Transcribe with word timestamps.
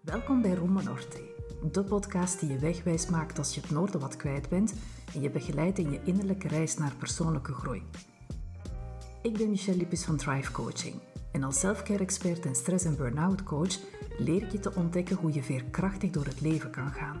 Welkom 0.00 0.42
bij 0.42 0.54
Roma 0.54 0.82
Norte, 0.82 1.20
de 1.72 1.84
podcast 1.84 2.40
die 2.40 2.48
je 2.48 2.58
wegwijs 2.58 3.06
maakt 3.06 3.38
als 3.38 3.54
je 3.54 3.60
het 3.60 3.70
noorden 3.70 4.00
wat 4.00 4.16
kwijt 4.16 4.48
bent 4.48 4.74
en 5.14 5.20
je 5.20 5.30
begeleidt 5.30 5.78
in 5.78 5.90
je 5.90 6.00
innerlijke 6.04 6.48
reis 6.48 6.76
naar 6.76 6.94
persoonlijke 6.98 7.52
groei. 7.52 7.82
Ik 9.22 9.38
ben 9.38 9.50
Michelle 9.50 9.76
Lippis 9.76 10.04
van 10.04 10.16
Thrive 10.16 10.52
Coaching 10.52 10.94
en 11.32 11.42
als 11.42 11.60
selfcare-expert 11.60 12.46
en 12.46 12.54
stress- 12.54 12.84
en 12.84 12.96
burn-out 12.96 13.42
coach 13.42 13.78
leer 14.18 14.42
ik 14.42 14.52
je 14.52 14.60
te 14.60 14.74
ontdekken 14.74 15.16
hoe 15.16 15.32
je 15.32 15.42
veerkrachtig 15.42 16.10
door 16.10 16.24
het 16.24 16.40
leven 16.40 16.70
kan 16.70 16.92
gaan. 16.92 17.20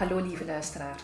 Hallo 0.00 0.18
lieve 0.18 0.44
luisteraar. 0.44 1.00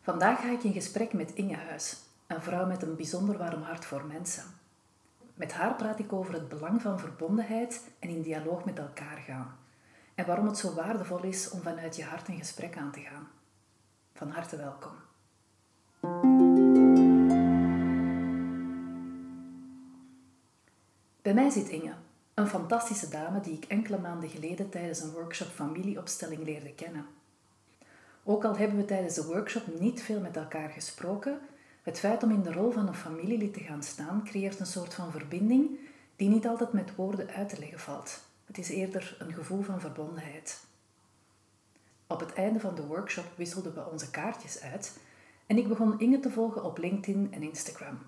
Vandaag 0.00 0.40
ga 0.40 0.50
ik 0.50 0.62
in 0.62 0.72
gesprek 0.72 1.12
met 1.12 1.34
Inge 1.34 1.56
Huis, 1.56 1.96
een 2.26 2.42
vrouw 2.42 2.66
met 2.66 2.82
een 2.82 2.96
bijzonder 2.96 3.38
warm 3.38 3.62
hart 3.62 3.84
voor 3.84 4.04
mensen. 4.04 4.44
Met 5.34 5.52
haar 5.52 5.74
praat 5.74 5.98
ik 5.98 6.12
over 6.12 6.34
het 6.34 6.48
belang 6.48 6.82
van 6.82 6.98
verbondenheid 6.98 7.90
en 7.98 8.08
in 8.08 8.22
dialoog 8.22 8.64
met 8.64 8.78
elkaar 8.78 9.16
gaan. 9.16 9.56
En 10.14 10.26
waarom 10.26 10.46
het 10.46 10.58
zo 10.58 10.74
waardevol 10.74 11.22
is 11.22 11.50
om 11.50 11.60
vanuit 11.60 11.96
je 11.96 12.04
hart 12.04 12.28
een 12.28 12.38
gesprek 12.38 12.76
aan 12.76 12.92
te 12.92 13.00
gaan. 13.00 13.28
Van 14.14 14.30
harte 14.30 14.56
welkom. 14.56 14.92
Bij 21.22 21.34
mij 21.34 21.50
zit 21.50 21.68
Inge, 21.68 21.94
een 22.34 22.48
fantastische 22.48 23.08
dame 23.08 23.40
die 23.40 23.56
ik 23.56 23.64
enkele 23.64 23.98
maanden 23.98 24.28
geleden 24.28 24.70
tijdens 24.70 25.00
een 25.00 25.12
workshop 25.12 25.48
familieopstelling 25.48 26.44
leerde 26.44 26.74
kennen. 26.74 27.20
Ook 28.24 28.44
al 28.44 28.56
hebben 28.56 28.76
we 28.76 28.84
tijdens 28.84 29.14
de 29.14 29.26
workshop 29.26 29.80
niet 29.80 30.02
veel 30.02 30.20
met 30.20 30.36
elkaar 30.36 30.70
gesproken, 30.70 31.40
het 31.82 31.98
feit 31.98 32.22
om 32.22 32.30
in 32.30 32.42
de 32.42 32.52
rol 32.52 32.70
van 32.70 32.88
een 32.88 32.94
familielid 32.94 33.54
te 33.54 33.60
gaan 33.60 33.82
staan 33.82 34.24
creëert 34.24 34.60
een 34.60 34.66
soort 34.66 34.94
van 34.94 35.10
verbinding 35.10 35.78
die 36.16 36.28
niet 36.28 36.46
altijd 36.46 36.72
met 36.72 36.94
woorden 36.94 37.28
uit 37.28 37.48
te 37.48 37.58
leggen 37.58 37.80
valt. 37.80 38.20
Het 38.46 38.58
is 38.58 38.68
eerder 38.68 39.16
een 39.18 39.32
gevoel 39.32 39.62
van 39.62 39.80
verbondenheid. 39.80 40.64
Op 42.06 42.20
het 42.20 42.32
einde 42.32 42.60
van 42.60 42.74
de 42.74 42.86
workshop 42.86 43.24
wisselden 43.36 43.74
we 43.74 43.90
onze 43.90 44.10
kaartjes 44.10 44.60
uit 44.60 44.98
en 45.46 45.58
ik 45.58 45.68
begon 45.68 46.00
Inge 46.00 46.20
te 46.20 46.30
volgen 46.30 46.64
op 46.64 46.78
LinkedIn 46.78 47.32
en 47.32 47.42
Instagram. 47.42 47.98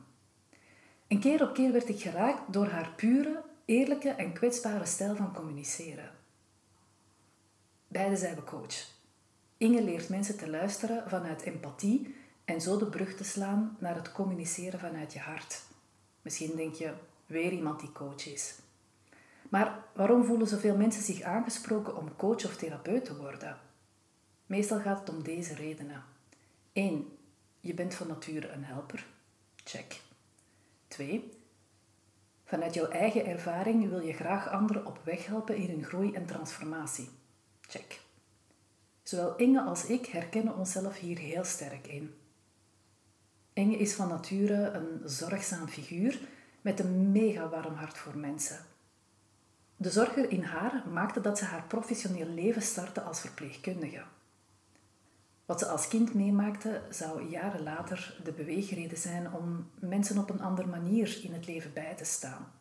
En 1.07 1.21
keer 1.21 1.43
op 1.43 1.55
keer 1.55 1.73
werd 1.73 1.89
ik 1.89 2.01
geraakt 2.01 2.53
door 2.53 2.67
haar 2.67 2.93
pure, 2.97 3.43
eerlijke 3.65 4.09
en 4.09 4.33
kwetsbare 4.33 4.87
stijl 4.87 5.17
van 5.17 5.35
communiceren. 5.35 6.11
Beide 7.89 8.17
zijn 8.17 8.35
we 8.35 8.45
coach. 8.45 8.94
Inge 9.65 9.83
leert 9.83 10.09
mensen 10.09 10.37
te 10.37 10.51
luisteren 10.51 11.11
vanuit 11.11 11.43
empathie 11.43 12.15
en 12.45 12.61
zo 12.61 12.79
de 12.79 12.87
brug 12.87 13.15
te 13.17 13.25
slaan 13.25 13.77
naar 13.79 13.95
het 13.95 14.13
communiceren 14.13 14.79
vanuit 14.81 15.13
je 15.13 15.19
hart. 15.19 15.63
Misschien 16.23 16.57
denk 16.57 16.75
je, 16.75 16.93
weer 17.27 17.53
iemand 17.53 17.81
die 17.81 17.93
coach 17.93 18.27
is. 18.27 18.55
Maar 19.49 19.85
waarom 19.95 20.25
voelen 20.25 20.47
zoveel 20.47 20.77
mensen 20.77 21.03
zich 21.03 21.23
aangesproken 21.23 21.97
om 21.97 22.17
coach 22.17 22.45
of 22.45 22.57
therapeut 22.57 23.05
te 23.05 23.17
worden? 23.17 23.59
Meestal 24.47 24.81
gaat 24.81 24.99
het 24.99 25.09
om 25.09 25.23
deze 25.23 25.55
redenen. 25.55 26.05
1. 26.73 27.19
Je 27.61 27.75
bent 27.75 27.95
van 27.95 28.07
nature 28.07 28.49
een 28.49 28.65
helper. 28.65 29.07
Check. 29.57 30.01
2. 30.89 31.31
Vanuit 32.45 32.75
jouw 32.75 32.89
eigen 32.89 33.27
ervaring 33.27 33.89
wil 33.89 34.01
je 34.01 34.13
graag 34.13 34.49
anderen 34.49 34.87
op 34.87 35.01
weg 35.05 35.27
helpen 35.27 35.57
in 35.57 35.71
hun 35.71 35.85
groei 35.85 36.13
en 36.13 36.27
transformatie. 36.27 37.09
Check. 37.61 38.04
Zowel 39.05 39.37
Inge 39.37 39.61
als 39.63 39.87
ik 39.87 40.07
herkennen 40.07 40.57
onszelf 40.57 40.99
hier 40.99 41.19
heel 41.19 41.45
sterk 41.45 41.87
in. 41.87 42.15
Inge 43.53 43.77
is 43.77 43.95
van 43.95 44.09
nature 44.09 44.71
een 44.71 45.09
zorgzaam 45.09 45.69
figuur 45.69 46.21
met 46.61 46.81
een 46.81 47.13
mega 47.13 47.49
warm 47.49 47.75
hart 47.75 47.99
voor 47.99 48.17
mensen. 48.17 48.59
De 49.77 49.91
zorger 49.91 50.31
in 50.31 50.43
haar 50.43 50.83
maakte 50.93 51.21
dat 51.21 51.39
ze 51.39 51.45
haar 51.45 51.65
professioneel 51.67 52.29
leven 52.29 52.63
startte 52.63 53.03
als 53.03 53.21
verpleegkundige. 53.21 54.03
Wat 55.47 55.59
ze 55.59 55.67
als 55.67 55.89
kind 55.89 56.15
meemaakte, 56.15 56.83
zou 56.91 57.29
jaren 57.29 57.63
later 57.63 58.21
de 58.25 58.33
beweegreden 58.33 58.99
zijn 58.99 59.33
om 59.33 59.71
mensen 59.75 60.19
op 60.19 60.31
een 60.31 60.43
andere 60.43 60.69
manier 60.69 61.21
in 61.23 61.33
het 61.33 61.47
leven 61.47 61.73
bij 61.73 61.95
te 61.95 62.05
staan. 62.05 62.53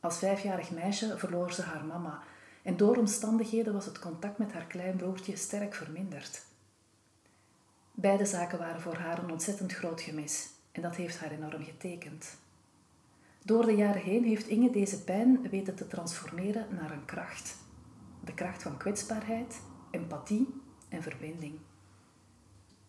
Als 0.00 0.18
vijfjarig 0.18 0.70
meisje 0.70 1.18
verloor 1.18 1.52
ze 1.52 1.62
haar 1.62 1.84
mama 1.84 2.22
en 2.66 2.76
door 2.76 2.96
omstandigheden 2.96 3.72
was 3.72 3.86
het 3.86 3.98
contact 3.98 4.38
met 4.38 4.52
haar 4.52 4.66
kleinbroertje 4.66 5.36
sterk 5.36 5.74
verminderd. 5.74 6.42
Beide 7.92 8.26
zaken 8.26 8.58
waren 8.58 8.80
voor 8.80 8.94
haar 8.94 9.22
een 9.22 9.30
ontzettend 9.30 9.72
groot 9.72 10.00
gemis 10.00 10.48
en 10.72 10.82
dat 10.82 10.96
heeft 10.96 11.18
haar 11.18 11.30
enorm 11.30 11.64
getekend. 11.64 12.36
Door 13.44 13.66
de 13.66 13.74
jaren 13.74 14.02
heen 14.02 14.24
heeft 14.24 14.46
Inge 14.46 14.70
deze 14.70 15.04
pijn 15.04 15.48
weten 15.50 15.74
te 15.74 15.86
transformeren 15.86 16.66
naar 16.70 16.90
een 16.90 17.04
kracht. 17.04 17.56
De 18.24 18.34
kracht 18.34 18.62
van 18.62 18.76
kwetsbaarheid, 18.76 19.60
empathie 19.90 20.54
en 20.88 21.02
verbinding. 21.02 21.58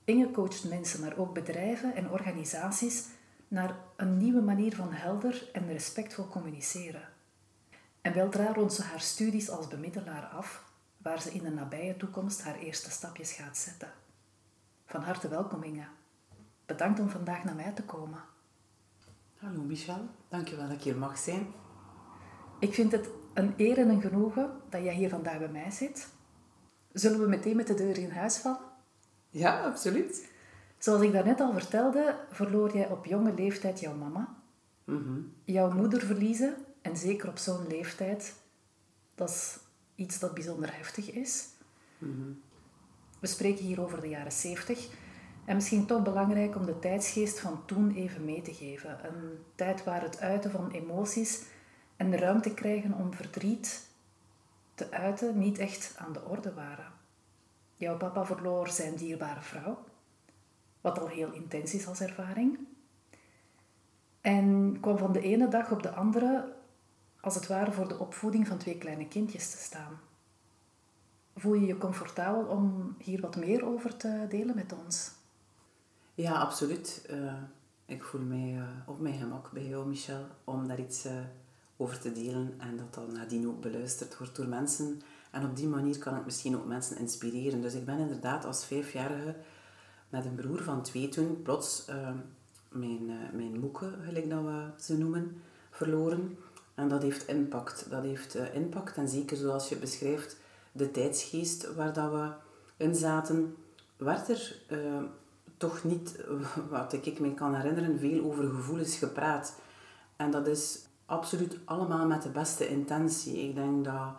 Inge 0.04 0.32
coacht 0.32 0.70
mensen, 0.70 1.02
maar 1.02 1.18
ook 1.18 1.34
bedrijven 1.34 1.96
en 1.96 2.12
organisaties 2.12 3.06
naar 3.48 3.78
een 3.96 4.18
nieuwe 4.18 4.42
manier 4.42 4.76
van 4.76 4.92
helder 4.92 5.50
en 5.54 5.68
respectvol 5.68 6.28
communiceren. 6.28 7.16
En 8.08 8.14
weldra 8.14 8.54
rondt 8.54 8.74
ze 8.74 8.84
haar 8.84 9.00
studies 9.00 9.50
als 9.50 9.68
bemiddelaar 9.68 10.26
af, 10.26 10.64
waar 10.98 11.22
ze 11.22 11.32
in 11.32 11.44
de 11.44 11.50
nabije 11.50 11.98
toekomst 11.98 12.42
haar 12.42 12.56
eerste 12.56 12.92
stapjes 12.92 13.32
gaat 13.32 13.58
zetten. 13.58 13.92
Van 14.86 15.02
harte 15.02 15.28
welkom 15.28 15.64
Inge. 15.64 15.86
Bedankt 16.66 17.00
om 17.00 17.10
vandaag 17.10 17.44
naar 17.44 17.56
mij 17.56 17.72
te 17.72 17.84
komen. 17.84 18.20
Hallo 19.38 19.62
Michel, 19.62 20.08
dankjewel 20.30 20.68
dat 20.68 20.76
ik 20.76 20.84
hier 20.84 20.98
mag 20.98 21.18
zijn. 21.18 21.48
Ik 22.60 22.74
vind 22.74 22.92
het 22.92 23.10
een 23.34 23.54
eer 23.58 23.78
en 23.78 23.90
een 23.90 24.02
genoegen 24.02 24.52
dat 24.70 24.84
jij 24.84 24.94
hier 24.94 25.10
vandaag 25.10 25.38
bij 25.38 25.50
mij 25.50 25.72
zit. 25.72 26.08
Zullen 26.92 27.20
we 27.20 27.28
meteen 27.28 27.56
met 27.56 27.68
de 27.68 27.74
deur 27.74 27.98
in 27.98 28.12
huis 28.12 28.38
vallen? 28.38 28.72
Ja, 29.30 29.64
absoluut. 29.64 30.32
Zoals 30.78 31.02
ik 31.02 31.12
daarnet 31.12 31.40
al 31.40 31.54
vertelde, 31.54 32.20
verloor 32.32 32.78
jij 32.78 32.90
op 32.90 33.06
jonge 33.06 33.34
leeftijd 33.34 33.80
jouw 33.80 33.96
mama. 33.96 34.36
Jouw 35.44 35.72
moeder 35.72 36.02
verliezen, 36.02 36.56
en 36.88 36.98
zeker 36.98 37.30
op 37.30 37.38
zo'n 37.38 37.68
leeftijd, 37.68 38.36
dat 39.16 39.30
is 39.30 39.58
iets 39.96 40.20
dat 40.20 40.34
bijzonder 40.34 40.76
heftig 40.76 41.12
is. 41.12 41.48
We 43.20 43.28
spreken 43.28 43.66
hier 43.66 43.82
over 43.82 44.02
de 44.02 44.10
jaren 44.10 44.32
70. 44.32 44.88
En 45.46 45.56
misschien 45.56 45.86
toch 45.86 46.04
belangrijk 46.04 46.56
om 46.56 46.66
de 46.66 46.80
tijdsgeest 46.80 47.40
van 47.40 47.66
toen 47.66 47.96
even 47.96 48.26
mee 48.26 48.42
te 48.42 48.54
geven. 48.54 49.06
Een 49.06 49.38
tijd 49.56 49.84
waar 49.84 50.02
het 50.02 50.20
uiten 50.20 50.52
van 50.52 50.72
emoties 50.72 51.44
en 51.96 52.12
de 52.12 52.18
ruimte 52.18 52.54
krijgen 52.54 52.94
om 52.94 53.14
verdriet 53.14 53.88
te 54.74 54.92
uiten 54.92 55.38
niet 55.38 55.58
echt 55.58 55.96
aan 55.98 56.14
de 56.14 56.26
orde 56.26 56.54
waren. 56.54 56.92
Jouw 57.76 57.98
papa 57.98 58.26
verloor 58.26 58.68
zijn 58.68 58.96
dierbare 58.96 59.42
vrouw, 59.42 59.84
wat 60.82 61.00
al 61.00 61.08
heel 61.08 61.32
intens 61.32 61.74
is 61.74 61.88
als 61.88 62.00
ervaring. 62.00 62.60
En 64.22 64.78
kwam 64.82 64.98
van 64.98 65.12
de 65.12 65.22
ene 65.22 65.48
dag 65.48 65.72
op 65.72 65.84
de 65.84 65.92
andere, 65.92 66.56
als 67.28 67.36
het 67.36 67.48
ware, 67.48 67.72
voor 67.72 67.88
de 67.88 68.00
opvoeding 68.00 68.48
van 68.48 68.58
twee 68.58 68.78
kleine 68.78 69.08
kindjes 69.08 69.52
te 69.52 69.58
staan. 69.58 70.00
Voel 71.36 71.54
je 71.54 71.66
je 71.66 71.78
comfortabel 71.78 72.44
om 72.44 72.96
hier 72.98 73.22
wat 73.22 73.36
meer 73.36 73.66
over 73.66 73.98
te 73.98 74.26
delen 74.30 74.56
met 74.56 74.74
ons? 74.86 75.12
Ja, 76.14 76.34
absoluut. 76.34 77.08
Uh, 77.12 77.34
ik 77.86 78.04
voel 78.04 78.22
mij 78.22 78.54
uh, 78.56 78.64
op 78.86 79.00
mijn 79.00 79.20
gemak 79.20 79.52
bij 79.52 79.68
jou, 79.68 79.88
Michel, 79.88 80.26
om 80.44 80.68
daar 80.68 80.80
iets 80.80 81.06
uh, 81.06 81.12
over 81.78 82.00
te 82.00 82.12
delen 82.12 82.54
en 82.58 82.78
dat 82.78 82.94
dan 82.94 83.14
nadien 83.14 83.48
ook 83.48 83.62
beluisterd 83.62 84.18
wordt 84.18 84.36
door 84.36 84.48
mensen. 84.48 85.02
En 85.32 85.46
op 85.46 85.56
die 85.56 85.68
manier 85.68 85.98
kan 85.98 86.14
het 86.14 86.26
misschien 86.26 86.56
ook 86.56 86.66
mensen 86.66 86.98
inspireren. 86.98 87.62
Dus 87.62 87.74
ik 87.74 87.86
ben 87.86 88.00
inderdaad 88.00 88.46
als 88.46 88.66
vijfjarige 88.66 89.36
met 90.10 90.26
een 90.26 90.36
broer 90.36 90.64
van 90.64 90.82
twee 90.82 91.10
toen 91.10 91.42
plots 91.42 91.86
mijn, 92.70 93.06
mijn 93.34 93.60
moeke, 93.60 93.94
gelijk 94.04 94.30
dat 94.30 94.44
we 94.44 94.70
ze 94.78 94.98
noemen, 94.98 95.42
verloren. 95.70 96.38
En 96.78 96.88
dat 96.88 97.02
heeft 97.02 97.28
impact. 97.28 97.90
Dat 97.90 98.04
heeft 98.04 98.38
impact. 98.54 98.98
En 98.98 99.08
zeker 99.08 99.38
zoals 99.38 99.70
je 99.70 99.76
beschrijft, 99.76 100.38
de 100.72 100.92
tijdsgeest 100.92 101.74
waar 101.76 101.94
dat 101.94 102.12
we 102.12 102.30
in 102.78 102.96
zaten, 102.96 103.56
werd 103.98 104.30
er 104.30 104.56
toch 105.58 105.84
niet, 105.84 106.16
wat 106.70 106.94
ik 106.94 107.20
me 107.20 107.34
kan 107.34 107.56
herinneren, 107.56 108.00
veel 108.00 108.24
over 108.24 108.50
gevoelens 108.50 108.98
gepraat. 108.98 109.56
En 110.16 110.32
dat 110.32 110.48
is 110.48 110.80
absoluut 111.06 111.58
allemaal 111.66 112.08
met 112.08 112.22
de 112.22 112.30
beste 112.30 112.68
intentie. 112.68 113.48
Ik 113.48 113.56
denk 113.56 113.86
dat 113.86 114.14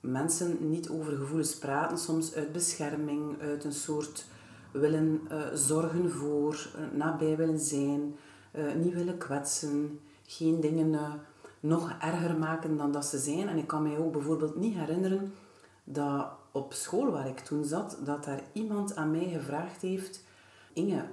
mensen 0.00 0.70
niet 0.70 0.88
over 0.88 1.16
gevoelens 1.16 1.58
praten, 1.58 1.98
soms 1.98 2.34
uit 2.34 2.52
bescherming, 2.52 3.40
uit 3.40 3.64
een 3.64 3.72
soort 3.72 4.24
willen 4.70 5.20
uh, 5.32 5.38
zorgen 5.54 6.10
voor, 6.10 6.68
nabij 6.92 7.36
willen 7.36 7.58
zijn, 7.58 8.14
niet 8.76 8.94
willen 8.94 9.18
kwetsen, 9.18 10.00
geen 10.26 10.60
dingen 10.60 10.90
nog 11.60 11.96
erger 12.00 12.38
maken 12.38 12.76
dan 12.76 12.92
dat 12.92 13.04
ze 13.04 13.18
zijn. 13.18 13.48
En 13.48 13.56
ik 13.56 13.66
kan 13.66 13.82
mij 13.82 13.98
ook 13.98 14.12
bijvoorbeeld 14.12 14.56
niet 14.56 14.74
herinneren 14.74 15.32
dat 15.84 16.26
op 16.52 16.72
school 16.72 17.10
waar 17.10 17.28
ik 17.28 17.38
toen 17.38 17.64
zat, 17.64 17.98
dat 18.04 18.24
daar 18.24 18.42
iemand 18.52 18.96
aan 18.96 19.10
mij 19.10 19.28
gevraagd 19.28 19.82
heeft, 19.82 20.24
Inge, 20.72 21.04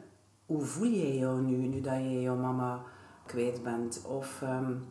hoe 0.46 0.62
voel 0.62 0.88
jij 0.88 1.18
jou 1.18 1.42
nu, 1.42 1.56
nu 1.56 1.82
dat 1.82 1.94
je 1.94 2.22
jouw 2.22 2.36
mama 2.36 2.82
kwijt 3.26 3.64
bent? 3.64 4.02
Of 4.06 4.42
um, 4.44 4.86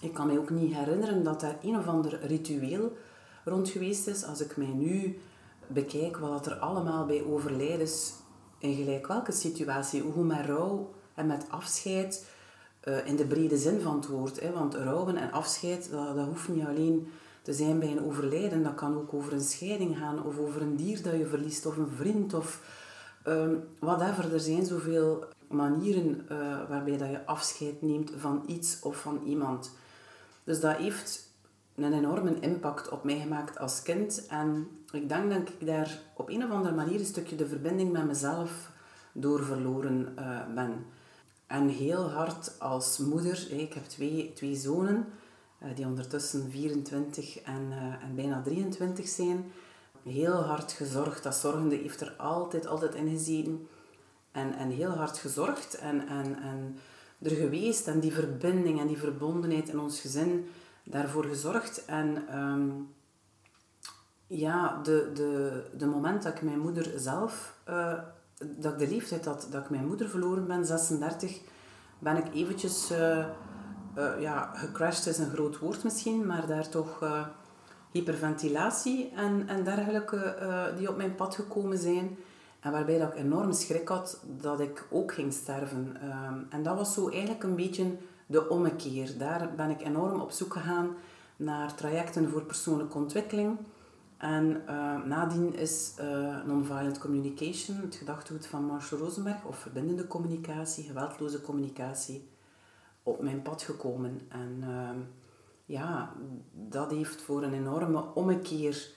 ik 0.00 0.14
kan 0.14 0.26
mij 0.26 0.38
ook 0.38 0.50
niet 0.50 0.74
herinneren 0.74 1.22
dat 1.22 1.40
daar 1.40 1.56
een 1.62 1.76
of 1.76 1.86
ander 1.86 2.26
ritueel 2.26 2.96
rond 3.44 3.68
geweest 3.68 4.06
is. 4.06 4.24
Als 4.24 4.40
ik 4.40 4.56
mij 4.56 4.72
nu 4.72 5.18
bekijk 5.66 6.16
wat 6.16 6.46
er 6.46 6.54
allemaal 6.54 7.06
bij 7.06 7.24
overlijdens 7.24 8.12
in 8.58 8.74
gelijk 8.74 9.06
welke 9.06 9.32
situatie, 9.32 10.02
hoe 10.02 10.24
met 10.24 10.46
rouw 10.46 10.90
en 11.14 11.26
met 11.26 11.46
afscheid, 11.48 12.26
uh, 12.88 13.06
in 13.06 13.16
de 13.16 13.26
brede 13.26 13.56
zin 13.56 13.80
van 13.80 13.94
het 13.94 14.06
woord. 14.06 14.40
Hè, 14.40 14.52
want 14.52 14.74
rouwen 14.74 15.16
en 15.16 15.32
afscheid, 15.32 15.90
dat, 15.90 16.26
hoeft 16.26 16.48
niet 16.48 16.66
alleen 16.66 17.08
te 17.42 17.52
zijn 17.52 17.78
bij 17.78 17.90
een 17.90 18.04
overlijden. 18.04 18.62
Dat 18.62 18.74
kan 18.74 18.96
ook 18.96 19.14
over 19.14 19.32
een 19.32 19.40
scheiding 19.40 19.98
gaan, 19.98 20.24
of 20.24 20.38
over 20.38 20.62
een 20.62 20.76
dier 20.76 21.02
dat 21.02 21.12
je 21.12 21.26
verliest, 21.26 21.66
of 21.66 21.76
een 21.76 21.90
vriend, 21.96 22.34
of 22.34 22.60
um, 23.26 23.64
whatever. 23.78 24.32
Er 24.32 24.40
zijn 24.40 24.66
zoveel 24.66 25.24
manieren 25.48 26.26
uh, 26.32 26.38
waarbij 26.68 26.96
dat 26.96 27.10
je 27.10 27.26
afscheid 27.26 27.82
neemt 27.82 28.12
van 28.16 28.42
iets 28.46 28.80
of 28.80 28.96
van 28.96 29.20
iemand. 29.24 29.70
Dus 30.44 30.60
dat 30.60 30.76
heeft 30.76 31.30
een 31.74 31.92
enorme 31.92 32.40
impact 32.40 32.88
op 32.88 33.04
mij 33.04 33.20
gemaakt 33.20 33.58
als 33.58 33.82
kind. 33.82 34.26
En 34.26 34.68
ik 34.92 35.08
denk 35.08 35.30
dat 35.30 35.38
ik 35.38 35.66
daar 35.66 36.00
op 36.14 36.28
een 36.28 36.44
of 36.44 36.50
andere 36.50 36.74
manier 36.74 37.00
een 37.00 37.06
stukje 37.06 37.36
de 37.36 37.46
verbinding 37.46 37.92
met 37.92 38.06
mezelf 38.06 38.70
door 39.12 39.44
verloren 39.44 40.14
uh, 40.18 40.54
ben. 40.54 40.84
En 41.52 41.68
heel 41.68 42.10
hard 42.10 42.58
als 42.58 42.98
moeder, 42.98 43.50
ik 43.50 43.72
heb 43.72 43.84
twee, 43.84 44.32
twee 44.34 44.54
zonen, 44.54 45.06
uh, 45.62 45.76
die 45.76 45.86
ondertussen 45.86 46.50
24 46.50 47.40
en, 47.40 47.68
uh, 47.70 48.04
en 48.04 48.14
bijna 48.14 48.42
23 48.42 49.08
zijn. 49.08 49.52
Heel 50.02 50.34
hard 50.34 50.72
gezorgd. 50.72 51.22
Dat 51.22 51.34
zorgende 51.34 51.76
heeft 51.76 52.00
er 52.00 52.12
altijd, 52.16 52.66
altijd 52.66 52.94
in 52.94 53.08
gezeten. 53.08 53.68
En, 54.30 54.54
en 54.54 54.70
heel 54.70 54.90
hard 54.90 55.18
gezorgd 55.18 55.74
en, 55.74 56.08
en, 56.08 56.42
en 56.42 56.76
er 57.22 57.30
geweest. 57.30 57.86
En 57.86 58.00
die 58.00 58.12
verbinding 58.12 58.80
en 58.80 58.86
die 58.86 58.98
verbondenheid 58.98 59.68
in 59.68 59.80
ons 59.80 60.00
gezin 60.00 60.46
daarvoor 60.84 61.24
gezorgd. 61.24 61.84
En 61.84 62.38
um, 62.38 62.94
ja, 64.26 64.80
de, 64.82 65.10
de, 65.14 65.62
de 65.76 65.86
moment 65.86 66.22
dat 66.22 66.34
ik 66.34 66.42
mijn 66.42 66.60
moeder 66.60 66.92
zelf, 66.96 67.58
uh, 67.68 67.98
dat 68.56 68.72
ik 68.72 68.78
de 68.78 68.88
leeftijd 68.88 69.24
had 69.24 69.46
dat 69.50 69.62
ik 69.62 69.70
mijn 69.70 69.86
moeder 69.86 70.08
verloren 70.08 70.46
ben, 70.46 70.66
36, 70.66 71.40
ben 71.98 72.16
ik 72.16 72.34
eventjes, 72.34 72.92
uh, 72.92 73.26
uh, 73.98 74.20
ja, 74.20 74.50
gecrashed 74.54 75.06
is 75.06 75.18
een 75.18 75.30
groot 75.30 75.58
woord 75.58 75.84
misschien, 75.84 76.26
maar 76.26 76.46
daar 76.46 76.68
toch 76.68 77.24
hyperventilatie 77.90 79.10
en, 79.16 79.48
en 79.48 79.64
dergelijke 79.64 80.36
die 80.78 80.88
op 80.88 80.96
mijn 80.96 81.14
pad 81.14 81.34
gekomen 81.34 81.78
zijn. 81.78 82.16
En 82.62 82.72
waarbij 82.72 82.98
dat 82.98 83.12
ik 83.12 83.18
enorm 83.18 83.52
schrik 83.52 83.88
had 83.88 84.20
dat 84.40 84.60
ik 84.60 84.86
ook 84.90 85.12
ging 85.12 85.32
sterven. 85.32 85.96
Um, 86.04 86.46
en 86.50 86.62
dat 86.62 86.76
was 86.76 86.94
zo 86.94 87.08
eigenlijk 87.08 87.42
een 87.42 87.56
beetje 87.56 87.96
de 88.26 88.48
ommekeer. 88.48 89.18
Daar 89.18 89.50
ben 89.56 89.70
ik 89.70 89.80
enorm 89.80 90.20
op 90.20 90.30
zoek 90.30 90.52
gegaan 90.52 90.94
naar 91.36 91.74
trajecten 91.74 92.30
voor 92.30 92.42
persoonlijke 92.42 92.96
ontwikkeling. 92.96 93.58
En 94.22 94.62
uh, 94.68 95.04
nadien 95.04 95.54
is 95.54 95.94
uh, 96.00 96.44
Nonviolent 96.44 96.98
Communication, 96.98 97.76
het 97.76 97.94
gedachtegoed 97.94 98.46
van 98.46 98.64
Marshall 98.64 99.00
Rosenberg, 99.00 99.44
of 99.44 99.58
verbindende 99.58 100.06
communicatie, 100.06 100.84
geweldloze 100.84 101.40
communicatie, 101.40 102.28
op 103.02 103.22
mijn 103.22 103.42
pad 103.42 103.62
gekomen. 103.62 104.20
En 104.28 104.58
uh, 104.60 104.90
ja, 105.64 106.12
dat 106.52 106.90
heeft 106.90 107.22
voor 107.22 107.42
een 107.42 107.52
enorme 107.52 108.04
ommekeer 108.14 108.90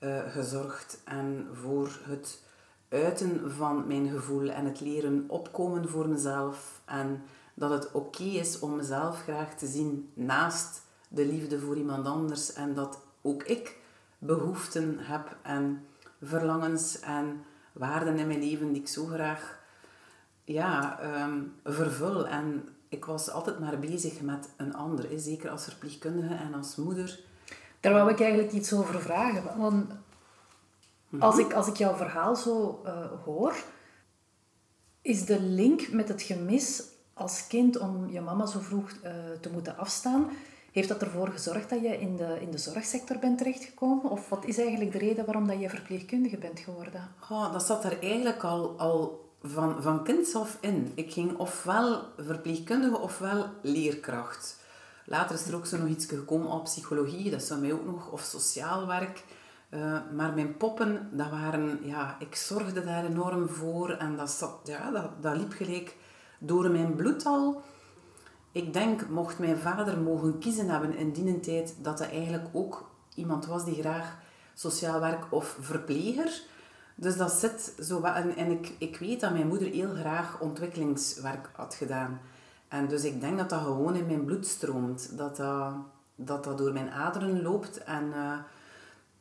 uh, 0.00 0.18
gezorgd 0.28 1.00
en 1.04 1.46
voor 1.52 2.00
het 2.02 2.42
uiten 2.88 3.50
van 3.50 3.86
mijn 3.86 4.08
gevoel 4.08 4.48
en 4.48 4.64
het 4.64 4.80
leren 4.80 5.24
opkomen 5.28 5.88
voor 5.88 6.08
mezelf 6.08 6.82
en 6.84 7.22
dat 7.54 7.70
het 7.70 7.92
oké 7.92 8.22
is 8.22 8.58
om 8.58 8.76
mezelf 8.76 9.22
graag 9.22 9.54
te 9.54 9.66
zien 9.66 10.10
naast 10.14 10.82
de 11.08 11.26
liefde 11.26 11.58
voor 11.58 11.76
iemand 11.76 12.06
anders 12.06 12.52
en 12.52 12.74
dat 12.74 13.00
ook 13.22 13.42
ik 13.42 13.77
behoeften 14.18 14.98
heb 14.98 15.36
en 15.42 15.86
verlangens 16.22 17.00
en 17.00 17.44
waarden 17.72 18.18
in 18.18 18.26
mijn 18.26 18.38
leven 18.38 18.72
die 18.72 18.82
ik 18.82 18.88
zo 18.88 19.06
graag 19.06 19.58
ja, 20.44 20.98
um, 21.24 21.54
vervul. 21.64 22.28
En 22.28 22.68
ik 22.88 23.04
was 23.04 23.30
altijd 23.30 23.58
maar 23.58 23.78
bezig 23.78 24.20
met 24.20 24.48
een 24.56 24.74
ander, 24.74 25.06
zeker 25.16 25.50
als 25.50 25.64
verpleegkundige 25.64 26.34
en 26.34 26.54
als 26.54 26.76
moeder. 26.76 27.20
Daar 27.80 27.92
wou 27.92 28.10
ik 28.10 28.20
eigenlijk 28.20 28.52
iets 28.52 28.72
over 28.72 29.00
vragen. 29.00 29.58
Want 29.58 29.90
als, 31.18 31.34
mhm. 31.34 31.44
ik, 31.44 31.52
als 31.52 31.66
ik 31.66 31.76
jouw 31.76 31.94
verhaal 31.94 32.36
zo 32.36 32.82
uh, 32.84 33.06
hoor, 33.24 33.54
is 35.02 35.24
de 35.24 35.40
link 35.40 35.90
met 35.90 36.08
het 36.08 36.22
gemis 36.22 36.82
als 37.14 37.46
kind 37.46 37.78
om 37.78 38.10
je 38.10 38.20
mama 38.20 38.46
zo 38.46 38.60
vroeg 38.60 38.90
uh, 38.90 39.10
te 39.40 39.50
moeten 39.50 39.76
afstaan, 39.76 40.30
heeft 40.78 41.00
dat 41.00 41.02
ervoor 41.02 41.28
gezorgd 41.28 41.70
dat 41.70 41.80
je 41.82 42.00
in 42.00 42.16
de, 42.16 42.36
in 42.40 42.50
de 42.50 42.58
zorgsector 42.58 43.18
bent 43.18 43.38
terechtgekomen? 43.38 44.10
Of 44.10 44.28
wat 44.28 44.44
is 44.44 44.58
eigenlijk 44.58 44.92
de 44.92 44.98
reden 44.98 45.24
waarom 45.24 45.46
dat 45.46 45.60
je 45.60 45.68
verpleegkundige 45.68 46.36
bent 46.36 46.60
geworden? 46.60 47.08
Oh, 47.30 47.52
dat 47.52 47.62
zat 47.62 47.84
er 47.84 48.02
eigenlijk 48.02 48.44
al, 48.44 48.78
al 48.78 49.28
van, 49.42 49.82
van 49.82 50.04
kinds 50.04 50.34
af 50.34 50.58
in. 50.60 50.92
Ik 50.94 51.12
ging 51.12 51.38
ofwel 51.38 52.02
verpleegkundige 52.16 52.98
ofwel 52.98 53.46
leerkracht. 53.62 54.60
Later 55.04 55.34
is 55.34 55.46
er 55.46 55.54
ook 55.54 55.66
zo 55.66 55.78
nog 55.78 55.88
iets 55.88 56.06
gekomen 56.06 56.50
op 56.50 56.64
psychologie, 56.64 57.30
dat 57.30 57.42
zou 57.42 57.60
mij 57.60 57.72
ook 57.72 57.86
nog, 57.86 58.10
of 58.10 58.20
sociaal 58.20 58.86
werk. 58.86 59.24
Uh, 59.70 59.98
maar 60.14 60.32
mijn 60.34 60.56
poppen, 60.56 61.08
dat 61.12 61.30
waren, 61.30 61.78
ja, 61.82 62.16
ik 62.18 62.34
zorgde 62.34 62.84
daar 62.84 63.04
enorm 63.04 63.48
voor 63.48 63.90
en 63.90 64.16
dat, 64.16 64.30
zat, 64.30 64.60
ja, 64.64 64.90
dat, 64.90 65.22
dat 65.22 65.36
liep 65.36 65.52
gelijk 65.52 65.96
door 66.38 66.70
mijn 66.70 66.94
bloed 66.94 67.26
al. 67.26 67.62
Ik 68.52 68.72
denk, 68.72 69.08
mocht 69.08 69.38
mijn 69.38 69.58
vader 69.58 69.98
mogen 69.98 70.38
kiezen 70.38 70.68
hebben 70.68 70.96
in 70.96 71.12
die 71.12 71.40
tijd, 71.40 71.74
dat 71.82 71.98
hij 71.98 72.10
eigenlijk 72.10 72.48
ook 72.52 72.90
iemand 73.14 73.46
was 73.46 73.64
die 73.64 73.80
graag 73.80 74.16
sociaal 74.54 75.00
werk 75.00 75.24
of 75.30 75.56
verpleger. 75.60 76.42
Dus 76.94 77.16
dat 77.16 77.32
zit 77.32 77.74
zo 77.82 78.02
En, 78.02 78.36
en 78.36 78.50
ik, 78.50 78.74
ik 78.78 78.96
weet 78.96 79.20
dat 79.20 79.32
mijn 79.32 79.48
moeder 79.48 79.68
heel 79.68 79.94
graag 79.94 80.40
ontwikkelingswerk 80.40 81.50
had 81.52 81.74
gedaan. 81.74 82.20
En 82.68 82.88
dus 82.88 83.04
ik 83.04 83.20
denk 83.20 83.38
dat 83.38 83.50
dat 83.50 83.60
gewoon 83.60 83.94
in 83.94 84.06
mijn 84.06 84.24
bloed 84.24 84.46
stroomt. 84.46 85.16
Dat 85.16 85.36
dat, 85.36 85.72
dat, 86.14 86.44
dat 86.44 86.58
door 86.58 86.72
mijn 86.72 86.90
aderen 86.90 87.42
loopt. 87.42 87.84
En, 87.84 88.04
uh, 88.06 88.38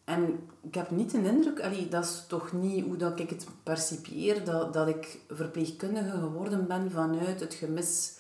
en 0.04 0.50
ik 0.62 0.76
heb 0.76 0.92
niet 0.92 1.12
de 1.12 1.24
indruk, 1.24 1.62
allee, 1.62 1.88
dat 1.88 2.04
is 2.04 2.26
toch 2.28 2.52
niet 2.52 2.86
hoe 2.86 2.98
dat 2.98 3.20
ik 3.20 3.30
het 3.30 3.48
percipieer, 3.64 4.46
dat, 4.46 4.74
dat 4.74 4.88
ik 4.88 5.20
verpleegkundige 5.30 6.18
geworden 6.18 6.68
ben 6.68 6.92
vanuit 6.92 7.40
het 7.40 7.54
gemis 7.54 8.18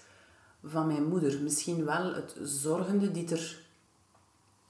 van 0.63 0.87
mijn 0.87 1.07
moeder. 1.07 1.41
Misschien 1.41 1.85
wel 1.85 2.13
het 2.13 2.35
zorgende 2.41 3.11
die 3.11 3.29
er 3.29 3.65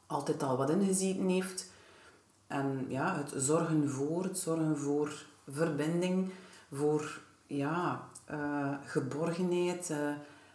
altijd 0.08 0.44
al 0.44 0.58
wat 0.58 0.70
in 0.70 0.86
gezeten 0.86 1.28
heeft. 1.28 1.72
En 2.48 2.86
ja, 2.90 3.18
het 3.18 3.34
zorgen 3.36 3.90
voor, 3.90 4.24
het 4.24 4.38
zorgen 4.38 4.78
voor 4.78 5.26
verbinding, 5.48 6.32
voor 6.72 7.22
ja, 7.48 8.10
uh, 8.32 8.74
geborgenheid, 8.84 9.90
uh, 9.90 9.98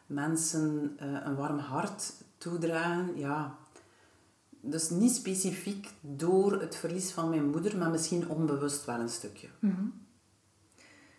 mensen 0.07 0.97
uh, 1.03 1.19
een 1.25 1.37
warm 1.37 1.59
hart 1.59 2.13
toedragen. 2.39 3.19
Ja, 3.19 3.57
dus 4.61 4.91
niet 4.91 5.13
specifiek 5.13 5.93
door 6.01 6.61
het 6.61 6.77
verlies 6.77 7.13
van 7.13 7.29
mijn 7.29 7.51
moeder, 7.51 7.79
maar 7.79 7.91
misschien 7.91 8.29
onbewust 8.29 8.85
wel 8.85 9.01
een 9.01 9.09
stukje. 9.09 9.49
Mhm. 9.59 9.85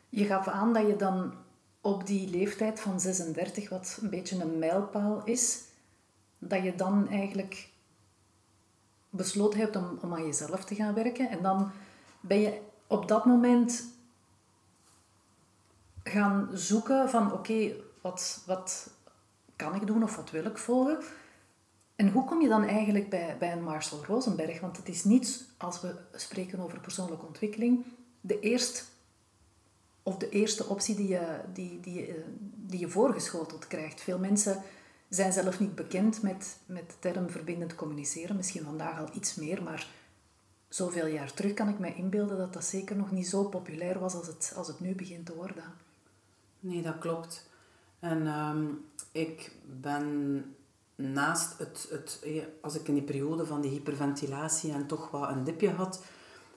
Je 0.10 0.26
gaf 0.26 0.48
aan 0.48 0.74
dat 0.74 0.88
je 0.88 0.96
dan 0.96 1.34
op 1.84 2.08
die 2.08 2.30
leeftijd 2.30 2.80
van 2.80 3.00
36, 3.00 3.70
wat 3.70 3.98
een 4.02 4.10
beetje 4.10 4.42
een 4.42 4.60
mijlpaal 4.60 5.22
is, 5.24 5.64
dat 6.40 6.64
je 6.64 6.76
dan 6.76 7.10
eigenlijk 7.10 7.70
besloten 9.10 9.60
hebt 9.60 9.76
om, 9.76 9.98
om 10.02 10.14
aan 10.14 10.26
jezelf 10.26 10.66
te 10.66 10.76
gaan 10.76 10.94
werken. 10.94 11.30
En 11.30 11.42
dan 11.42 11.72
ben 12.20 12.40
je 12.40 12.62
op 12.88 13.08
dat 13.08 13.26
moment 13.26 13.84
gaan 16.04 16.50
zoeken 16.54 17.10
van 17.10 17.34
oké, 17.34 17.72
wat, 18.02 18.44
wat 18.46 18.90
kan 19.56 19.76
ik 19.76 19.88
doen 19.88 20.04
of 20.04 20.16
wat 20.16 20.32
wil 20.32 20.46
ik 20.46 20.58
volgen? 20.58 20.98
En 21.96 22.12
hoe 22.12 22.26
kom 22.26 22.42
je 22.42 22.48
dan 22.48 22.64
eigenlijk 22.64 23.10
bij, 23.10 23.38
bij 23.40 23.52
een 23.52 23.64
Marcel 23.64 24.06
Rosenberg? 24.06 24.60
Want 24.60 24.78
het 24.78 24.90
is 24.90 25.04
niet, 25.04 25.46
als 25.58 25.82
we 25.82 25.96
spreken 26.14 26.60
over 26.60 26.80
persoonlijke 26.80 27.26
ontwikkeling, 27.26 27.86
de 28.22 28.40
eerst 28.40 28.92
of 30.04 30.18
de 30.18 30.30
eerste 30.30 30.66
optie 30.66 30.96
die 30.96 31.08
je, 31.08 31.40
die, 31.54 31.80
die, 31.80 32.06
eh, 32.06 32.14
die 32.56 32.80
je 32.80 32.90
voorgeschoteld 32.90 33.68
krijgt. 33.68 34.02
Veel 34.02 34.20
mensen 34.20 34.64
zijn 35.10 35.34
zelf 35.34 35.60
niet 35.60 35.76
bekend 35.76 36.22
met, 36.22 36.58
met 36.66 36.90
de 36.90 36.96
term 37.00 37.30
verbindend 37.30 37.76
communiceren. 37.76 38.36
Misschien 38.36 38.64
vandaag 38.64 39.00
al 39.00 39.10
iets 39.14 39.36
meer, 39.36 39.64
maar 39.64 39.88
zoveel 40.68 41.08
jaar 41.08 41.34
terug 41.34 41.54
kan 41.54 41.70
ik 41.70 41.80
me 41.80 41.96
inbeelden 41.96 42.38
dat 42.38 42.54
dat 42.54 42.66
zeker 42.66 42.96
nog 42.96 43.12
niet 43.12 43.28
zo 43.28 43.44
populair 43.44 44.00
was 44.00 44.14
als 44.14 44.28
het, 44.28 44.54
als 44.56 44.68
het 44.68 44.80
nu 44.80 44.96
begint 44.96 45.26
te 45.26 45.36
worden. 45.36 45.64
Nee, 46.60 46.82
dat 46.82 46.98
klopt. 46.98 47.50
En 48.00 48.28
ehm, 48.28 48.66
ik 49.12 49.52
ben 49.82 50.46
naast 50.96 51.58
het, 51.58 51.88
het, 51.90 52.20
als 52.62 52.76
ik 52.76 52.88
in 52.88 52.94
die 52.94 53.04
periode 53.04 53.46
van 53.46 53.62
die 53.62 53.72
hyperventilatie 53.72 54.72
en 54.72 54.88
toch 54.88 55.12
wat 55.12 55.30
een 55.30 55.44
dipje 55.44 55.70
had, 55.70 56.04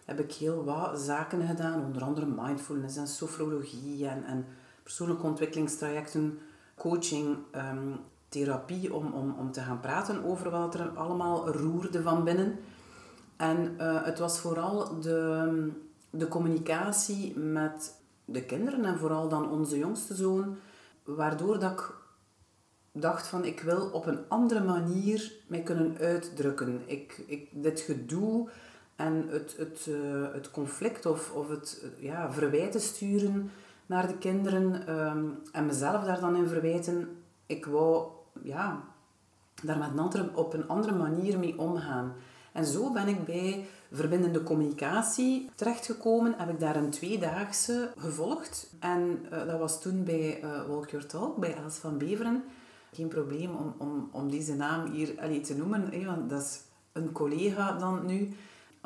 heb 0.07 0.21
ik 0.21 0.33
heel 0.33 0.65
wat 0.65 1.01
zaken 1.01 1.47
gedaan, 1.47 1.85
onder 1.85 2.03
andere 2.03 2.27
mindfulness 2.27 2.97
en 2.97 3.07
sofrologie 3.07 4.09
en, 4.09 4.25
en 4.25 4.47
persoonlijke 4.83 5.27
ontwikkelingstrajecten, 5.27 6.39
coaching, 6.75 7.37
ehm, 7.51 7.93
therapie, 8.29 8.95
om, 8.95 9.13
om, 9.13 9.35
om 9.39 9.53
te 9.53 9.61
gaan 9.61 9.81
praten 9.81 10.25
over 10.25 10.51
wat 10.51 10.75
er 10.75 10.89
allemaal 10.89 11.49
roerde 11.49 12.03
van 12.03 12.25
binnen. 12.25 12.59
En 13.37 13.75
uh, 13.79 14.05
het 14.05 14.19
was 14.19 14.39
vooral 14.39 15.01
de, 15.01 15.73
de 16.11 16.29
communicatie 16.29 17.39
met 17.39 18.01
de 18.25 18.45
kinderen 18.45 18.85
en 18.85 18.99
vooral 18.99 19.29
dan 19.29 19.51
onze 19.51 19.79
jongste 19.79 20.15
zoon, 20.15 20.57
waardoor 21.05 21.59
dat 21.59 21.73
ik 21.73 21.95
dacht 22.93 23.27
van 23.27 23.45
ik 23.45 23.61
wil 23.61 23.91
op 23.93 24.07
een 24.07 24.29
andere 24.29 24.65
manier 24.65 25.33
mij 25.49 25.63
kunnen 25.63 25.99
uitdrukken. 25.99 26.83
Ik, 26.87 27.23
ik, 27.27 27.49
dit 27.53 27.81
gedoe 27.81 28.49
en 28.97 29.27
het, 29.29 29.55
het, 29.57 29.87
uh, 29.89 30.33
het 30.33 30.51
conflict 30.51 31.07
of, 31.07 31.33
of 31.33 31.49
het 31.49 31.85
ja, 31.99 32.33
verwijten 32.33 32.81
sturen 32.81 33.51
naar 33.87 34.07
de 34.07 34.19
kinderen 34.19 34.91
um, 34.99 35.39
en 35.53 35.67
mezelf 35.67 36.05
daar 36.05 36.21
dan 36.21 36.37
in 36.37 36.49
verwijten. 36.49 37.09
Ik 37.47 37.67
wou 37.67 38.09
ja, 38.43 38.85
daar 39.63 39.79
met 39.79 39.89
een 39.91 39.99
andere, 39.99 40.31
op 40.35 40.55
een 40.55 40.69
andere 40.69 40.95
manier 40.95 41.39
mee 41.39 41.59
omgaan. 41.59 42.15
En 42.53 42.65
zo 42.65 42.93
ben 42.93 43.09
ik 43.09 43.25
bij 43.25 43.67
verbindende 43.93 44.43
communicatie 44.43 45.51
terechtgekomen. 45.55 46.35
Heb 46.37 46.49
ik 46.49 46.61
daar 46.61 46.77
een 46.77 46.91
tweedaagse 46.91 47.93
gevolgd. 47.99 48.71
En 48.81 49.19
uh, 49.33 49.47
dat 49.47 49.59
was 49.59 49.81
toen 49.83 50.05
bij 50.05 50.43
uh, 50.43 50.67
Walk 50.69 50.91
Your 50.91 51.07
Talk, 51.07 51.37
bij 51.37 51.57
Els 51.57 51.77
van 51.77 51.99
Beveren. 51.99 52.45
Geen 52.93 53.09
probleem 53.09 53.55
om, 53.55 53.75
om, 53.79 54.09
om 54.13 54.31
deze 54.31 54.55
naam 54.55 54.91
hier 54.91 55.15
allee, 55.21 55.41
te 55.41 55.57
noemen, 55.57 56.05
want 56.07 56.31
dat 56.31 56.41
is 56.41 56.61
een 56.93 57.13
collega 57.13 57.73
dan 57.73 58.07
nu. 58.07 58.37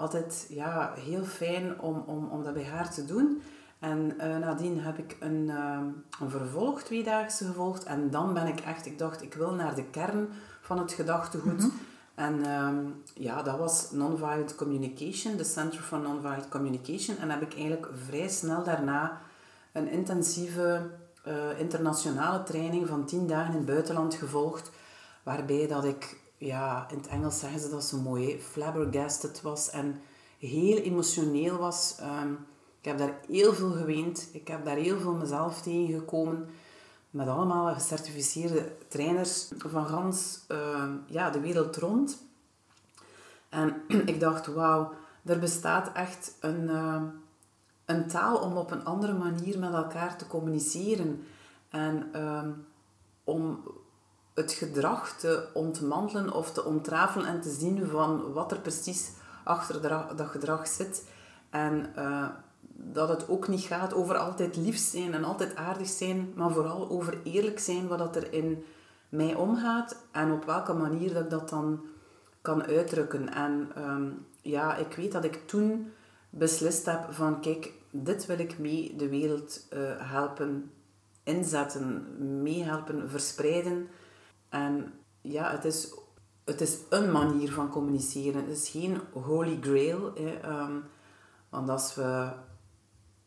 Altijd 0.01 0.47
ja, 0.49 0.93
heel 0.95 1.25
fijn 1.25 1.81
om, 1.81 2.03
om, 2.07 2.29
om 2.29 2.45
dat 2.45 2.55
bij 2.55 2.65
haar 2.65 2.91
te 2.91 3.05
doen. 3.05 3.43
En 3.79 4.15
uh, 4.19 4.37
nadien 4.37 4.81
heb 4.81 4.99
ik 4.99 5.17
een, 5.21 5.45
uh, 5.47 5.79
een 6.21 6.31
vervolg, 6.31 6.83
tweedaagse 6.83 7.45
gevolgd. 7.45 7.85
En 7.85 8.11
dan 8.11 8.35
ben 8.35 8.47
ik 8.47 8.61
echt, 8.61 8.87
ik 8.87 8.99
dacht, 8.99 9.23
ik 9.23 9.35
wil 9.35 9.55
naar 9.55 9.75
de 9.75 9.85
kern 9.85 10.29
van 10.61 10.79
het 10.79 10.93
gedachtegoed. 10.93 11.53
Mm 11.53 11.59
-hmm. 11.59 11.73
En 12.15 12.51
um, 12.51 13.03
ja, 13.15 13.43
dat 13.43 13.59
was 13.59 13.91
Nonviolent 13.91 14.55
Communication, 14.55 15.37
de 15.37 15.45
Center 15.45 15.81
for 15.81 15.99
Nonviolent 15.99 16.49
Communication. 16.49 17.17
En 17.17 17.31
heb 17.31 17.43
ik 17.43 17.55
eigenlijk 17.55 17.89
vrij 18.07 18.29
snel 18.29 18.63
daarna 18.63 19.21
een 19.73 19.89
intensieve 19.89 20.91
uh, 21.27 21.59
internationale 21.59 22.43
training 22.43 22.89
van 22.89 23.07
tien 23.07 23.27
dagen 23.27 23.51
in 23.51 23.57
het 23.57 23.67
buitenland 23.67 24.15
gevolgd. 24.15 24.71
Waarbij 25.23 25.67
dat 25.67 25.85
ik, 25.85 26.17
ja, 26.41 26.87
in 26.91 26.97
het 26.97 27.07
Engels 27.07 27.39
zeggen 27.39 27.61
ze 27.61 27.69
dat 27.69 27.85
zo 27.85 27.99
mooi, 27.99 28.41
flabbergasted 28.41 29.41
was 29.43 29.71
en 29.71 30.01
heel 30.39 30.77
emotioneel 30.77 31.59
was. 31.59 31.97
Um, 32.01 32.39
ik 32.79 32.85
heb 32.85 32.99
daar 32.99 33.19
heel 33.27 33.53
veel 33.53 33.71
geweend. 33.71 34.29
Ik 34.33 34.49
heb 34.49 34.65
daar 34.65 34.77
heel 34.77 34.99
veel 34.99 35.15
mezelf 35.15 35.63
tegengekomen. 35.63 36.49
Met 37.11 37.29
allemaal 37.29 37.75
gecertificeerde 37.75 38.77
trainers 38.89 39.51
van 39.59 39.87
gans 39.87 40.41
uh, 40.49 40.85
ja, 41.07 41.31
de 41.31 41.41
wereld 41.41 41.77
rond. 41.77 42.23
En 43.49 43.83
ik 44.13 44.21
dacht, 44.21 44.47
wauw, 44.47 44.93
er 45.25 45.39
bestaat 45.39 45.93
echt 45.93 46.37
een, 46.41 46.63
uh, 46.63 47.03
een 47.85 48.07
taal 48.07 48.37
om 48.37 48.57
op 48.57 48.71
een 48.71 48.85
andere 48.85 49.15
manier 49.15 49.59
met 49.59 49.73
elkaar 49.73 50.17
te 50.17 50.27
communiceren. 50.27 51.25
En 51.69 52.11
om 53.25 53.63
het 54.41 54.53
gedrag 54.53 55.17
te 55.17 55.47
ontmantelen 55.53 56.33
of 56.33 56.53
te 56.53 56.65
ontrafelen 56.65 57.27
en 57.27 57.41
te 57.41 57.51
zien 57.51 57.87
van 57.87 58.33
wat 58.33 58.53
er 58.53 58.61
precies 58.61 59.11
achter 59.45 59.81
dat 60.17 60.27
gedrag 60.27 60.67
zit. 60.67 61.09
En 61.51 61.93
uh, 61.99 62.29
dat 62.73 63.09
het 63.09 63.29
ook 63.29 63.49
niet 63.49 63.61
gaat 63.61 63.95
over 63.95 64.17
altijd 64.17 64.57
lief 64.57 64.79
zijn 64.79 65.15
en 65.15 65.25
altijd 65.25 65.57
aardig 65.57 65.89
zijn, 65.89 66.33
maar 66.35 66.51
vooral 66.51 66.91
over 66.91 67.19
eerlijk 67.25 67.59
zijn 67.59 67.89
wat 67.89 68.17
er 68.17 68.33
in 68.33 68.65
mij 69.09 69.35
omgaat 69.35 69.97
en 70.13 70.33
op 70.33 70.45
welke 70.45 70.73
manier 70.73 71.13
dat 71.13 71.25
ik 71.25 71.31
dat 71.31 71.49
dan 71.49 71.85
kan 72.41 72.63
uitdrukken. 72.63 73.35
En 73.35 73.71
um, 73.79 74.27
ja, 74.43 74.77
ik 74.77 74.95
weet 74.95 75.13
dat 75.13 75.25
ik 75.25 75.47
toen 75.47 75.93
beslist 76.31 76.87
heb 76.87 77.07
van 77.11 77.41
kijk, 77.41 77.73
dit 77.91 78.27
wil 78.27 78.39
ik 78.39 78.59
mee 78.59 78.97
de 78.97 79.09
wereld 79.09 79.67
uh, 79.73 79.81
helpen 79.99 80.71
inzetten, 81.23 82.07
meehelpen 82.43 83.11
verspreiden. 83.11 83.89
En 84.51 84.93
ja, 85.21 85.51
het 85.51 85.65
is, 85.65 85.95
het 86.45 86.61
is 86.61 86.79
een 86.89 87.13
manier 87.13 87.53
van 87.53 87.69
communiceren. 87.69 88.47
Het 88.47 88.57
is 88.57 88.69
geen 88.69 89.01
holy 89.13 89.59
grail. 89.61 90.13
Hè. 90.15 90.61
Um, 90.61 90.85
want 91.49 91.69
als 91.69 91.95
we 91.95 92.29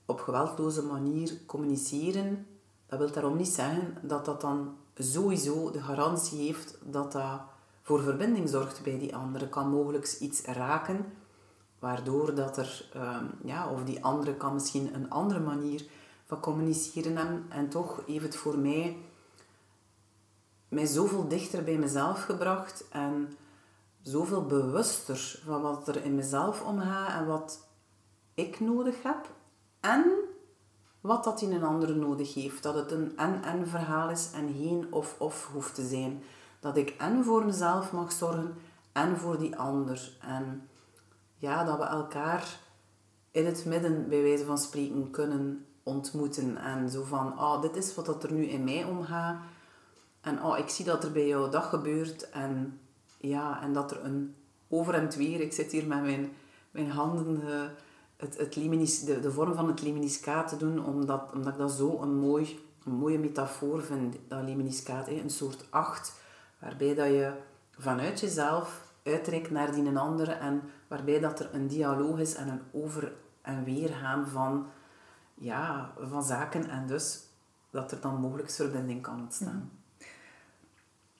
op 0.05 0.19
geweldloze 0.19 0.83
manier 0.83 1.37
communiceren, 1.45 2.47
dat 2.85 2.99
wil 2.99 3.11
daarom 3.11 3.37
niet 3.37 3.47
zeggen 3.47 3.97
dat 4.01 4.25
dat 4.25 4.41
dan 4.41 4.75
sowieso 4.97 5.71
de 5.71 5.81
garantie 5.81 6.39
heeft 6.39 6.77
dat 6.83 7.11
dat 7.11 7.41
voor 7.81 8.01
verbinding 8.01 8.49
zorgt 8.49 8.83
bij 8.83 8.99
die 8.99 9.15
andere. 9.15 9.49
Kan 9.49 9.69
mogelijk 9.69 10.17
iets 10.19 10.41
raken, 10.41 11.05
waardoor 11.79 12.35
dat 12.35 12.57
er, 12.57 12.89
um, 12.95 13.31
ja, 13.43 13.69
of 13.69 13.83
die 13.83 14.03
andere 14.03 14.35
kan 14.35 14.53
misschien 14.53 14.95
een 14.95 15.09
andere 15.09 15.39
manier 15.39 15.85
van 16.25 16.39
communiceren 16.39 17.17
hebben. 17.17 17.45
En 17.49 17.69
toch 17.69 18.03
heeft 18.05 18.23
het 18.23 18.35
voor 18.35 18.57
mij 18.57 18.97
mij 20.73 20.85
zoveel 20.85 21.27
dichter 21.27 21.63
bij 21.63 21.77
mezelf 21.77 22.23
gebracht 22.23 22.85
en 22.89 23.37
zoveel 24.01 24.45
bewuster 24.45 25.41
van 25.45 25.61
wat 25.61 25.87
er 25.87 26.03
in 26.03 26.15
mezelf 26.15 26.61
omgaat 26.61 27.19
en 27.19 27.27
wat 27.27 27.67
ik 28.33 28.59
nodig 28.59 29.03
heb 29.03 29.29
en 29.79 30.05
wat 31.01 31.23
dat 31.23 31.41
in 31.41 31.53
een 31.53 31.63
andere 31.63 31.95
nodig 31.95 32.33
heeft. 32.33 32.63
Dat 32.63 32.75
het 32.75 32.91
een 32.91 33.17
en-en 33.17 33.67
verhaal 33.67 34.09
is 34.09 34.31
en 34.33 34.53
geen 34.53 34.87
of-of 34.89 35.49
hoeft 35.53 35.75
te 35.75 35.87
zijn. 35.87 36.23
Dat 36.59 36.77
ik 36.77 36.89
en 36.89 37.23
voor 37.23 37.45
mezelf 37.45 37.91
mag 37.91 38.11
zorgen 38.11 38.55
en 38.91 39.17
voor 39.17 39.37
die 39.37 39.55
ander. 39.55 40.17
En 40.21 40.69
ja, 41.35 41.63
dat 41.63 41.77
we 41.77 41.83
elkaar 41.83 42.59
in 43.31 43.45
het 43.45 43.65
midden, 43.65 44.09
bij 44.09 44.21
wijze 44.21 44.45
van 44.45 44.57
spreken, 44.57 45.11
kunnen 45.11 45.65
ontmoeten. 45.83 46.57
En 46.57 46.89
zo 46.89 47.03
van, 47.03 47.39
oh, 47.39 47.61
dit 47.61 47.75
is 47.75 47.95
wat 47.95 48.23
er 48.23 48.33
nu 48.33 48.45
in 48.45 48.63
mij 48.63 48.83
omgaat. 48.83 49.37
En 50.23 50.43
oh, 50.43 50.57
ik 50.57 50.69
zie 50.69 50.85
dat 50.85 51.03
er 51.03 51.11
bij 51.11 51.27
jou 51.27 51.51
dat 51.51 51.63
gebeurt. 51.63 52.29
En 52.29 52.79
ja, 53.17 53.61
en 53.61 53.73
dat 53.73 53.91
er 53.91 54.05
een 54.05 54.35
over 54.67 54.93
en 54.93 55.09
weer, 55.09 55.39
ik 55.41 55.53
zit 55.53 55.71
hier 55.71 55.87
met 55.87 56.01
mijn, 56.01 56.31
mijn 56.71 56.89
handen... 56.89 57.41
Uh, 57.47 57.61
het, 58.23 58.37
het 58.37 58.55
liminisch, 58.55 58.99
de, 58.99 59.19
de 59.19 59.31
vorm 59.31 59.53
van 59.53 59.67
het 59.67 59.81
lemniscaat 59.81 60.47
te 60.47 60.57
doen, 60.57 60.85
omdat, 60.85 61.31
omdat 61.33 61.53
ik 61.53 61.59
dat 61.59 61.71
zo 61.71 62.01
een, 62.01 62.15
mooi, 62.15 62.59
een 62.85 62.91
mooie 62.91 63.19
metafoor 63.19 63.83
vind, 63.83 64.15
dat 64.27 64.43
lemniscaat. 64.43 65.07
Een 65.07 65.29
soort 65.29 65.67
acht, 65.69 66.13
waarbij 66.59 66.95
dat 66.95 67.07
je 67.07 67.33
vanuit 67.77 68.19
jezelf 68.19 68.93
uitreikt 69.03 69.51
naar 69.51 69.71
die 69.71 69.85
een 69.85 69.97
ander 69.97 70.29
en 70.29 70.61
waarbij 70.87 71.19
dat 71.19 71.39
er 71.39 71.49
een 71.53 71.67
dialoog 71.67 72.19
is 72.19 72.35
en 72.35 72.47
een 72.47 72.61
over- 72.71 73.13
en 73.41 73.63
weergaan 73.63 74.27
van, 74.27 74.67
ja, 75.33 75.93
van 75.99 76.23
zaken 76.23 76.69
en 76.69 76.87
dus 76.87 77.23
dat 77.69 77.91
er 77.91 78.01
dan 78.01 78.15
mogelijk 78.15 78.51
verbinding 78.51 79.01
kan 79.01 79.19
ontstaan. 79.19 79.71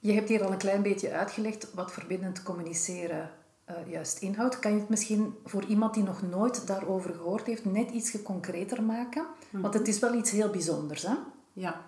Je 0.04 0.14
hebt 0.14 0.30
hier 0.30 0.44
al 0.44 0.52
een 0.52 0.58
klein 0.58 0.82
beetje 0.82 1.12
uitgelegd 1.12 1.74
wat 1.74 1.92
verbindend 1.92 2.44
communiceren 2.44 3.30
uh, 3.70 3.92
juist 3.92 4.22
inhoudt. 4.22 4.60
Kan 4.60 4.74
je 4.74 4.80
het 4.80 4.90
misschien 4.90 5.36
voor 5.46 5.64
iemand 5.64 5.94
die 5.94 6.04
nog 6.04 6.22
nooit 6.22 6.68
daarover 6.68 7.14
gehoord 7.14 7.46
heeft, 7.46 7.66
net 7.66 7.92
iets 7.92 8.22
concreter 8.22 8.84
maken? 8.84 9.26
Mm. 9.50 9.62
Want 9.62 9.74
het 9.74 9.88
is 9.88 10.00
wel 10.00 10.14
iets 10.14 10.32
heel 10.32 10.50
bijzonders, 10.50 11.02
hè? 11.02 11.14
Ja. 11.54 11.82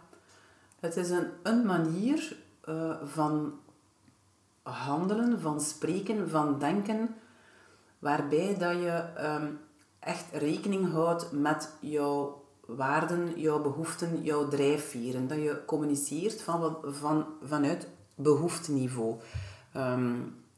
Het 0.79 0.95
is 0.95 1.09
een, 1.09 1.27
een 1.43 1.65
manier 1.65 2.37
uh, 2.69 2.95
van 3.03 3.53
handelen, 4.61 5.41
van 5.41 5.61
spreken, 5.61 6.29
van 6.29 6.59
denken, 6.59 7.15
waarbij 7.99 8.55
dat 8.57 8.73
je 8.73 9.03
um, 9.19 9.59
echt 9.99 10.25
rekening 10.31 10.91
houdt 10.91 11.31
met 11.31 11.69
jouw 11.79 12.43
waarden, 12.65 13.39
jouw 13.39 13.61
behoeften, 13.61 14.23
jouw 14.23 14.47
drijfveren. 14.47 15.27
Dat 15.27 15.37
je 15.37 15.63
communiceert 15.65 16.41
van, 16.41 16.77
van, 16.83 17.25
vanuit 17.41 17.87
behoefteniveau. 18.15 19.15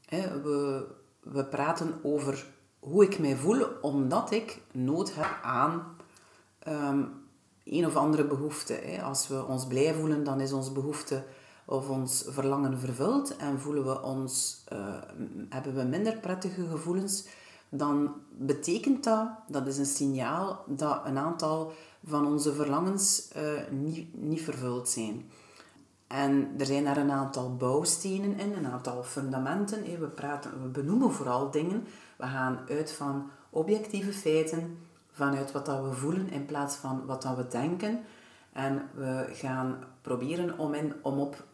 Hè, 0.04 0.42
we, 0.42 0.86
we 1.20 1.44
praten 1.44 1.94
over 2.02 2.46
hoe 2.78 3.04
ik 3.04 3.18
mij 3.18 3.36
voel, 3.36 3.66
omdat 3.80 4.30
ik 4.30 4.60
nood 4.72 5.14
heb 5.14 5.38
aan 5.42 5.96
um, 6.68 7.12
een 7.64 7.86
of 7.86 7.96
andere 7.96 8.24
behoefte. 8.24 9.02
Als 9.02 9.28
we 9.28 9.46
ons 9.46 9.66
blij 9.66 9.94
voelen, 9.94 10.24
dan 10.24 10.40
is 10.40 10.52
onze 10.52 10.72
behoefte 10.72 11.24
of 11.64 11.88
ons 11.88 12.24
verlangen 12.26 12.78
vervuld 12.78 13.36
en 13.36 13.60
voelen 13.60 13.84
we 13.84 14.02
ons, 14.02 14.64
uh, 14.72 14.78
hebben 15.48 15.74
we 15.74 15.82
minder 15.82 16.18
prettige 16.18 16.66
gevoelens, 16.66 17.26
dan 17.68 18.14
betekent 18.30 19.04
dat, 19.04 19.28
dat 19.48 19.66
is 19.66 19.78
een 19.78 19.86
signaal 19.86 20.64
dat 20.66 21.00
een 21.04 21.18
aantal 21.18 21.72
van 22.04 22.26
onze 22.26 22.52
verlangens 22.52 23.28
uh, 23.36 23.42
niet, 23.70 24.22
niet 24.22 24.42
vervuld 24.42 24.88
zijn. 24.88 25.30
En 26.08 26.54
er 26.58 26.66
zijn 26.66 26.84
daar 26.84 26.96
een 26.96 27.10
aantal 27.10 27.56
bouwstenen 27.56 28.38
in, 28.38 28.52
een 28.52 28.66
aantal 28.66 29.02
fundamenten. 29.02 30.00
We, 30.00 30.06
praten, 30.06 30.62
we 30.62 30.68
benoemen 30.68 31.12
vooral 31.12 31.50
dingen. 31.50 31.86
We 32.16 32.26
gaan 32.26 32.58
uit 32.68 32.92
van 32.92 33.30
objectieve 33.50 34.12
feiten, 34.12 34.78
vanuit 35.12 35.52
wat 35.52 35.66
dat 35.66 35.82
we 35.82 35.92
voelen 35.92 36.30
in 36.30 36.44
plaats 36.44 36.76
van 36.76 37.06
wat 37.06 37.22
dat 37.22 37.36
we 37.36 37.46
denken. 37.46 38.00
En 38.52 38.88
we 38.94 39.26
gaan 39.32 39.78
proberen 40.00 40.58
om, 40.58 40.74
in, 40.74 40.94
om 41.02 41.18
op 41.18 41.44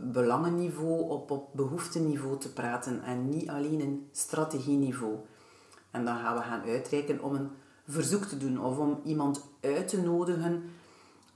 belangenniveau, 0.00 1.10
op, 1.10 1.30
op 1.30 1.48
behoefteniveau 1.52 2.38
te 2.38 2.52
praten 2.52 3.02
en 3.02 3.28
niet 3.28 3.48
alleen 3.48 3.80
in 3.80 4.08
strategieniveau. 4.12 5.16
En 5.90 6.04
dan 6.04 6.16
gaan 6.16 6.34
we 6.34 6.42
gaan 6.42 6.62
uitreiken 6.62 7.22
om 7.22 7.34
een 7.34 7.50
verzoek 7.86 8.24
te 8.24 8.36
doen 8.36 8.60
of 8.60 8.78
om 8.78 9.00
iemand 9.04 9.44
uit 9.60 9.88
te 9.88 10.02
nodigen 10.02 10.62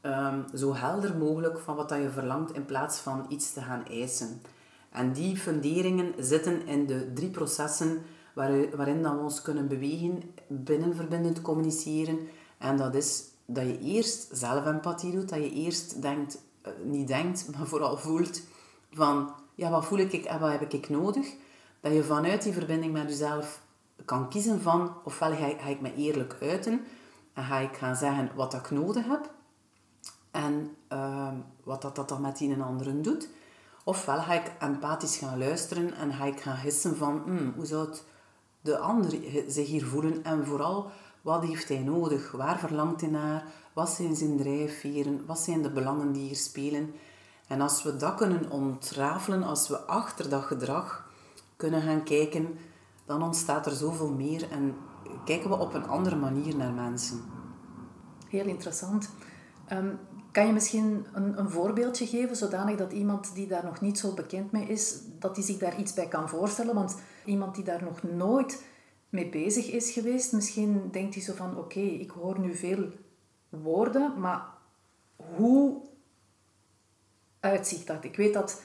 um, 0.03 0.45
zo 0.55 0.75
helder 0.75 1.17
mogelijk 1.17 1.59
van 1.59 1.77
wat 1.77 1.89
dat 1.89 1.99
je 1.99 2.11
verlangt 2.11 2.53
in 2.53 2.65
plaats 2.65 2.99
van 2.99 3.27
iets 3.29 3.53
te 3.53 3.61
gaan 3.61 3.87
eisen. 3.87 4.43
En 4.91 5.13
die 5.13 5.37
funderingen 5.37 6.15
zitten 6.19 6.67
in 6.67 6.87
de 6.87 7.13
drie 7.13 7.31
processen 7.31 8.03
waar, 8.35 8.77
waarin 8.77 9.03
dat 9.03 9.13
we 9.13 9.19
ons 9.19 9.43
kunnen 9.43 9.69
bewegen 9.69 10.23
binnen 10.47 10.97
verbindend 10.97 11.43
communiceren. 11.43 12.19
En 12.59 12.77
dat 12.77 12.95
is 12.95 13.25
dat 13.47 13.67
je 13.67 13.79
eerst 13.79 14.29
zelf 14.33 14.67
empathie 14.67 15.13
doet, 15.13 15.29
dat 15.29 15.39
je 15.39 15.53
eerst 15.53 16.03
denkt, 16.03 16.39
eh, 16.63 16.73
niet 16.85 17.09
denkt, 17.09 17.49
maar 17.57 17.67
vooral 17.67 17.97
voelt 17.97 18.43
van, 18.93 19.35
ja, 19.55 19.71
wat 19.71 19.85
voel 19.85 19.99
ik 19.99 20.25
en 20.25 20.41
wat 20.41 20.51
heb 20.51 20.73
ik 20.73 20.89
nodig? 20.89 21.35
Dat 21.81 21.93
je 21.93 22.05
vanuit 22.05 22.43
die 22.43 22.53
verbinding 22.53 22.93
met 22.93 23.09
jezelf 23.09 23.63
kan 24.05 24.29
kiezen 24.29 24.61
van, 24.61 24.93
ofwel 25.05 25.35
ga 25.35 25.47
ik, 25.47 25.61
ga 25.61 25.69
ik 25.69 25.81
me 25.81 25.95
eerlijk 25.95 26.37
uiten 26.41 26.81
en 27.33 27.45
ga 27.45 27.59
ik 27.59 27.77
gaan 27.77 27.97
zeggen 27.97 28.31
wat 28.35 28.55
ik 28.55 28.71
nodig 28.71 29.07
heb 29.07 29.31
en 30.31 30.77
uh, 30.93 31.29
wat 31.65 31.83
dat, 31.83 31.97
dat 31.97 32.09
dan 32.09 32.21
met 32.21 32.41
een 32.41 32.53
en 32.53 32.63
anderen 32.63 33.03
doet. 33.03 33.29
Ofwel 33.85 34.19
ga 34.19 34.33
ik 34.33 34.53
empathisch 34.59 35.17
gaan 35.17 35.39
luisteren 35.39 35.95
en 35.95 36.13
ga 36.13 36.25
ik 36.25 36.41
gaan 36.41 36.57
gissen 36.57 36.97
van, 36.97 37.23
hmm, 37.25 37.53
hoe 37.57 37.67
zou 37.67 37.87
het 37.87 38.05
de 38.61 38.79
ander 38.79 39.11
zich 39.47 39.67
hier 39.67 39.87
voelen 39.87 40.25
en 40.25 40.47
vooral 40.47 40.91
wat 41.23 41.45
heeft 41.45 41.69
hij 41.69 41.79
nodig, 41.79 42.31
waar 42.33 42.59
verlangt 42.59 43.01
hij 43.01 43.11
naar, 43.11 43.45
wat 43.73 43.91
zijn 43.91 44.17
zijn 44.17 44.37
drijfveren, 44.37 45.27
wat 45.27 45.39
zijn 45.39 45.63
de 45.63 45.71
belangen 45.71 46.13
die 46.13 46.27
hier 46.27 46.37
spelen. 46.37 46.95
En 47.47 47.61
als 47.61 47.83
we 47.83 47.97
dat 47.97 48.15
kunnen 48.15 48.51
ontrafelen, 48.51 49.43
als 49.43 49.69
we 49.69 49.79
achter 49.79 50.29
dat 50.29 50.43
gedrag 50.43 51.11
kunnen 51.57 51.83
gaan 51.83 52.03
kijken, 52.03 52.59
dan 53.05 53.23
ontstaat 53.23 53.67
er 53.67 53.73
zoveel 53.73 54.11
meer 54.11 54.51
en 54.51 54.77
kijken 55.25 55.51
we 55.51 55.57
op 55.57 55.75
een 55.75 55.89
andere 55.89 56.17
manier 56.17 56.57
naar 56.57 56.73
mensen. 56.73 57.21
Heel 58.29 58.47
interessant. 58.47 59.11
Ehm, 59.67 59.91
kan 60.39 60.47
je 60.47 60.53
misschien 60.53 61.07
een, 61.13 61.39
een, 61.39 61.51
voorbeeldje 61.51 62.07
geven, 62.07 62.37
zodanig 62.37 62.77
dat 62.77 62.93
iemand 62.93 63.35
die 63.35 63.47
daar 63.47 63.65
nog 63.65 63.81
niet 63.81 63.99
zo 63.99 64.15
bekend 64.15 64.53
mee 64.53 64.67
is, 64.67 64.99
dat 65.19 65.37
hij 65.37 65.45
zich 65.45 65.59
daar 65.59 65.79
iets 65.79 65.95
bij 65.95 66.09
kan 66.09 66.29
voorstellen? 66.29 66.75
Want 66.75 66.97
iemand 67.25 67.55
die 67.55 67.65
daar 67.65 67.83
nog 67.83 68.03
nooit 68.03 68.65
mee 69.09 69.29
bezig 69.29 69.71
is 69.71 69.91
geweest, 69.91 70.33
misschien 70.33 70.89
denkt 70.91 71.15
hij 71.15 71.23
zo 71.23 71.35
van, 71.35 71.57
oké, 71.57 71.81
ik 71.81 72.11
hoor 72.11 72.41
nu 72.41 72.55
veel 72.55 72.89
woorden, 73.49 74.21
maar 74.21 74.43
hoe 75.17 75.81
uitziet 77.41 77.87
dat? 77.87 78.05
Ik 78.05 78.17
weet 78.17 78.35
dat 78.35 78.63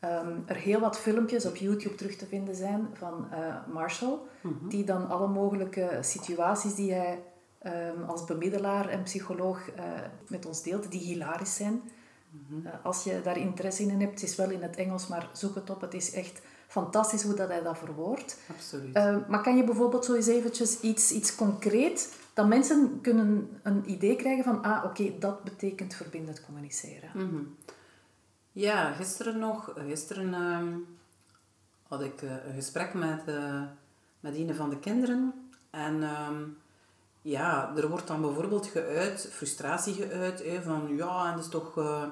um, 0.00 0.42
er 0.46 0.56
heel 0.56 0.80
wat 0.80 0.98
filmpjes 0.98 1.46
op 1.46 1.56
YouTube 1.56 1.94
terug 1.94 2.16
te 2.16 2.26
vinden 2.26 2.54
zijn 2.54 2.88
van 2.92 3.28
uh, 3.32 3.56
Marshall, 3.72 4.18
mhm. 4.40 4.68
die 4.68 4.84
dan 4.84 5.08
alle 5.08 5.28
mogelijke 5.28 5.98
situaties 6.00 6.74
die 6.74 6.92
hij 6.92 7.22
um, 7.66 8.02
als 8.04 8.24
bemiddelaar 8.24 8.88
en 8.88 9.02
psycholoog 9.02 9.68
uh, 9.76 9.82
met 10.28 10.46
ons 10.46 10.62
deelt, 10.62 10.90
die 10.90 11.00
hilarisch 11.00 11.54
zijn. 11.54 11.82
Mhm. 12.30 12.66
uh, 12.66 12.72
als 12.82 13.04
je 13.04 13.20
daar 13.22 13.38
interesse 13.38 13.82
in 13.82 14.00
hebt, 14.00 14.20
het 14.20 14.30
is 14.30 14.36
wel 14.36 14.50
in 14.50 14.62
het 14.62 14.76
Engels, 14.76 15.06
maar 15.06 15.28
zoek 15.32 15.54
het 15.54 15.70
op. 15.70 15.80
Het 15.80 15.94
is 15.94 16.12
echt 16.12 16.40
fantastisch 16.66 17.22
hoe 17.22 17.34
dat 17.34 17.48
hij 17.48 17.62
dat 17.62 17.78
verwoordt. 17.78 18.38
Absoluut. 18.50 18.96
Uh, 18.96 19.16
maar 19.28 19.42
kan 19.42 19.56
je 19.56 19.64
bijvoorbeeld 19.64 20.04
zo 20.04 20.14
eens 20.14 20.26
eventjes 20.26 20.80
iets, 20.80 21.12
iets 21.12 21.34
concreet, 21.34 22.18
dat 22.34 22.48
mensen 22.48 22.98
kunnen 23.00 23.58
een 23.62 23.90
idee 23.90 24.16
krijgen 24.16 24.44
van, 24.44 24.62
ah, 24.62 24.84
oké, 24.84 25.18
dat 25.18 25.44
betekent 25.44 25.94
verbindend 25.94 26.44
communiceren. 26.44 27.10
Mm 27.14 27.56
Ja, 28.52 28.92
gisteren 28.92 29.38
nog, 29.38 29.72
gisteren 29.86 30.34
ehm, 30.34 30.74
had 31.88 32.00
ik 32.00 32.22
een 32.22 32.54
gesprek 32.54 32.94
met, 32.94 33.24
met 34.20 34.34
een 34.34 34.54
van 34.54 34.70
de 34.70 34.78
kinderen. 34.78 35.32
En 35.70 36.02
um, 36.02 36.56
ja, 37.22 37.72
er 37.76 37.88
wordt 37.88 38.06
dan 38.06 38.20
bijvoorbeeld 38.20 38.66
geuit, 38.66 39.28
frustratie 39.32 39.94
geuit, 39.94 40.44
van 40.64 40.96
ja, 40.96 41.26
en 41.26 41.36
dat 41.36 41.44
is 41.44 41.50
toch, 41.50 41.76
uh, 41.78 42.02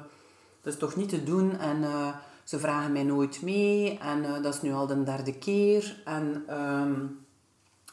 dat 0.62 0.72
is 0.72 0.78
toch 0.78 0.96
niet 0.96 1.08
te 1.08 1.24
doen 1.24 1.58
en 1.58 1.82
uh, 1.82 2.08
ze 2.44 2.58
vragen 2.58 2.92
mij 2.92 3.02
nooit 3.02 3.42
mee 3.42 3.98
en 3.98 4.18
uh, 4.18 4.42
dat 4.42 4.54
is 4.54 4.62
nu 4.62 4.72
al 4.72 4.86
de 4.86 5.02
derde 5.02 5.38
keer 5.38 6.02
en 6.04 6.54
um, 6.58 7.24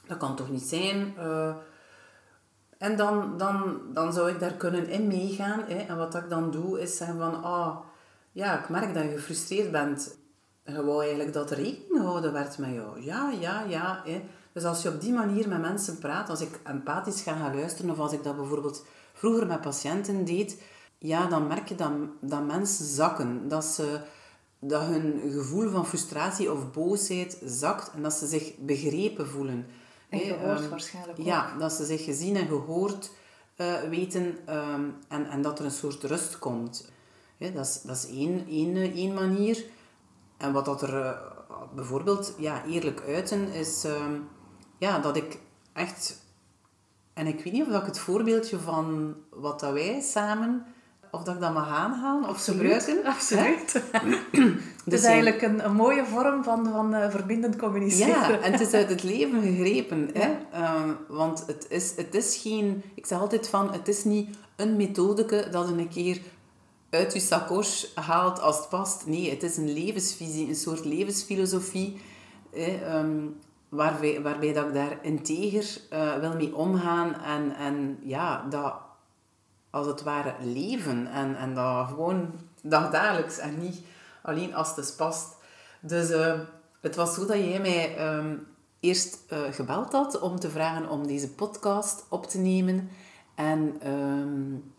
dat 0.07 0.17
kan 0.17 0.35
toch 0.35 0.49
niet 0.49 0.63
zijn. 0.63 1.13
en 2.77 2.97
dan, 2.97 3.37
dan, 3.37 3.79
dan 3.93 4.13
zou 4.13 4.29
ik 4.29 4.39
daar 4.39 4.53
kunnen 4.53 4.87
in 4.87 5.07
meegaan 5.07 5.63
hè, 5.67 5.77
en 5.77 5.97
wat 5.97 6.15
ik 6.15 6.29
dan 6.29 6.51
doe 6.51 6.81
is 6.81 6.97
zeggen 6.97 7.17
van, 7.17 7.43
ah, 7.43 7.77
ja, 8.31 8.59
ik 8.59 8.69
merk 8.69 8.93
dat 8.93 9.03
je 9.03 9.09
gefrustreerd 9.09 9.71
bent. 9.71 10.17
Je 10.65 10.83
wou 10.83 11.01
eigenlijk 11.01 11.33
dat 11.33 11.51
er 11.51 11.57
rekening 11.57 12.01
gehouden 12.01 12.33
werd 12.33 12.57
met 12.57 12.73
jou. 12.73 13.01
Ja, 13.01 13.31
ja, 13.39 13.63
ja. 13.63 14.01
Hè. 14.05 14.23
Dus 14.57 14.65
als 14.65 14.81
je 14.81 14.89
op 14.89 15.01
die 15.01 15.13
manier 15.13 15.47
met 15.47 15.61
mensen 15.61 15.97
praat, 15.97 16.29
als 16.29 16.41
ik 16.41 16.59
empathisch 16.63 17.21
ga 17.21 17.35
gaan 17.35 17.55
luisteren, 17.55 17.91
of 17.91 17.99
als 17.99 18.11
ik 18.11 18.23
dat 18.23 18.35
bijvoorbeeld 18.35 18.85
vroeger 19.13 19.47
met 19.47 19.61
patiënten 19.61 20.25
deed, 20.25 20.61
ja, 20.97 21.27
dan 21.27 21.47
merk 21.47 21.69
je 21.69 21.75
dat, 21.75 21.91
dat 22.21 22.45
mensen 22.45 22.85
zakken. 22.85 23.47
Dat, 23.47 23.65
ze, 23.65 23.99
dat 24.59 24.81
hun 24.81 25.21
gevoel 25.31 25.69
van 25.69 25.85
frustratie 25.85 26.51
of 26.51 26.71
boosheid 26.71 27.41
zakt 27.45 27.91
en 27.91 28.01
dat 28.01 28.13
ze 28.13 28.27
zich 28.27 28.57
begrepen 28.57 29.27
voelen. 29.27 29.65
En 30.09 30.19
gehoord 30.19 30.63
um, 30.63 30.69
waarschijnlijk 30.69 31.17
Ja, 31.17 31.57
dat 31.57 31.73
ze 31.73 31.85
zich 31.85 32.03
gezien 32.03 32.35
en 32.35 32.47
gehoord 32.47 33.11
uh, 33.57 33.79
weten 33.89 34.25
um, 34.55 34.95
en, 35.07 35.29
en 35.29 35.41
dat 35.41 35.59
er 35.59 35.65
een 35.65 35.71
soort 35.71 36.03
rust 36.03 36.39
komt. 36.39 36.91
Dat, 37.37 37.65
is, 37.65 37.81
dat 37.81 37.95
is 37.95 38.07
één, 38.09 38.47
één, 38.47 38.75
één 38.75 39.13
manier. 39.13 39.65
En 40.37 40.53
wat 40.53 40.65
dat 40.65 40.81
er 40.81 40.93
uh, 40.93 41.11
bijvoorbeeld 41.75 42.33
ja, 42.37 42.65
eerlijk 42.65 43.03
uiten 43.07 43.51
is... 43.51 43.83
Um, 43.83 44.27
ja, 44.77 44.99
dat 44.99 45.15
ik 45.15 45.37
echt... 45.73 46.25
En 47.13 47.27
ik 47.27 47.43
weet 47.43 47.53
niet 47.53 47.67
of 47.67 47.81
ik 47.81 47.85
het 47.85 47.99
voorbeeldje 47.99 48.59
van 48.59 49.15
wat 49.29 49.59
dat 49.59 49.73
wij 49.73 50.01
samen... 50.01 50.65
Of 51.11 51.23
dat 51.23 51.35
ik 51.35 51.41
dat 51.41 51.53
mag 51.53 51.69
aanhalen 51.69 52.29
of 52.29 52.43
gebruiken. 52.43 53.05
Absoluut. 53.05 53.71
het 53.91 54.93
is 54.93 55.01
dus 55.01 55.03
eigenlijk 55.03 55.41
een, 55.41 55.65
een, 55.65 55.73
mooie 55.73 56.05
vorm 56.05 56.43
van, 56.43 56.65
van 56.71 56.95
uh, 56.95 57.09
verbindend 57.09 57.55
communiceren. 57.55 58.31
Ja, 58.31 58.39
en 58.39 58.51
het 58.51 58.61
is 58.61 58.73
uit 58.73 58.89
het 58.89 59.03
leven 59.03 59.41
gegrepen. 59.41 60.09
Hè? 60.13 60.29
Uh, 60.53 60.91
want 61.07 61.43
het 61.47 61.65
is, 61.69 61.93
het 61.95 62.15
is 62.15 62.37
geen... 62.37 62.83
Ik 62.95 63.05
zeg 63.05 63.19
altijd 63.19 63.49
van, 63.49 63.71
het 63.71 63.87
is 63.87 64.03
niet 64.03 64.37
een 64.55 64.75
methode 64.75 65.49
dat 65.49 65.67
een 65.67 65.89
keer 65.89 66.21
uit 66.89 67.13
je 67.13 67.19
sakos 67.19 67.91
haalt 67.95 68.41
als 68.41 68.57
het 68.57 68.69
past. 68.69 69.05
Nee, 69.05 69.29
het 69.29 69.43
is 69.43 69.57
een 69.57 69.73
levensvisie, 69.73 70.47
een 70.47 70.55
soort 70.55 70.85
levensfilosofie. 70.85 72.01
Hè? 72.51 72.97
Um, 72.99 73.39
waarbij, 73.69 74.21
waarbij 74.21 74.53
dat 74.53 74.65
ik 74.65 74.73
daar 74.73 74.97
integer 75.01 75.81
uh, 75.93 76.15
wil 76.15 76.35
mee 76.35 76.55
omgaan 76.55 77.21
en, 77.21 77.55
en 77.55 77.97
ja, 78.01 78.45
dat 78.49 78.73
als 79.69 79.87
het 79.87 80.03
ware 80.03 80.33
leven 80.41 81.07
en, 81.07 81.35
en 81.35 81.53
dat 81.53 81.87
gewoon 81.87 82.33
dagdagelijks 82.61 83.37
en 83.37 83.59
niet 83.59 83.81
alleen 84.21 84.55
als 84.55 84.75
het 84.75 84.93
past. 84.97 85.35
Dus 85.81 86.09
uh, 86.09 86.39
het 86.81 86.95
was 86.95 87.13
zo 87.13 87.25
dat 87.25 87.37
jij 87.37 87.59
mij 87.59 88.15
um, 88.15 88.47
eerst 88.79 89.19
uh, 89.29 89.39
gebeld 89.51 89.91
had 89.91 90.19
om 90.19 90.39
te 90.39 90.49
vragen 90.49 90.89
om 90.89 91.07
deze 91.07 91.29
podcast 91.29 92.05
op 92.09 92.25
te 92.25 92.37
nemen. 92.37 92.89
En 93.35 93.91
um, 93.91 94.73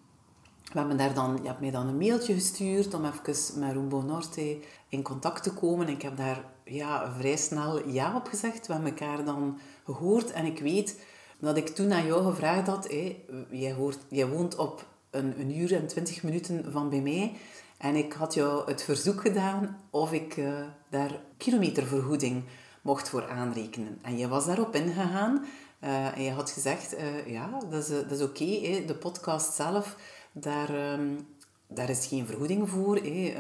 we 0.73 0.79
hebben 0.79 0.97
daar 0.97 1.15
dan, 1.15 1.39
je 1.43 1.49
hebt 1.49 1.61
mij 1.61 1.71
dan 1.71 1.89
een 1.89 1.99
mailtje 1.99 2.35
gestuurd 2.35 2.95
om 2.95 3.05
even 3.05 3.61
met 3.61 3.73
Rumbo 3.73 4.01
Norte 4.01 4.59
in 4.89 5.03
contact 5.03 5.43
te 5.43 5.53
komen. 5.53 5.89
Ik 5.89 6.03
heb 6.03 6.17
daar 6.17 6.45
ja, 6.69 7.13
vrij 7.19 7.37
snel 7.37 7.89
ja 7.89 8.17
op 8.17 8.27
gezegd. 8.27 8.67
We 8.67 8.73
hebben 8.73 8.91
elkaar 8.91 9.25
dan 9.25 9.59
gehoord. 9.85 10.31
En 10.31 10.45
ik 10.45 10.59
weet 10.59 11.01
dat 11.39 11.57
ik 11.57 11.69
toen 11.69 11.93
aan 11.93 12.07
jou 12.07 12.25
gevraagd 12.31 12.67
had... 12.67 12.89
Hé, 12.89 13.17
jij, 13.51 13.73
hoort, 13.73 13.99
woont 14.11 14.57
op 14.57 14.87
een, 15.11 15.57
uur 15.57 15.75
en 15.75 15.87
twintig 15.87 16.23
minuten 16.23 16.73
van 16.73 16.91
bij 16.91 17.01
mij. 17.01 17.37
En 17.79 17.95
ik 17.95 18.13
had 18.13 18.35
jou 18.35 18.71
het 18.71 18.83
verzoek 18.83 19.21
gedaan 19.21 19.81
of 19.91 20.13
ik 20.13 20.37
uh, 20.37 20.61
daar 20.89 21.21
kilometervergoeding 21.37 22.45
mocht 22.83 23.09
voor 23.09 23.29
aanrekenen. 23.29 23.99
En 24.03 24.19
jij 24.19 24.29
was 24.29 24.47
daarop 24.47 24.75
ingegaan. 24.75 25.47
Uh, 25.85 26.17
en 26.17 26.23
je 26.23 26.31
had 26.31 26.51
gezegd, 26.51 26.95
uh, 26.99 27.27
ja, 27.27 27.59
dat 27.71 27.83
is, 27.83 27.89
dat 27.89 28.11
is 28.11 28.23
oké. 28.23 28.85
De 28.87 28.97
podcast 28.99 29.55
zelf, 29.55 29.97
daar, 30.33 30.93
um, 30.93 31.27
daar 31.67 31.91
is 31.91 32.07
geen 32.07 32.27
vergoeding 32.27 32.69
voor. 32.69 32.97
Hè. 32.97 33.35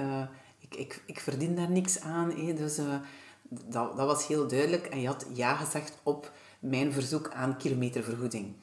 Ik, 0.68 1.02
ik, 1.06 1.20
verdien 1.20 1.56
daar 1.56 1.70
niks 1.70 2.00
aan. 2.00 2.34
Dus 2.56 2.80
dat, 3.48 3.96
dat 3.96 4.06
was 4.06 4.26
heel 4.26 4.48
duidelijk. 4.48 4.86
En 4.86 5.00
je 5.00 5.06
had 5.06 5.26
ja 5.32 5.54
gezegd 5.54 5.98
op 6.02 6.32
mijn 6.58 6.92
verzoek 6.92 7.30
aan 7.32 7.56
kilometervergoeding. 7.56 8.54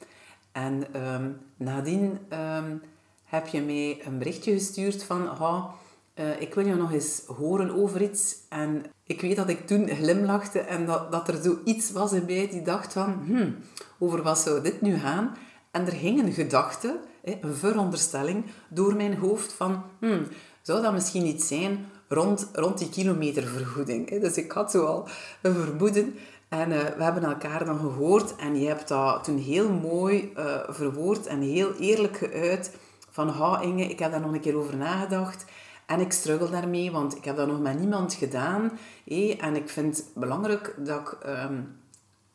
En 0.51 1.03
um, 1.13 1.37
nadien 1.57 2.19
um, 2.33 2.81
heb 3.23 3.47
je 3.47 3.61
mij 3.61 4.05
een 4.05 4.17
berichtje 4.17 4.51
gestuurd 4.51 5.03
van... 5.03 5.29
Uh, 6.19 6.41
ik 6.41 6.53
wil 6.53 6.65
je 6.65 6.75
nog 6.75 6.91
eens 6.91 7.21
horen 7.37 7.75
over 7.75 8.01
iets. 8.01 8.35
En 8.49 8.85
ik 9.03 9.21
weet 9.21 9.35
dat 9.35 9.49
ik 9.49 9.67
toen 9.67 9.89
glimlachte 9.89 10.59
en 10.59 10.85
dat, 10.85 11.11
dat 11.11 11.27
er 11.27 11.43
zoiets 11.43 11.91
was 11.91 12.13
in 12.13 12.25
mij 12.25 12.49
die 12.49 12.61
dacht 12.61 12.93
van... 12.93 13.23
Hmm, 13.25 13.55
over 13.99 14.21
wat 14.21 14.39
zou 14.39 14.61
dit 14.61 14.81
nu 14.81 14.97
gaan? 14.97 15.37
En 15.71 15.85
er 15.85 15.91
ging 15.91 16.23
een 16.23 16.33
gedachte, 16.33 16.99
een 17.23 17.55
veronderstelling, 17.55 18.45
door 18.69 18.95
mijn 18.95 19.17
hoofd 19.17 19.53
van... 19.53 19.83
Hmm, 19.99 20.27
zou 20.61 20.81
dat 20.81 20.93
misschien 20.93 21.25
iets 21.25 21.47
zijn 21.47 21.85
rond, 22.07 22.49
rond 22.53 22.77
die 22.77 22.89
kilometervergoeding? 22.89 24.19
Dus 24.21 24.37
ik 24.37 24.51
had 24.51 24.71
zo 24.71 24.85
al 24.85 25.07
een 25.41 25.53
vermoeden... 25.53 26.15
En 26.49 26.71
uh, 26.71 26.77
we 26.97 27.03
hebben 27.03 27.23
elkaar 27.23 27.65
dan 27.65 27.79
gehoord 27.79 28.35
en 28.35 28.59
je 28.59 28.67
hebt 28.67 28.87
dat 28.87 29.23
toen 29.23 29.37
heel 29.37 29.69
mooi 29.69 30.33
uh, 30.37 30.59
verwoord 30.67 31.27
en 31.27 31.41
heel 31.41 31.73
eerlijk 31.73 32.17
geuit. 32.17 32.75
Van, 33.09 33.29
ha 33.29 33.61
Inge, 33.61 33.83
ik 33.83 33.99
heb 33.99 34.11
daar 34.11 34.19
nog 34.19 34.33
een 34.33 34.39
keer 34.39 34.57
over 34.57 34.77
nagedacht. 34.77 35.45
En 35.85 35.99
ik 35.99 36.11
struggle 36.11 36.49
daarmee, 36.49 36.91
want 36.91 37.15
ik 37.15 37.25
heb 37.25 37.35
dat 37.35 37.47
nog 37.47 37.59
met 37.59 37.79
niemand 37.79 38.13
gedaan. 38.13 38.79
Hé, 39.05 39.37
en 39.39 39.55
ik 39.55 39.69
vind 39.69 39.97
het 39.97 40.05
belangrijk 40.13 40.75
dat 40.77 40.99
ik... 40.99 41.17
Um, 41.27 41.77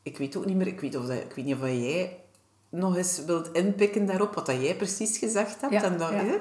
ik 0.02 0.18
weet 0.18 0.36
ook 0.36 0.46
niet 0.46 0.56
meer, 0.56 0.66
ik 0.66 0.80
weet, 0.80 0.96
of 0.96 1.06
dat, 1.06 1.16
ik 1.16 1.32
weet 1.34 1.44
niet 1.44 1.54
of 1.54 1.62
jij 1.62 2.20
nog 2.68 2.96
eens 2.96 3.24
wilt 3.24 3.52
inpikken 3.52 4.06
daarop, 4.06 4.34
wat 4.34 4.46
dat 4.46 4.62
jij 4.62 4.76
precies 4.76 5.18
gezegd 5.18 5.60
hebt. 5.60 5.72
Ja, 5.72 5.82
en 5.82 5.98
dat, 5.98 6.10
ja. 6.10 6.40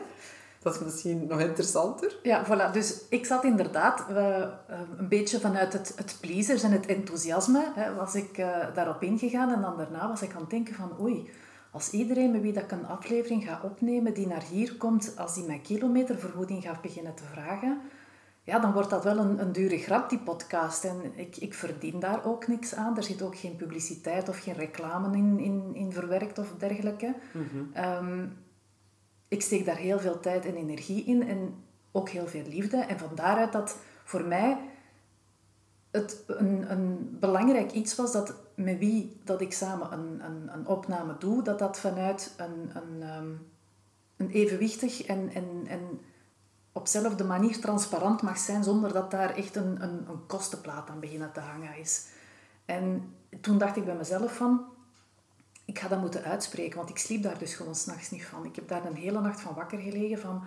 Dat 0.60 0.74
is 0.74 0.80
misschien 0.80 1.28
nog 1.28 1.40
interessanter. 1.40 2.18
Ja, 2.24 2.46
voilà. 2.46 2.74
Dus 2.74 3.02
ik 3.10 3.26
zat 3.26 3.44
inderdaad 3.44 4.06
uh, 4.12 4.46
een 4.98 5.08
beetje 5.08 5.40
vanuit 5.40 5.74
het, 5.74 5.94
het 5.96 6.18
pleasers 6.22 6.64
en 6.64 6.72
het 6.72 6.86
enthousiasme, 6.86 7.72
hè, 7.76 7.94
was 7.94 8.16
ik 8.16 8.38
uh, 8.38 8.58
daarop 8.74 9.02
ingegaan. 9.04 9.54
En 9.54 9.62
dan 9.62 9.78
daarna 9.78 10.08
was 10.08 10.22
ik 10.22 10.34
aan 10.34 10.42
het 10.42 10.50
denken 10.50 10.76
van, 10.76 10.92
oei, 11.02 11.30
als 11.72 11.90
iedereen 11.90 12.32
met 12.32 12.42
wie 12.42 12.54
dat 12.54 12.64
ik 12.64 12.72
een 12.72 12.88
aflevering 12.88 13.44
ga 13.44 13.62
opnemen, 13.64 14.14
die 14.14 14.28
naar 14.28 14.44
hier 14.44 14.76
komt, 14.78 15.14
als 15.18 15.34
die 15.34 15.46
mijn 15.46 15.62
kilometervergoeding 15.62 16.64
gaat 16.64 16.82
beginnen 16.82 17.16
te 17.16 17.24
vragen, 17.24 17.82
ja, 18.44 18.60
dan 18.60 18.74
wordt 18.74 18.90
dat 18.90 19.04
wel 19.04 19.18
een, 19.18 19.42
een 19.42 19.52
dure 19.52 19.78
grap, 19.78 20.10
die 20.10 20.20
podcast. 20.20 20.84
En 20.84 21.02
ik, 21.16 21.38
ik 21.38 21.54
verdien 21.54 22.00
daar 22.00 22.26
ook 22.26 22.48
niks 22.48 22.76
aan. 22.76 22.98
Er 22.98 23.04
zit 23.04 23.22
ook 23.22 23.38
geen 23.38 23.56
publiciteit 23.56 24.30
of 24.30 24.40
geen 24.40 24.54
reclame 24.54 25.18
in, 25.18 25.40
in, 25.40 25.72
in 25.74 25.92
verwerkt 25.92 26.40
of 26.40 26.54
dergelijke. 26.58 27.16
um, 28.02 28.34
ik 29.30 29.42
steek 29.42 29.66
daar 29.66 29.78
heel 29.78 30.00
veel 30.00 30.20
tijd 30.20 30.46
en 30.46 30.56
energie 30.56 31.04
in 31.04 31.28
en 31.28 31.64
ook 31.92 32.10
heel 32.10 32.28
veel 32.28 32.46
liefde. 32.48 32.78
En 32.78 33.00
van 33.00 33.16
daaruit 33.16 33.52
dat 33.52 33.78
voor 34.04 34.24
mij 34.24 34.58
het 35.92 36.24
een, 36.28 36.72
een 36.72 37.18
belangrijk 37.20 37.72
iets 37.72 37.96
was 37.96 38.12
dat 38.12 38.34
met 38.56 38.78
wie 38.78 39.22
dat 39.24 39.42
ik 39.42 39.54
samen 39.54 39.92
een, 39.92 40.26
een, 40.26 40.54
een 40.54 40.68
opname 40.68 41.16
doe, 41.20 41.44
dat 41.44 41.60
dat 41.60 41.80
vanuit 41.80 42.34
een, 42.38 42.72
een, 42.74 43.18
um, 43.18 43.48
een 44.18 44.30
evenwichtig 44.30 45.04
en, 45.04 45.30
en, 45.34 45.64
en 45.68 46.02
op 46.72 46.86
dezelfde 46.86 47.24
manier 47.24 47.60
transparant 47.60 48.22
mag 48.22 48.38
zijn, 48.38 48.64
zonder 48.64 48.94
dat 48.94 49.12
daar 49.12 49.36
echt 49.36 49.56
een, 49.56 49.84
een, 49.84 50.10
een 50.10 50.26
kostenplaat 50.28 50.90
aan 50.90 51.00
beginnen 51.00 51.32
te 51.32 51.40
hangen 51.40 51.78
is. 51.78 52.08
En 52.66 53.14
toen 53.42 53.58
dacht 53.58 53.78
ik 53.78 53.86
bij 53.86 53.96
mezelf 53.96 54.36
van, 54.36 54.66
ik 55.70 55.80
ga 55.80 55.88
dat 55.88 56.00
moeten 56.00 56.24
uitspreken, 56.24 56.78
want 56.78 56.90
ik 56.90 56.98
sliep 56.98 57.24
daar 57.24 57.38
dus 57.38 57.54
gewoon 57.54 57.76
s'nachts 57.76 58.12
niet 58.12 58.26
van. 58.26 58.46
Ik 58.46 58.56
heb 58.56 58.68
daar 58.68 58.86
een 58.86 58.96
hele 58.96 59.22
nacht 59.22 59.42
van 59.42 59.56
wakker 59.56 59.80
gelegen 59.80 60.20
van, 60.20 60.44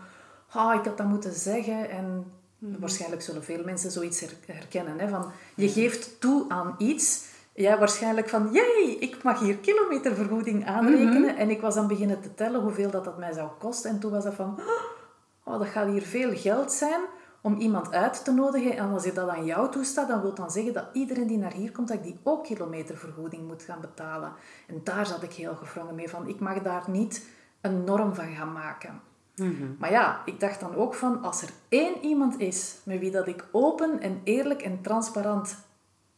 ah, 0.51 0.75
ik 0.75 0.85
had 0.85 0.97
dat 0.97 1.07
moeten 1.07 1.33
zeggen 1.33 1.91
en 1.91 2.33
Mm-hmm. 2.63 2.81
Waarschijnlijk 2.81 3.23
zullen 3.23 3.45
veel 3.45 3.65
mensen 3.65 3.91
zoiets 3.91 4.25
herkennen. 4.47 4.99
Hè, 4.99 5.09
van, 5.09 5.31
je 5.55 5.69
geeft 5.69 6.21
toe 6.21 6.45
aan 6.49 6.75
iets. 6.79 7.25
Ja, 7.55 7.79
waarschijnlijk 7.79 8.29
van, 8.29 8.49
jee, 8.53 8.99
ik 8.99 9.23
mag 9.23 9.41
hier 9.41 9.57
kilometervergoeding 9.57 10.67
aanrekenen. 10.67 11.21
Mm-hmm. 11.21 11.37
En 11.37 11.51
ik 11.51 11.61
was 11.61 11.75
dan 11.75 11.87
beginnen 11.87 12.21
te 12.21 12.35
tellen 12.35 12.61
hoeveel 12.61 12.91
dat, 12.91 13.05
dat 13.05 13.19
mij 13.19 13.33
zou 13.33 13.49
kosten. 13.59 13.91
En 13.91 13.99
toen 13.99 14.11
was 14.11 14.25
dat 14.25 14.35
van, 14.35 14.61
oh, 15.45 15.59
dat 15.59 15.69
gaat 15.69 15.89
hier 15.89 16.03
veel 16.03 16.37
geld 16.37 16.73
zijn 16.73 17.01
om 17.43 17.57
iemand 17.57 17.93
uit 17.93 18.25
te 18.25 18.33
nodigen. 18.33 18.77
En 18.77 18.91
als 18.91 19.05
je 19.05 19.13
dat 19.13 19.29
aan 19.29 19.45
jou 19.45 19.71
toestaat, 19.71 20.09
dan 20.09 20.21
wil 20.21 20.35
dan 20.35 20.51
zeggen 20.51 20.73
dat 20.73 20.85
iedereen 20.93 21.27
die 21.27 21.39
naar 21.39 21.53
hier 21.53 21.73
komt, 21.73 21.89
dat 21.89 21.97
ik 21.97 22.03
die 22.03 22.19
ook 22.23 22.45
kilometervergoeding 22.45 23.47
moet 23.47 23.63
gaan 23.63 23.81
betalen. 23.81 24.33
En 24.67 24.81
daar 24.85 25.07
zat 25.07 25.23
ik 25.23 25.33
heel 25.33 25.55
gevrongen 25.55 25.95
mee 25.95 26.09
van, 26.09 26.29
ik 26.29 26.41
mag 26.41 26.63
daar 26.63 26.85
niet 26.87 27.27
een 27.61 27.85
norm 27.85 28.15
van 28.15 28.35
gaan 28.35 28.53
maken. 28.53 29.01
Mhm. 29.37 29.65
Maar 29.79 29.91
ja, 29.91 30.23
ik 30.25 30.41
dacht 30.41 30.61
dan 30.61 30.75
ook 30.75 30.95
van, 30.95 31.23
als 31.23 31.43
er 31.43 31.51
één 31.69 32.05
iemand 32.05 32.39
is 32.39 32.77
met 32.85 32.99
wie 32.99 33.11
dat 33.11 33.27
ik 33.27 33.45
open 33.53 34.01
en 34.01 34.21
eerlijk 34.25 34.63
en 34.63 34.83
transparant 34.83 35.57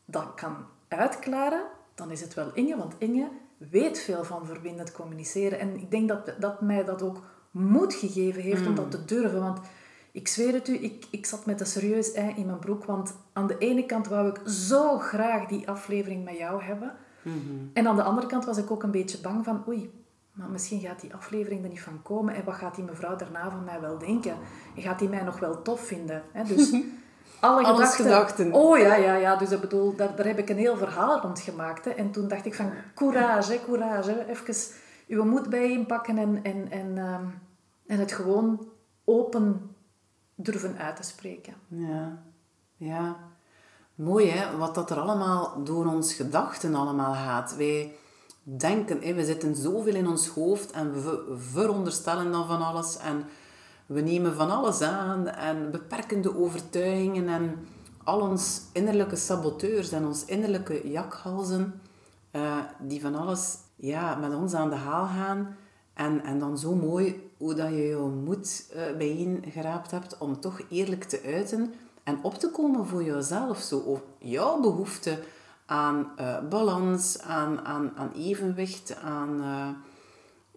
dat 0.05 0.27
kan 0.35 0.57
uitklaren, 0.89 1.63
dan 1.95 2.11
is 2.11 2.21
het 2.21 2.35
wel 2.35 2.51
Inge, 2.55 2.77
want 2.77 2.95
Inge 2.99 3.29
weet 3.57 3.99
veel 3.99 4.25
van 4.25 4.47
verbindend 4.47 4.93
communiceren. 4.93 5.59
En 5.59 5.77
ik 5.77 5.91
denk 5.91 6.09
dat, 6.09 6.35
dat 6.39 6.61
mij 6.61 6.85
dat 6.85 7.03
ook 7.03 7.21
moed 7.51 7.95
gegeven 7.95 8.43
heeft 8.43 8.67
om 8.67 8.75
dat 8.75 8.91
te 8.91 9.05
durven. 9.05 9.41
Want 9.41 9.61
ik 10.15 10.29
zweer 10.29 10.53
het 10.53 10.69
u, 10.69 10.75
ik, 10.75 11.07
ik 11.11 11.27
zat 11.27 11.47
met 11.47 11.61
een 11.61 11.67
serieus 11.67 12.13
ei 12.13 12.33
in 12.37 12.47
mijn 12.47 12.59
broek. 12.59 12.85
Want 12.85 13.15
aan 13.33 13.47
de 13.47 13.59
ene 13.59 13.87
kant 13.87 14.09
wou 14.09 14.29
ik 14.29 14.41
zo 14.49 14.99
graag 14.99 15.47
die 15.47 15.69
aflevering 15.69 16.25
met 16.25 16.37
jou 16.37 16.63
hebben. 16.63 16.93
Mhm. 17.23 17.37
En 17.73 17.87
aan 17.87 17.97
de 17.97 18.03
andere 18.03 18.27
kant 18.27 18.45
was 18.45 18.57
ik 18.57 18.71
ook 18.71 18.83
een 18.83 18.91
beetje 18.91 19.19
bang 19.19 19.45
van, 19.45 19.65
oei, 19.69 20.05
maar 20.33 20.49
misschien 20.49 20.81
gaat 20.81 21.01
die 21.01 21.15
aflevering 21.15 21.63
er 21.63 21.69
niet 21.69 21.81
van 21.81 22.03
komen. 22.03 22.35
En 22.35 22.45
wat 22.45 22.55
gaat 22.55 22.75
die 22.75 22.85
mevrouw 22.85 23.17
daarna 23.17 23.51
van 23.51 23.65
mij 23.65 23.81
wel 23.81 23.99
denken? 23.99 24.37
En 24.77 24.83
gaat 24.83 24.99
die 24.99 25.09
mij 25.09 25.23
nog 25.23 25.39
wel 25.39 25.63
tof 25.63 25.81
vinden? 25.81 26.23
Hè? 26.33 26.45
Dus 26.45 26.73
alle 27.41 27.65
gedachten, 27.65 28.05
gedachten. 28.05 28.53
Oh 28.53 28.79
ja, 28.79 28.95
ja, 28.95 29.15
ja. 29.15 29.37
Dus 29.37 29.51
ik 29.51 29.61
bedoel, 29.61 29.97
daar, 29.97 30.17
daar 30.17 30.27
heb 30.27 30.39
ik 30.39 30.49
een 30.49 30.59
heel 30.59 30.77
verhaal 30.77 31.21
rond 31.21 31.41
gemaakt. 31.41 31.85
Hè? 31.85 31.91
En 31.91 32.11
toen 32.11 32.29
dacht 32.29 32.47
ik 32.47 32.55
van, 32.55 32.71
courage, 32.95 33.61
courage. 33.65 34.27
Even 34.29 34.55
uw 35.09 35.25
moed 35.25 35.49
bijeenpakken 35.49 36.19
en, 36.19 36.41
en, 36.43 36.71
en, 36.71 36.99
um, 36.99 37.41
en 37.87 37.99
het 37.99 38.13
gewoon 38.13 38.69
open 39.05 39.74
durven 40.35 40.79
uit 40.79 40.97
te 40.97 41.03
spreken. 41.03 41.55
Ja, 41.69 42.23
ja. 42.77 43.17
Mooi 43.95 44.29
hè, 44.29 44.57
wat 44.57 44.75
dat 44.75 44.91
er 44.91 45.01
allemaal 45.01 45.65
door 45.65 45.87
ons 45.87 46.15
gedachten 46.15 46.75
allemaal 46.75 47.15
gaat. 47.15 47.57
Wij 47.57 47.97
denken. 48.43 49.15
We 49.15 49.25
zitten 49.25 49.57
zoveel 49.57 49.95
in 49.95 50.09
ons 50.09 50.29
hoofd 50.29 50.71
en 50.71 50.93
we 50.93 51.35
veronderstellen 51.39 52.33
dan 52.33 52.47
van 52.47 52.63
alles. 52.63 52.97
En 52.97 53.25
we 53.87 54.01
nemen 54.01 54.35
van 54.35 54.51
alles 54.51 54.81
aan 54.81 55.29
en 55.29 55.71
beperkende 55.71 56.37
overtuigingen 56.37 57.29
en 57.29 57.67
al 58.05 58.21
ons 58.21 58.63
innerlijke 58.73 59.17
saboteurs 59.17 59.93
en 59.93 60.07
ons 60.07 60.25
innerlijke 60.25 60.91
jakhalzen 60.91 61.81
uh, 62.33 62.59
die 62.81 63.01
van 63.01 63.15
alles 63.15 63.57
ja, 63.77 64.15
met 64.15 64.35
ons 64.35 64.55
aan 64.55 64.71
de 64.71 64.77
haal 64.77 65.07
gaan. 65.07 65.57
En, 65.95 66.25
en 66.25 66.39
dan 66.39 66.59
zo 66.59 66.75
mooi 66.75 67.24
hoe 67.45 67.55
dat 67.55 67.69
je 67.69 67.87
je 67.87 67.97
moed 67.97 68.67
uh, 68.75 68.97
bijeen 68.97 69.45
geraapt 69.51 69.91
hebt 69.91 70.19
om 70.19 70.41
toch 70.41 70.61
eerlijk 70.71 71.05
te 71.05 71.23
uiten 71.25 71.75
en 72.05 72.19
op 72.23 72.35
te 72.35 72.51
komen 72.51 72.87
voor 72.87 73.05
jezelf. 73.05 73.59
Zo, 73.59 73.79
of 73.79 74.01
jouw 74.19 74.61
behoefte 74.61 75.19
aan 75.67 76.13
uh, 76.21 76.49
balans, 76.49 77.21
aan, 77.21 77.65
aan, 77.65 77.93
aan 77.97 78.13
evenwicht, 78.13 78.97
aan... 78.97 79.41
Uh, 79.41 79.69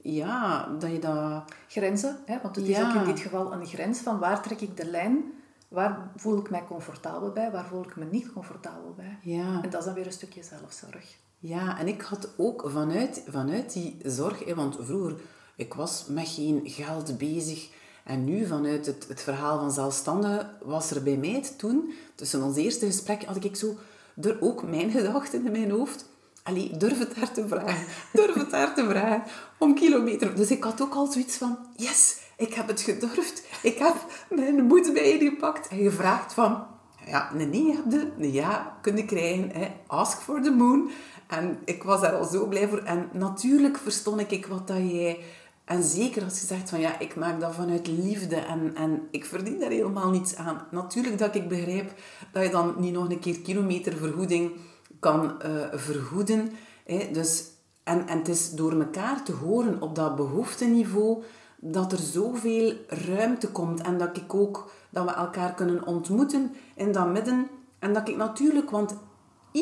ja, 0.02 0.68
dat 0.80 0.92
je 0.92 1.00
dat... 1.00 1.44
Grenzen, 1.68 2.18
hè? 2.26 2.38
want 2.42 2.56
het 2.56 2.68
ja. 2.68 2.80
is 2.80 2.96
ook 2.96 3.02
in 3.02 3.14
dit 3.14 3.20
geval 3.20 3.54
een 3.54 3.66
grens 3.66 4.00
van 4.00 4.20
waar 4.20 4.42
trek 4.42 4.62
ik 4.62 4.78
de 4.78 4.86
lijn, 4.86 5.24
waar 5.68 6.12
voel 6.16 6.38
ik 6.38 6.50
mij 6.50 6.64
comfortabel 6.68 7.32
bij, 7.32 7.52
waar 7.52 7.66
voel 7.66 7.84
ik 7.84 7.96
me 7.96 8.06
niet 8.06 8.34
comfortabel 8.34 8.94
bij. 8.96 9.18
Ja. 9.22 9.62
En 9.62 9.70
dat 9.70 9.80
is 9.80 9.86
dan 9.86 9.94
weer 9.94 10.06
een 10.06 10.12
stukje 10.12 10.44
zelfzorg. 10.44 11.18
Ja, 11.40 11.80
en 11.80 11.88
ik 11.88 12.02
had 12.02 12.30
ook 12.38 12.64
vanuit, 12.68 13.24
vanuit 13.28 13.74
die 13.74 13.98
zorg, 14.04 14.46
hè, 14.46 14.56
want 14.56 14.78
vroeger, 14.80 15.16
ik 15.58 15.74
was 15.74 16.06
met 16.10 16.28
geen 16.28 16.62
geld 16.64 17.18
bezig... 17.18 17.70
En 18.08 18.24
nu, 18.24 18.46
vanuit 18.46 18.86
het, 18.86 19.06
het 19.08 19.22
verhaal 19.22 19.60
van 19.60 19.72
zelfstandigen, 19.72 20.50
was 20.62 20.92
er 20.92 21.04
bij 21.04 21.18
mij 21.18 21.44
toen, 21.58 21.94
tussen 22.16 22.44
ons 22.44 22.58
eerste 22.58 22.86
gesprek, 22.86 23.24
had 23.24 23.44
ik 23.44 23.56
zo 23.56 23.76
door 24.14 24.38
ook 24.40 24.64
mijn 24.64 24.92
gedachten 24.92 25.46
in 25.46 25.52
mijn 25.52 25.72
hoofd. 25.72 26.06
Allee, 26.44 26.78
durf 26.78 27.00
het 27.00 27.16
daar 27.16 27.34
te 27.34 27.48
vragen. 27.48 27.86
Durf 28.14 28.34
het 28.34 28.52
daar 28.52 28.76
te 28.76 28.86
vragen. 28.90 29.24
Om 29.60 29.76
kilometer. 29.76 30.36
Dus 30.36 30.52
ik 30.52 30.64
had 30.64 30.82
ook 30.82 30.94
al 30.94 31.12
zoiets 31.12 31.38
van, 31.38 31.58
yes, 31.76 32.18
ik 32.38 32.54
heb 32.54 32.68
het 32.68 32.82
gedurfd. 32.82 33.44
Ik 33.62 33.78
heb 33.78 33.96
mijn 34.30 34.66
moed 34.66 34.94
bijgepakt 34.94 35.68
en 35.68 35.78
gevraagd 35.78 36.34
van, 36.34 36.66
ja, 37.06 37.32
een 37.34 37.50
nee 37.50 37.76
heb 37.76 37.92
je, 37.92 38.12
een 38.18 38.32
ja 38.32 38.78
kunnen 38.82 39.06
krijgen. 39.06 39.50
Hè. 39.52 39.68
Ask 39.88 40.22
for 40.22 40.42
the 40.42 40.52
moon. 40.52 40.90
En 41.28 41.58
ik 41.66 41.84
was 41.84 42.02
daar 42.02 42.16
al 42.16 42.26
zo 42.26 42.46
blij 42.46 42.68
voor. 42.68 42.84
En 42.84 43.10
natuurlijk 43.14 43.78
verstond 43.78 44.32
ik 44.32 44.46
wat 44.46 44.68
dat 44.68 44.78
jij... 44.78 45.20
En 45.68 45.84
zeker 45.84 46.24
als 46.24 46.40
je 46.40 46.46
zegt 46.46 46.70
van 46.70 46.80
ja, 46.80 47.00
ik 47.00 47.16
maak 47.16 47.40
dat 47.40 47.56
vanuit 47.56 47.88
liefde 47.88 48.36
en, 48.36 48.76
en 48.76 49.08
ik 49.12 49.26
verdien 49.26 49.60
daar 49.60 49.70
helemaal 49.70 50.10
niets 50.10 50.36
aan. 50.36 50.68
Natuurlijk 50.72 51.18
dat 51.18 51.36
ik 51.36 51.48
begrijp 51.48 51.94
dat 52.32 52.44
je 52.44 52.50
dan 52.50 52.76
niet 52.78 52.94
nog 52.94 53.10
een 53.10 53.20
keer 53.20 53.40
kilometervergoeding 53.40 54.52
kan 55.00 55.42
uh, 55.46 55.68
vergoeden. 55.74 56.52
Hè. 56.86 57.10
Dus 57.12 57.44
en, 57.84 58.08
en 58.08 58.18
het 58.18 58.28
is 58.28 58.52
door 58.52 58.72
elkaar 58.72 59.24
te 59.24 59.32
horen 59.32 59.82
op 59.82 59.96
dat 59.96 60.16
behoefteniveau 60.16 61.24
dat 61.56 61.92
er 61.92 62.00
zoveel 62.00 62.74
ruimte 62.88 63.52
komt 63.52 63.82
en 63.82 63.98
dat 63.98 64.18
ik 64.18 64.34
ook 64.34 64.72
dat 64.90 65.06
we 65.06 65.12
elkaar 65.12 65.54
kunnen 65.54 65.88
ontmoeten 65.88 66.54
in 66.76 66.92
dat 66.92 67.12
midden 67.12 67.48
en 67.80 67.94
dat 67.94 68.08
ik 68.08 68.16
natuurlijk, 68.16 68.70
want 68.70 68.96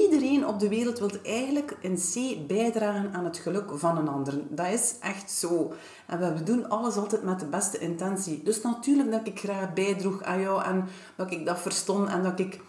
iedereen 0.02 0.48
op 0.48 0.60
de 0.60 0.70
wereld 0.70 1.00
wil 1.00 1.10
eigenlijk 1.24 1.78
in 1.80 1.96
C 1.96 2.48
bijdragen 2.48 3.14
aan 3.14 3.26
het 3.26 3.38
geluk 3.38 3.72
van 3.74 3.98
een 3.98 4.08
ander. 4.08 4.34
Dat 4.50 4.68
is 4.68 4.96
echt 5.00 5.32
zo. 5.32 5.74
En 6.08 6.34
we 6.34 6.44
doen 6.44 6.70
alles 6.70 6.96
altijd 6.96 7.24
met 7.24 7.40
de 7.40 7.46
beste 7.46 7.78
intentie. 7.78 8.44
Dus 8.44 8.62
natuurlijk 8.62 9.12
dat 9.12 9.28
ik 9.28 9.40
graag 9.40 9.74
bijdroeg 9.74 10.24
aan 10.24 10.42
jou 10.42 10.64
en 10.64 10.86
dat 11.16 11.32
ik 11.32 11.46
dat 11.46 11.60
verstond 11.60 12.10
en 12.10 12.24
dat 12.24 12.40
ik 12.40 12.60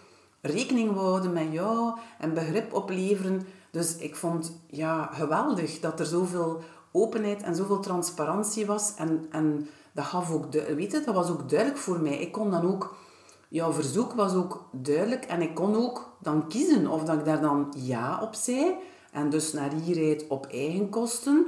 rekening 0.41 0.93
wou 0.93 1.07
houden 1.07 1.33
met 1.33 1.47
jou 1.51 1.97
en 2.19 2.33
begrip 2.33 2.73
opleveren. 2.73 3.47
Dus 3.71 3.95
ik 3.95 4.15
vond 4.15 4.61
ja, 4.67 5.09
geweldig 5.13 5.79
dat 5.79 5.99
er 5.99 6.05
zoveel 6.05 6.61
openheid 6.91 7.43
en 7.43 7.55
zoveel 7.55 7.79
transparantie 7.79 8.65
was. 8.65 8.93
En, 8.95 9.25
en 9.31 9.67
dat 9.91 10.05
gaf 10.05 10.31
ook, 10.31 10.51
weet 10.51 10.91
je, 10.91 11.01
dat 11.05 11.15
was 11.15 11.29
ook 11.29 11.49
duidelijk 11.49 11.79
voor 11.79 11.99
mij. 11.99 12.17
Ik 12.17 12.31
kon 12.31 12.51
dan 12.51 12.71
ook 12.71 12.95
jouw 13.47 13.71
verzoek 13.71 14.13
was 14.13 14.33
ook 14.33 14.69
duidelijk 14.71 15.25
en 15.25 15.41
ik 15.41 15.55
kon 15.55 15.75
ook 15.75 16.17
dan 16.21 16.47
kiezen 16.47 16.87
of 16.87 17.03
dat 17.03 17.17
ik 17.17 17.25
daar 17.25 17.41
dan 17.41 17.73
ja 17.77 18.19
op 18.21 18.35
zei 18.35 18.75
en 19.11 19.29
dus 19.29 19.53
naar 19.53 19.71
hier 19.71 19.95
rijd 19.95 20.25
op 20.27 20.45
eigen 20.45 20.89
kosten 20.89 21.45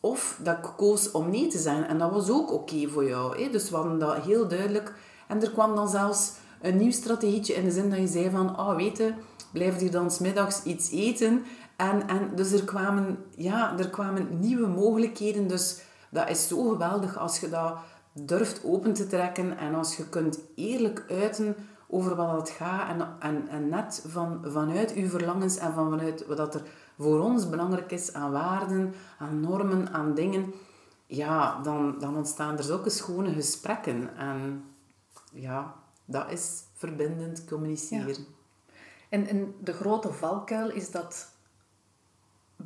of 0.00 0.38
dat 0.42 0.58
ik 0.58 0.70
koos 0.76 1.10
om 1.10 1.30
nee 1.30 1.46
te 1.46 1.58
zeggen 1.58 1.88
en 1.88 1.98
dat 1.98 2.10
was 2.10 2.30
ook 2.30 2.52
oké 2.52 2.88
voor 2.88 3.08
jou. 3.08 3.42
Hè? 3.42 3.50
Dus 3.50 3.70
we 3.70 3.76
hadden 3.76 3.98
dat 3.98 4.16
heel 4.16 4.48
duidelijk 4.48 4.94
en 5.28 5.42
er 5.42 5.50
kwam 5.50 5.74
dan 5.74 5.88
zelfs 5.88 6.32
een 6.60 6.76
nieuw 6.76 6.90
strategietje 6.90 7.54
in 7.54 7.64
de 7.64 7.70
zin 7.70 7.90
dat 7.90 7.98
je 7.98 8.06
zei 8.06 8.30
van 8.30 8.56
ah 8.56 8.76
weet 8.76 8.98
je, 8.98 9.12
blijf 9.52 9.78
hier 9.78 9.90
dan 9.90 10.10
smiddags 10.10 10.62
iets 10.62 10.90
eten 10.90 11.44
en, 11.76 12.08
en 12.08 12.30
dus 12.34 12.52
er 12.52 12.64
kwamen, 12.64 13.24
ja, 13.36 13.78
er 13.78 13.90
kwamen 13.90 14.38
nieuwe 14.40 14.66
mogelijkheden 14.66 15.48
dus 15.48 15.80
dat 16.10 16.30
is 16.30 16.48
zo 16.48 16.68
geweldig 16.68 17.18
als 17.18 17.40
je 17.40 17.48
dat 17.48 17.74
durft 18.12 18.64
open 18.64 18.92
te 18.92 19.06
trekken 19.06 19.58
en 19.58 19.74
als 19.74 19.96
je 19.96 20.08
kunt 20.08 20.40
eerlijk 20.54 21.04
uiten 21.08 21.56
over 21.88 22.16
wat 22.16 22.38
het 22.38 22.50
gaat 22.50 22.88
en, 22.88 23.16
en, 23.20 23.48
en 23.48 23.68
net 23.68 24.04
van, 24.06 24.40
vanuit 24.46 24.92
uw 24.92 25.08
verlangens 25.08 25.56
en 25.56 25.72
van 25.72 25.90
vanuit 25.90 26.26
wat 26.26 26.54
er 26.54 26.62
voor 26.98 27.20
ons 27.20 27.48
belangrijk 27.48 27.92
is 27.92 28.12
aan 28.12 28.32
waarden, 28.32 28.94
aan 29.18 29.40
normen, 29.40 29.92
aan 29.92 30.14
dingen, 30.14 30.52
ja, 31.06 31.60
dan, 31.62 31.98
dan 31.98 32.16
ontstaan 32.16 32.56
er 32.56 32.64
zulke 32.64 32.90
schone 32.90 33.32
gesprekken. 33.32 34.16
En 34.16 34.64
ja, 35.32 35.74
dat 36.04 36.30
is 36.30 36.64
verbindend 36.74 37.44
communiceren. 37.44 38.26
En, 39.08 39.26
en 39.26 39.54
de 39.60 39.72
grote 39.72 40.12
valkuil 40.12 40.70
is 40.70 40.90
dat 40.90 41.31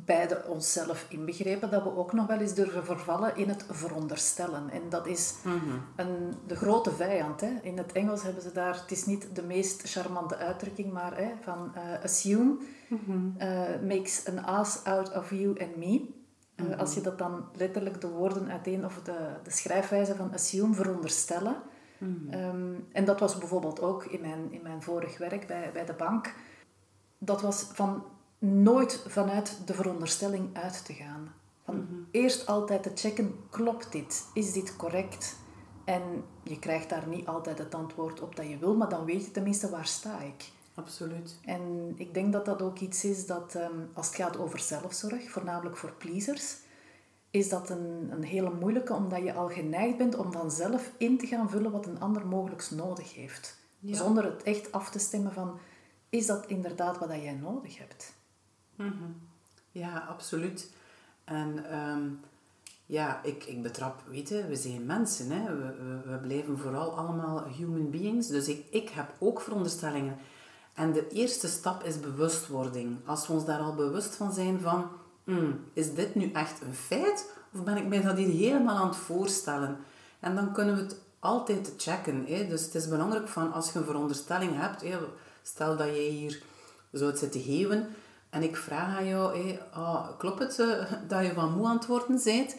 beide 0.05 0.43
onszelf 0.47 1.05
inbegrepen, 1.09 1.69
dat 1.69 1.83
we 1.83 1.97
ook 1.97 2.13
nog 2.13 2.27
wel 2.27 2.39
eens 2.39 2.53
durven 2.53 2.85
vervallen 2.85 3.35
in 3.35 3.49
het 3.49 3.65
veronderstellen. 3.69 4.69
En 4.69 4.81
dat 4.89 5.07
is 5.07 5.33
mhm. 5.43 5.55
een, 5.95 6.33
de 6.47 6.55
grote 6.55 6.91
vijand. 6.91 7.41
Hè. 7.41 7.49
In 7.61 7.77
het 7.77 7.91
Engels 7.91 8.23
hebben 8.23 8.41
ze 8.41 8.51
daar, 8.51 8.79
het 8.81 8.91
is 8.91 9.05
niet 9.05 9.35
de 9.35 9.43
meest 9.43 9.81
charmante 9.89 10.35
uitdrukking, 10.35 10.93
maar 10.93 11.17
hè, 11.17 11.31
van 11.41 11.71
uh, 11.75 12.03
assume 12.03 12.57
mm 12.87 13.35
makes 13.87 14.27
an 14.27 14.45
ass 14.45 14.83
out 14.83 15.15
of 15.15 15.29
you 15.29 15.59
and 15.59 15.75
me. 15.75 16.15
Eh, 16.55 16.65
mhm. 16.65 16.79
Als 16.79 16.93
je 16.93 17.01
dat 17.01 17.17
dan 17.17 17.45
letterlijk 17.53 18.01
de 18.01 18.09
woorden 18.09 18.51
uiteen, 18.51 18.85
of 18.85 19.01
de, 19.03 19.17
de 19.43 19.51
schrijfwijze 19.51 20.15
van 20.15 20.33
assume, 20.33 20.73
veronderstellen. 20.73 21.55
Mhm. 21.97 22.29
Ehm, 22.29 22.73
en 22.91 23.05
dat 23.05 23.19
was 23.19 23.37
bijvoorbeeld 23.37 23.81
ook 23.81 24.05
in 24.05 24.21
mijn, 24.21 24.51
in 24.51 24.61
mijn 24.63 24.81
vorig 24.81 25.17
werk 25.17 25.47
bij, 25.47 25.69
bij 25.73 25.85
de 25.85 25.93
bank. 25.93 26.33
Dat 27.17 27.41
was 27.41 27.61
van 27.73 28.03
nooit 28.39 29.03
vanuit 29.07 29.57
de 29.65 29.73
veronderstelling 29.73 30.57
uit 30.57 30.85
te 30.85 30.93
gaan. 30.93 31.33
Van 31.63 31.75
mhm. 31.75 31.93
Eerst 32.11 32.45
altijd 32.45 32.83
te 32.83 32.91
checken, 32.95 33.35
klopt 33.49 33.91
dit? 33.91 34.25
Is 34.33 34.53
dit 34.53 34.75
correct? 34.75 35.35
En 35.85 36.01
je 36.43 36.59
krijgt 36.59 36.89
daar 36.89 37.07
niet 37.07 37.27
altijd 37.27 37.57
het 37.57 37.75
antwoord 37.75 38.21
op 38.21 38.35
dat 38.35 38.49
je 38.49 38.57
wil, 38.57 38.75
maar 38.75 38.89
dan 38.89 39.05
weet 39.05 39.25
je 39.25 39.31
tenminste 39.31 39.69
waar 39.69 39.85
sta 39.85 40.19
ik. 40.19 40.51
Absoluut. 40.73 41.39
En 41.45 41.93
ik 41.95 42.13
denk 42.13 42.33
dat 42.33 42.45
dat 42.45 42.61
ook 42.61 42.79
iets 42.79 43.03
is 43.03 43.25
dat, 43.25 43.55
ehm, 43.55 43.79
als 43.93 44.07
het 44.07 44.15
gaat 44.15 44.37
over 44.37 44.59
zelfzorg, 44.59 45.29
voornamelijk 45.29 45.77
voor 45.77 45.93
pleasers, 45.93 46.57
is 47.31 47.49
dat 47.49 47.69
een, 47.69 48.07
een 48.11 48.23
hele 48.23 48.53
moeilijke, 48.53 48.93
omdat 48.93 49.23
je 49.23 49.33
al 49.33 49.49
geneigd 49.49 49.97
bent 49.97 50.15
om 50.15 50.31
vanzelf 50.31 50.91
in 50.97 51.17
te 51.17 51.27
gaan 51.27 51.49
vullen 51.49 51.71
wat 51.71 51.85
een 51.85 51.99
ander 51.99 52.27
mogelijk 52.27 52.69
nodig 52.71 53.15
heeft. 53.15 53.57
Zonder 53.81 54.23
het 54.23 54.43
echt 54.43 54.71
af 54.71 54.89
te 54.89 54.99
stemmen 54.99 55.33
van, 55.33 55.59
is 56.09 56.25
dat 56.25 56.47
inderdaad 56.47 56.97
wat 56.97 57.09
jij 57.09 57.33
nodig 57.33 57.77
hebt? 57.77 58.13
Mhm. 58.77 59.11
Ja, 59.71 60.05
absoluut. 60.09 60.71
En 61.23 61.65
ehm, 61.71 62.09
ja, 62.85 63.19
ik, 63.23 63.43
ik 63.43 63.61
betrap, 63.61 64.01
weet 64.09 64.29
je, 64.29 64.47
we 64.47 64.55
zijn 64.55 64.85
mensen. 64.85 65.31
Hè? 65.31 65.55
We, 65.55 65.75
we, 65.75 66.11
we, 66.11 66.17
blijven 66.17 66.57
vooral 66.57 66.97
allemaal 66.97 67.43
human 67.43 67.89
beings. 67.89 68.27
Dus 68.27 68.47
ik, 68.47 68.65
ik 68.69 68.89
heb 68.89 69.13
ook 69.19 69.41
veronderstellingen. 69.41 70.17
En 70.73 70.93
de 70.93 71.07
eerste 71.07 71.47
stap 71.47 71.83
is 71.83 71.99
bewustwording. 71.99 72.97
Als 73.05 73.27
we 73.27 73.33
ons 73.33 73.45
daar 73.45 73.59
al 73.59 73.75
bewust 73.75 74.15
van 74.15 74.33
zijn 74.33 74.59
van... 74.61 74.89
Hmm, 75.23 75.63
is 75.73 75.93
dit 75.93 76.15
nu 76.15 76.31
echt 76.31 76.61
een 76.61 76.73
feit? 76.73 77.31
Of 77.53 77.63
ben 77.63 77.77
ik 77.77 77.87
mij 77.87 78.01
dat 78.01 78.17
hier 78.17 78.51
helemaal 78.51 78.75
aan 78.75 78.87
het 78.87 78.97
voorstellen? 78.97 79.77
En 80.19 80.35
dan 80.35 80.53
kunnen 80.53 80.75
we 80.75 80.81
het 80.81 81.01
altijd 81.19 81.73
checken. 81.77 82.25
Hè? 82.27 82.47
Dus 82.47 82.65
het 82.65 82.75
is 82.75 82.87
belangrijk 82.87 83.27
van 83.27 83.53
als 83.53 83.71
je 83.71 83.79
een 83.79 83.85
veronderstelling 83.85 84.51
hebt... 84.59 84.83
Stel 85.41 85.77
dat 85.77 85.87
jij 85.87 86.07
hier 86.07 86.41
zou 86.91 87.17
zitten 87.17 87.41
geven 87.41 87.87
en 88.37 88.43
ik 88.43 88.55
vraag 88.55 88.97
aan 88.97 89.07
jou, 89.07 89.57
oh, 89.75 90.17
klopt 90.17 90.39
het 90.39 90.57
uh, 90.59 90.91
dat 91.07 91.25
je 91.25 91.33
van 91.33 91.57
moe 91.57 91.67
aan 91.67 91.81
het 91.87 92.23
bent? 92.23 92.55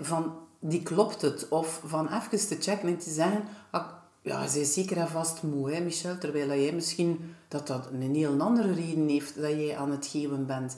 Van, 0.00 0.36
die 0.58 0.82
klopt 0.82 1.22
het. 1.22 1.48
Of 1.48 1.80
van 1.84 2.08
even 2.12 2.48
te 2.48 2.56
checken 2.60 2.88
en 2.88 2.98
te 2.98 3.10
zeggen, 3.10 3.44
ah, 3.70 3.86
ja, 4.22 4.46
ze 4.46 4.60
is 4.60 4.72
zeker 4.72 4.96
en 4.96 5.08
vast 5.08 5.42
moe, 5.42 5.72
hè, 5.72 5.80
Michel. 5.80 6.18
Terwijl 6.18 6.48
jij 6.48 6.72
misschien 6.72 7.34
dat 7.48 7.66
dat 7.66 7.88
een 7.92 8.14
heel 8.14 8.40
andere 8.40 8.72
reden 8.72 9.08
heeft 9.08 9.40
dat 9.40 9.50
jij 9.50 9.76
aan 9.76 9.90
het 9.90 10.06
geven 10.06 10.46
bent. 10.46 10.76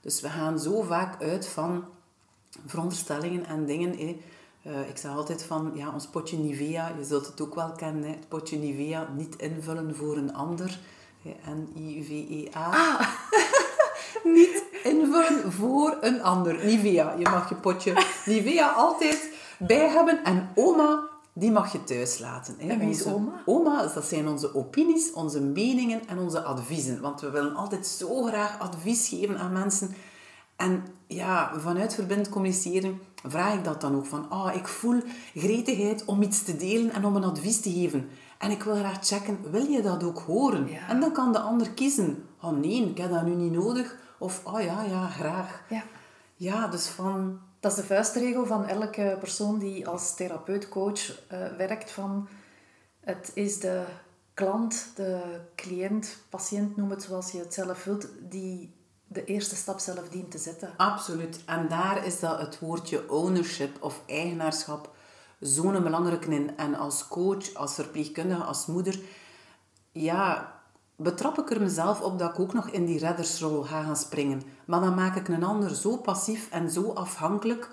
Dus 0.00 0.20
we 0.20 0.28
gaan 0.28 0.58
zo 0.58 0.82
vaak 0.82 1.22
uit 1.22 1.46
van 1.46 1.84
veronderstellingen 2.66 3.46
en 3.46 3.66
dingen. 3.66 3.98
Uh, 3.98 4.88
ik 4.88 4.96
zeg 4.96 5.10
altijd 5.10 5.42
van, 5.42 5.72
ja, 5.74 5.92
ons 5.92 6.06
potje 6.06 6.36
Nivea, 6.36 6.92
je 6.98 7.04
zult 7.04 7.26
het 7.26 7.40
ook 7.40 7.54
wel 7.54 7.72
kennen, 7.72 8.10
het 8.10 8.28
potje 8.28 8.58
Nivea 8.58 9.08
niet 9.16 9.36
invullen 9.36 9.96
voor 9.96 10.16
een 10.16 10.34
ander. 10.34 10.78
N-I-V-E-A. 11.24 12.70
Ah. 12.70 13.00
Niet 14.24 14.64
invullen 14.82 15.52
voor 15.52 15.96
een 16.00 16.22
ander. 16.22 16.64
Nivea. 16.64 17.14
Je 17.18 17.28
mag 17.28 17.48
je 17.48 17.54
potje 17.54 18.04
Nivea 18.26 18.68
altijd 18.68 19.30
bij 19.58 19.88
hebben. 19.88 20.24
En 20.24 20.48
oma, 20.54 21.00
die 21.32 21.50
mag 21.50 21.72
je 21.72 21.84
thuis 21.84 22.18
laten. 22.18 22.54
Hè. 22.58 22.68
En 22.68 22.78
wie 22.78 22.90
is 22.90 23.06
oma? 23.06 23.42
Oma, 23.44 23.86
dat 23.94 24.04
zijn 24.04 24.28
onze 24.28 24.54
opinies, 24.54 25.12
onze 25.12 25.40
meningen 25.40 26.08
en 26.08 26.18
onze 26.18 26.42
adviezen. 26.42 27.00
Want 27.00 27.20
we 27.20 27.30
willen 27.30 27.54
altijd 27.54 27.86
zo 27.86 28.22
graag 28.22 28.58
advies 28.58 29.08
geven 29.08 29.38
aan 29.38 29.52
mensen. 29.52 29.94
En 30.56 30.84
ja, 31.06 31.52
vanuit 31.58 31.94
verbind 31.94 32.28
communiceren 32.28 33.00
vraag 33.26 33.54
ik 33.54 33.64
dat 33.64 33.80
dan 33.80 33.96
ook. 33.96 34.06
Van, 34.06 34.30
ah, 34.30 34.54
ik 34.54 34.68
voel 34.68 35.00
gretigheid 35.34 36.04
om 36.04 36.22
iets 36.22 36.42
te 36.42 36.56
delen 36.56 36.92
en 36.92 37.04
om 37.04 37.16
een 37.16 37.24
advies 37.24 37.60
te 37.60 37.70
geven. 37.70 38.08
En 38.38 38.50
ik 38.50 38.62
wil 38.62 38.74
graag 38.74 38.98
checken, 39.06 39.38
wil 39.50 39.66
je 39.66 39.82
dat 39.82 40.04
ook 40.04 40.18
horen? 40.18 40.68
En 40.88 41.00
dan 41.00 41.12
kan 41.12 41.32
de 41.32 41.38
ander 41.38 41.70
kiezen. 41.70 42.24
Oh 42.40 42.50
nee, 42.50 42.88
ik 42.90 42.98
heb 42.98 43.10
dat 43.10 43.24
nu 43.24 43.34
niet 43.34 43.52
nodig. 43.52 43.96
Of, 44.22 44.40
oh 44.44 44.60
ja, 44.60 44.82
ja, 44.82 45.06
graag. 45.06 45.62
Ja. 45.68 45.82
Ja, 46.34 46.66
dus 46.66 46.86
van... 46.86 47.40
Dat 47.60 47.70
is 47.70 47.76
de 47.76 47.84
vuistregel 47.84 48.46
van 48.46 48.66
elke 48.66 49.16
persoon 49.20 49.58
die 49.58 49.88
als 49.88 50.14
therapeut, 50.14 50.68
coach 50.68 51.08
uh, 51.10 51.46
werkt. 51.56 51.90
Van, 51.90 52.28
het 53.00 53.30
is 53.34 53.60
de 53.60 53.84
klant, 54.34 54.86
de 54.94 55.40
cliënt, 55.54 56.16
patiënt, 56.28 56.76
noem 56.76 56.90
het 56.90 57.02
zoals 57.02 57.30
je 57.30 57.38
het 57.38 57.54
zelf 57.54 57.84
wilt, 57.84 58.08
die 58.20 58.74
de 59.06 59.24
eerste 59.24 59.56
stap 59.56 59.78
zelf 59.78 60.08
dient 60.08 60.30
te 60.30 60.38
zetten. 60.38 60.74
Absoluut. 60.76 61.40
En 61.44 61.68
daar 61.68 62.06
is 62.06 62.20
dat 62.20 62.40
het 62.40 62.58
woordje 62.58 63.10
ownership 63.10 63.82
of 63.82 64.02
eigenaarschap 64.06 64.94
zo'n 65.40 65.82
belangrijke 65.82 66.34
in. 66.34 66.56
En 66.56 66.74
als 66.74 67.08
coach, 67.08 67.54
als 67.54 67.74
verpleegkundige, 67.74 68.42
als 68.42 68.66
moeder, 68.66 69.00
ja, 69.92 70.51
betrap 71.02 71.38
ik 71.38 71.50
er 71.50 71.60
mezelf 71.60 72.00
op 72.00 72.18
dat 72.18 72.30
ik 72.30 72.38
ook 72.38 72.52
nog 72.52 72.68
in 72.68 72.86
die 72.86 72.98
reddersrol 72.98 73.62
ga 73.62 73.82
gaan 73.82 73.96
springen. 73.96 74.42
Maar 74.64 74.80
dan 74.80 74.94
maak 74.94 75.16
ik 75.16 75.28
een 75.28 75.44
ander 75.44 75.74
zo 75.74 75.96
passief 75.96 76.48
en 76.50 76.70
zo 76.70 76.92
afhankelijk. 76.92 77.70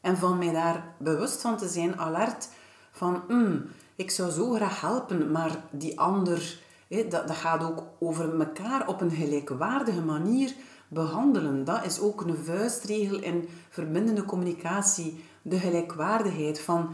En 0.00 0.16
van 0.16 0.38
mij 0.38 0.52
daar 0.52 0.94
bewust 0.98 1.40
van 1.40 1.56
te 1.56 1.68
zijn, 1.68 1.98
alert, 1.98 2.48
van 2.92 3.22
mm, 3.28 3.64
ik 3.96 4.10
zou 4.10 4.30
zo 4.30 4.52
graag 4.52 4.80
helpen, 4.80 5.30
maar 5.30 5.64
die 5.70 6.00
ander, 6.00 6.60
dat, 6.88 7.10
dat 7.10 7.30
gaat 7.30 7.62
ook 7.62 7.82
over 7.98 8.40
elkaar 8.40 8.88
op 8.88 9.00
een 9.00 9.10
gelijkwaardige 9.10 10.00
manier 10.00 10.54
behandelen. 10.88 11.64
Dat 11.64 11.84
is 11.84 12.00
ook 12.00 12.20
een 12.20 12.36
vuistregel 12.36 13.18
in 13.18 13.48
verbindende 13.68 14.24
communicatie. 14.24 15.24
De 15.42 15.58
gelijkwaardigheid 15.58 16.60
van 16.60 16.88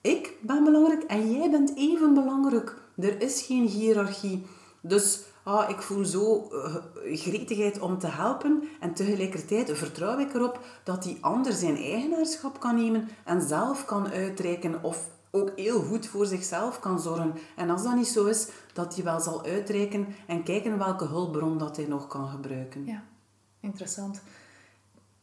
ik 0.00 0.32
ben 0.40 0.64
belangrijk 0.64 1.02
en 1.02 1.32
jij 1.32 1.50
bent 1.50 1.76
even 1.76 2.14
belangrijk. 2.14 2.76
Er 2.96 3.22
is 3.22 3.42
geen 3.42 3.66
hiërarchie. 3.66 4.46
Dus 4.86 5.20
ah, 5.42 5.70
ik 5.70 5.82
voel 5.82 6.04
zo 6.04 6.48
uh, 6.52 6.74
gretigheid 7.16 7.80
om 7.80 7.98
te 7.98 8.06
helpen 8.06 8.68
en 8.80 8.94
tegelijkertijd 8.94 9.78
vertrouw 9.78 10.18
ik 10.18 10.34
erop 10.34 10.60
dat 10.82 11.02
die 11.02 11.18
ander 11.20 11.52
zijn 11.52 11.76
eigenaarschap 11.76 12.60
kan 12.60 12.74
nemen 12.74 13.08
en 13.24 13.42
zelf 13.42 13.84
kan 13.84 14.08
uitreiken 14.08 14.82
of 14.82 15.08
ook 15.30 15.52
heel 15.56 15.82
goed 15.82 16.06
voor 16.06 16.26
zichzelf 16.26 16.80
kan 16.80 17.00
zorgen. 17.00 17.34
En 17.56 17.70
als 17.70 17.82
dat 17.82 17.94
niet 17.94 18.06
zo 18.06 18.26
is, 18.26 18.48
dat 18.72 18.94
hij 18.94 19.04
wel 19.04 19.20
zal 19.20 19.44
uitreiken 19.44 20.06
en 20.26 20.42
kijken 20.42 20.78
welke 20.78 21.06
hulpbron 21.06 21.58
dat 21.58 21.76
hij 21.76 21.86
nog 21.86 22.06
kan 22.06 22.28
gebruiken. 22.28 22.84
Ja, 22.86 23.02
interessant. 23.60 24.22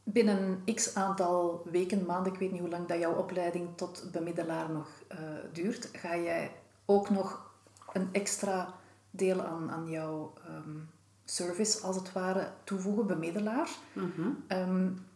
Binnen 0.03 0.63
x 0.73 0.95
aantal 0.95 1.61
weken, 1.71 2.05
maanden, 2.05 2.33
ik 2.33 2.39
weet 2.39 2.51
niet 2.51 2.61
hoe 2.61 2.69
lang 2.69 2.87
dat 2.87 2.99
jouw 2.99 3.15
opleiding 3.15 3.67
tot 3.75 4.09
bemiddelaar 4.11 4.71
nog 4.71 4.87
uh, 5.11 5.17
duurt, 5.53 5.89
ga 5.93 6.17
jij 6.17 6.51
ook 6.85 7.09
nog 7.09 7.51
een 7.93 8.09
extra 8.11 8.79
deel 9.11 9.41
aan, 9.41 9.71
aan 9.71 9.89
jouw 9.89 10.33
ehm, 10.47 10.77
service, 11.25 11.81
als 11.81 11.95
het 11.95 12.11
ware, 12.11 12.51
toevoegen, 12.63 13.07
bemiddelaar. 13.07 13.69
Mm 13.93 15.09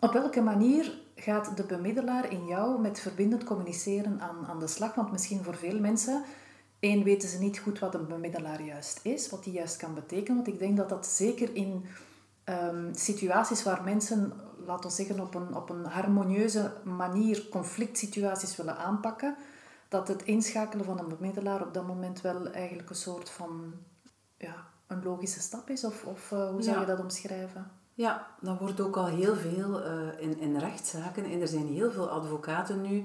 op 0.00 0.12
welke 0.12 0.40
manier 0.40 0.98
gaat 1.14 1.56
de 1.56 1.62
bemiddelaar 1.62 2.32
in 2.32 2.46
jou 2.46 2.80
met 2.80 3.00
verbindend 3.00 3.44
communiceren 3.44 4.20
aan, 4.20 4.46
aan 4.46 4.58
de 4.58 4.66
slag? 4.66 4.94
Want 4.94 5.12
misschien 5.12 5.44
voor 5.44 5.54
veel 5.54 5.80
mensen, 5.80 6.24
één, 6.78 7.04
weten 7.04 7.28
ze 7.28 7.38
niet 7.38 7.58
goed 7.58 7.78
wat 7.78 7.94
een 7.94 8.06
bemiddelaar 8.06 8.62
juist 8.62 9.00
is, 9.02 9.30
wat 9.30 9.44
die 9.44 9.52
juist 9.52 9.76
kan 9.76 9.94
betekenen. 9.94 10.34
Want 10.36 10.48
ik 10.48 10.58
denk 10.58 10.76
dat 10.76 10.88
dat 10.88 11.06
zeker 11.06 11.54
in 11.54 11.84
um, 12.44 12.94
situaties 12.94 13.62
waar 13.62 13.82
mensen, 13.82 14.32
laten 14.66 14.90
we 14.90 14.96
zeggen, 14.96 15.20
op 15.20 15.34
een, 15.34 15.54
op 15.54 15.70
een 15.70 15.84
harmonieuze 15.84 16.72
manier 16.84 17.46
conflict 17.50 17.98
situaties 17.98 18.56
willen 18.56 18.76
aanpakken, 18.76 19.36
dat 19.90 20.08
het 20.08 20.22
inschakelen 20.22 20.84
van 20.84 20.98
een 20.98 21.08
bemiddelaar 21.08 21.62
op 21.66 21.74
dat 21.74 21.86
moment 21.86 22.20
wel 22.20 22.50
eigenlijk 22.50 22.90
een 22.90 22.96
soort 22.96 23.30
van 23.30 23.72
ja, 24.36 24.54
een 24.86 25.02
logische 25.02 25.40
stap 25.40 25.70
is? 25.70 25.84
Of, 25.84 26.04
of 26.04 26.30
uh, 26.30 26.48
hoe 26.50 26.62
zou 26.62 26.80
je 26.80 26.86
dat 26.86 27.00
omschrijven? 27.00 27.70
Ja, 27.94 28.26
dat 28.40 28.58
wordt 28.58 28.80
ook 28.80 28.96
al 28.96 29.06
heel 29.06 29.34
veel 29.34 29.86
uh, 29.86 30.20
in, 30.20 30.38
in 30.38 30.56
rechtszaken. 30.58 31.24
En 31.24 31.40
er 31.40 31.48
zijn 31.48 31.66
heel 31.66 31.90
veel 31.90 32.08
advocaten 32.08 32.80
nu, 32.80 33.04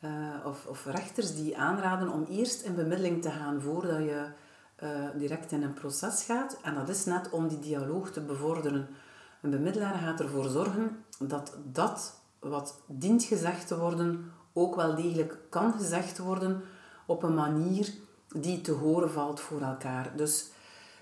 uh, 0.00 0.10
of, 0.44 0.66
of 0.66 0.84
rechters, 0.84 1.34
die 1.34 1.58
aanraden 1.58 2.08
om 2.08 2.24
eerst 2.24 2.62
in 2.62 2.74
bemiddeling 2.74 3.22
te 3.22 3.30
gaan 3.30 3.60
voordat 3.60 3.98
je 3.98 4.26
direct 5.14 5.52
in 5.52 5.62
een 5.62 5.72
proces 5.72 6.24
gaat. 6.24 6.58
En 6.62 6.74
dat 6.74 6.88
is 6.88 7.04
net 7.04 7.30
om 7.30 7.48
die 7.48 7.58
dialoog 7.58 8.10
te 8.10 8.20
bevorderen. 8.20 8.88
Een 9.42 9.50
bemiddelaar 9.50 9.94
gaat 9.94 10.20
ervoor 10.20 10.48
zorgen 10.48 11.04
dat 11.18 11.56
dat 11.64 12.20
wat 12.38 12.80
dient 12.86 13.24
gezegd 13.24 13.66
te 13.66 13.78
worden, 13.78 14.32
ook 14.54 14.74
wel 14.74 14.94
degelijk 14.94 15.38
kan 15.50 15.72
gezegd 15.72 16.18
worden 16.18 16.62
op 17.06 17.22
een 17.22 17.34
manier 17.34 17.92
die 18.36 18.60
te 18.60 18.72
horen 18.72 19.10
valt 19.10 19.40
voor 19.40 19.60
elkaar. 19.60 20.12
Dus 20.16 20.48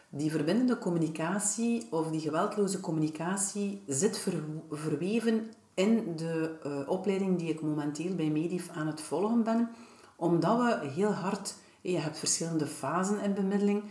die 0.08 0.30
verbindende 0.30 0.78
communicatie 0.78 1.86
of 1.90 2.10
die 2.10 2.20
geweldloze 2.20 2.80
communicatie 2.80 3.82
zit 3.86 4.26
verweven 4.70 5.50
in 5.74 6.16
de 6.16 6.58
uh, 6.66 6.88
opleiding 6.88 7.38
die 7.38 7.48
ik 7.48 7.62
momenteel 7.62 8.14
bij 8.14 8.30
Medif 8.30 8.68
aan 8.68 8.86
het 8.86 9.00
volgen 9.00 9.42
ben. 9.42 9.70
Omdat 10.16 10.58
we 10.58 10.88
heel 10.88 11.12
hard, 11.12 11.54
je 11.80 11.98
hebt 11.98 12.18
verschillende 12.18 12.66
fasen 12.66 13.20
in 13.20 13.34
bemiddeling. 13.34 13.82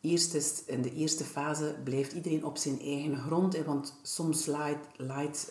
Eerst 0.00 0.34
is 0.34 0.64
in 0.66 0.82
de 0.82 0.94
eerste 0.94 1.24
fase 1.24 1.74
blijft 1.84 2.12
iedereen 2.12 2.44
op 2.44 2.56
zijn 2.56 2.80
eigen 2.80 3.16
grond, 3.16 3.64
want 3.64 3.98
soms 4.02 4.46
laait, 4.46 4.78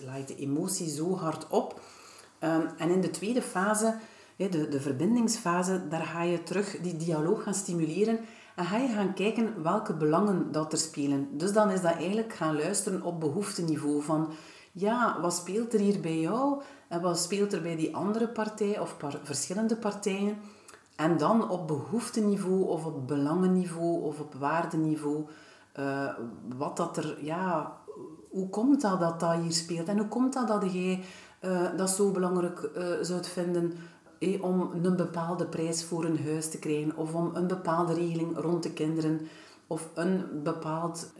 laait 0.05 0.27
de 0.27 0.35
emotie 0.35 0.89
zo 0.89 1.15
hard 1.15 1.47
op. 1.49 1.81
Um, 2.43 2.69
en 2.77 2.89
in 2.89 3.01
de 3.01 3.09
tweede 3.09 3.41
fase, 3.41 3.95
de, 4.35 4.67
de 4.67 4.81
verbindingsfase, 4.81 5.87
daar 5.87 6.05
ga 6.05 6.21
je 6.21 6.43
terug 6.43 6.79
die 6.81 6.97
dialoog 6.97 7.43
gaan 7.43 7.53
stimuleren 7.53 8.19
en 8.55 8.65
ga 8.65 8.77
je 8.77 8.87
gaan 8.87 9.13
kijken 9.13 9.63
welke 9.63 9.93
belangen 9.93 10.51
dat 10.51 10.71
er 10.71 10.77
spelen. 10.77 11.27
Dus 11.37 11.53
dan 11.53 11.69
is 11.69 11.81
dat 11.81 11.93
eigenlijk 11.95 12.33
gaan 12.33 12.55
luisteren 12.55 13.01
op 13.01 13.19
behoefteniveau 13.19 14.01
van 14.01 14.31
ja, 14.71 15.21
wat 15.21 15.33
speelt 15.33 15.73
er 15.73 15.79
hier 15.79 15.99
bij 15.99 16.19
jou 16.19 16.61
en 16.87 17.01
wat 17.01 17.19
speelt 17.19 17.53
er 17.53 17.61
bij 17.61 17.75
die 17.75 17.95
andere 17.95 18.27
partij 18.27 18.79
of 18.79 18.95
verschillende 19.23 19.75
partijen. 19.75 20.37
En 20.95 21.17
dan 21.17 21.49
op 21.49 21.67
behoefteniveau 21.67 22.63
of 22.63 22.85
op 22.85 23.07
belangenniveau 23.07 24.01
of 24.01 24.19
op 24.19 24.33
waardeniveau, 24.33 25.25
uh, 25.79 26.13
wat 26.57 26.77
dat 26.77 26.97
er, 26.97 27.23
ja, 27.23 27.77
hoe 28.29 28.49
komt 28.49 28.81
dat 28.81 28.99
dat 28.99 29.19
dat 29.19 29.33
hier 29.41 29.51
speelt 29.51 29.87
en 29.87 29.97
hoe 29.97 30.07
komt 30.07 30.33
dat 30.33 30.47
dat 30.47 30.73
jij 30.73 31.03
uh, 31.41 31.77
dat 31.77 31.89
zo 31.89 32.11
belangrijk 32.11 32.69
uh, 32.77 32.83
zou 33.01 33.23
vinden 33.23 33.73
om 34.41 34.71
een 34.83 34.95
bepaalde 34.95 35.45
prijs 35.45 35.83
voor 35.83 36.05
een 36.05 36.23
huis 36.23 36.49
te 36.49 36.59
krijgen 36.59 36.97
of 36.97 37.13
om 37.13 37.31
een 37.35 37.47
bepaalde 37.47 37.93
regeling 37.93 38.37
rond 38.37 38.63
de 38.63 38.73
kinderen 38.73 39.27
of 39.67 39.89
een 39.93 40.43
bepaald, 40.43 41.11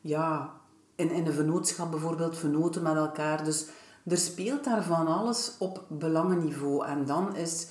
ja, 0.00 0.52
in, 0.94 1.10
in 1.10 1.26
een 1.26 1.32
vennootschap 1.32 1.90
bijvoorbeeld, 1.90 2.36
vernoten 2.36 2.82
met 2.82 2.96
elkaar. 2.96 3.44
Dus 3.44 3.66
er 4.06 4.16
speelt 4.16 4.64
daar 4.64 4.82
van 4.82 5.06
alles 5.06 5.56
op 5.58 5.84
belangenniveau. 5.88 6.86
En 6.86 7.04
dan 7.06 7.36
is 7.36 7.68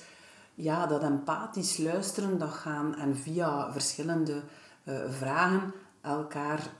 ja, 0.54 0.86
dat 0.86 1.02
empathisch 1.02 1.78
luisteren, 1.78 2.38
dat 2.38 2.50
gaan 2.50 2.94
en 2.94 3.16
via 3.16 3.72
verschillende 3.72 4.42
vragen 5.08 5.72
elkaar 6.00 6.70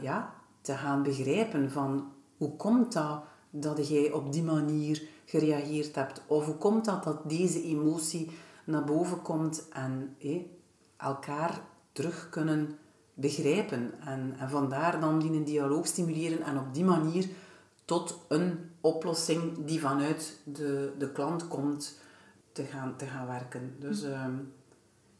ja, 0.00 0.30
te 0.60 0.72
gaan 0.72 1.02
begrijpen 1.02 1.70
van 1.70 2.12
hoe 2.36 2.56
komt 2.56 2.92
dat 2.92 3.22
dat 3.50 3.88
jij 3.88 4.12
op 4.12 4.32
die 4.32 4.42
manier 4.42 5.02
gereageerd 5.24 5.94
hebt? 5.94 6.22
Of 6.26 6.44
hoe 6.44 6.56
komt 6.56 6.84
dat 6.84 7.04
dat 7.04 7.28
deze 7.28 7.62
emotie 7.62 8.30
naar 8.64 8.84
boven 8.84 9.22
komt 9.22 9.68
en 9.72 10.16
elkaar 10.96 11.60
terug 11.92 12.28
kunnen 12.30 12.78
begrijpen? 13.14 13.92
En, 14.04 14.34
en 14.38 14.50
vandaar 14.50 15.00
dan 15.00 15.18
die 15.18 15.30
een 15.30 15.44
dialoog 15.44 15.86
stimuleren 15.86 16.42
en 16.42 16.58
op 16.58 16.74
die 16.74 16.84
manier 16.84 17.28
tot 17.84 18.18
een 18.28 18.70
oplossing 18.80 19.64
die 19.64 19.80
vanuit 19.80 20.40
de, 20.44 20.92
de 20.98 21.12
klant 21.12 21.48
komt 21.48 22.00
te 22.52 22.64
gaan, 22.64 22.96
te 22.96 23.06
gaan 23.06 23.26
werken. 23.26 23.76
Dus 23.78 24.02
ehm, 24.02 24.34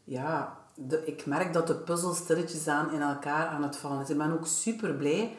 ja, 0.03 0.57
de, 0.75 1.05
ik 1.05 1.25
merk 1.25 1.53
dat 1.53 1.67
de 1.67 1.75
puzzel 1.75 2.13
stilletjes 2.13 2.67
aan 2.67 2.91
in 2.93 3.01
elkaar 3.01 3.47
aan 3.47 3.63
het 3.63 3.77
vallen 3.77 4.01
is. 4.01 4.09
Ik 4.09 4.17
ben 4.17 4.31
ook 4.31 4.47
super 4.47 4.93
blij 4.93 5.37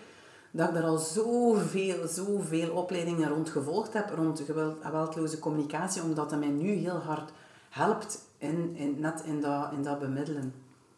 dat 0.51 0.69
ik 0.69 0.75
daar 0.75 0.85
al 0.85 0.99
zoveel, 0.99 2.09
zoveel 2.09 2.71
opleidingen 2.71 3.29
rond 3.29 3.51
gevolgd 3.51 3.93
heb, 3.93 4.11
rond 4.15 4.43
geweldloze 4.81 5.39
communicatie, 5.39 6.03
omdat 6.03 6.31
dat 6.31 6.39
mij 6.39 6.49
nu 6.49 6.71
heel 6.71 6.99
hard 6.99 7.31
helpt 7.69 8.25
in, 8.39 8.77
in, 8.77 9.01
net 9.01 9.23
in 9.25 9.41
dat, 9.41 9.73
in 9.73 9.83
dat 9.83 9.99
bemiddelen. 9.99 10.55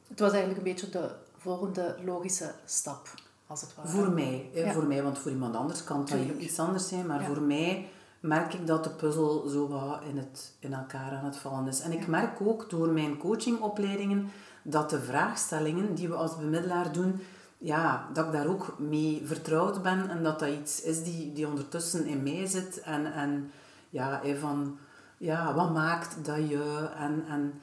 Het 0.08 0.20
was 0.20 0.30
eigenlijk 0.30 0.58
een 0.58 0.72
beetje 0.72 0.88
de 0.88 1.10
volgende 1.36 1.96
logische 2.04 2.52
stap, 2.64 3.08
als 3.46 3.60
het 3.60 3.74
ware. 3.74 3.88
Voor 3.88 4.10
mij, 4.10 4.50
voor 4.72 4.86
mij 4.86 5.02
want 5.02 5.18
voor 5.18 5.30
iemand 5.30 5.56
anders 5.56 5.84
kan 5.84 6.00
het 6.00 6.38
iets 6.38 6.58
anders 6.58 6.88
zijn, 6.88 7.06
maar 7.06 7.24
voor 7.24 7.40
mij 7.40 7.88
merk 8.20 8.54
ik 8.54 8.66
dat 8.66 8.84
de 8.84 8.90
puzzel 8.90 9.48
zo 9.48 9.68
wat 9.68 10.00
in, 10.08 10.16
het, 10.16 10.52
in 10.58 10.72
elkaar 10.72 11.12
aan 11.12 11.24
het 11.24 11.36
vallen 11.36 11.66
is. 11.66 11.80
En 11.80 11.92
ik 11.92 12.06
merk 12.06 12.40
ook 12.40 12.70
door 12.70 12.88
mijn 12.88 13.18
coachingopleidingen 13.18 14.30
dat 14.62 14.90
de 14.90 15.00
vraagstellingen 15.00 15.94
die 15.94 16.08
we 16.08 16.14
als 16.14 16.36
bemiddelaar 16.36 16.92
doen, 16.92 17.20
ja, 17.62 18.08
dat 18.12 18.26
ik 18.26 18.32
daar 18.32 18.46
ook 18.46 18.78
mee 18.78 19.22
vertrouwd 19.24 19.82
ben 19.82 20.10
en 20.10 20.22
dat 20.22 20.38
dat 20.38 20.48
iets 20.48 20.82
is 20.82 21.02
die, 21.02 21.32
die 21.32 21.46
ondertussen 21.46 22.06
in 22.06 22.22
mij 22.22 22.46
zit. 22.46 22.80
En, 22.80 23.12
en 23.12 23.50
ja, 23.90 24.22
van, 24.40 24.78
ja, 25.18 25.54
wat 25.54 25.72
maakt 25.72 26.24
dat 26.24 26.48
je... 26.48 26.90
En, 26.96 27.24
en 27.28 27.60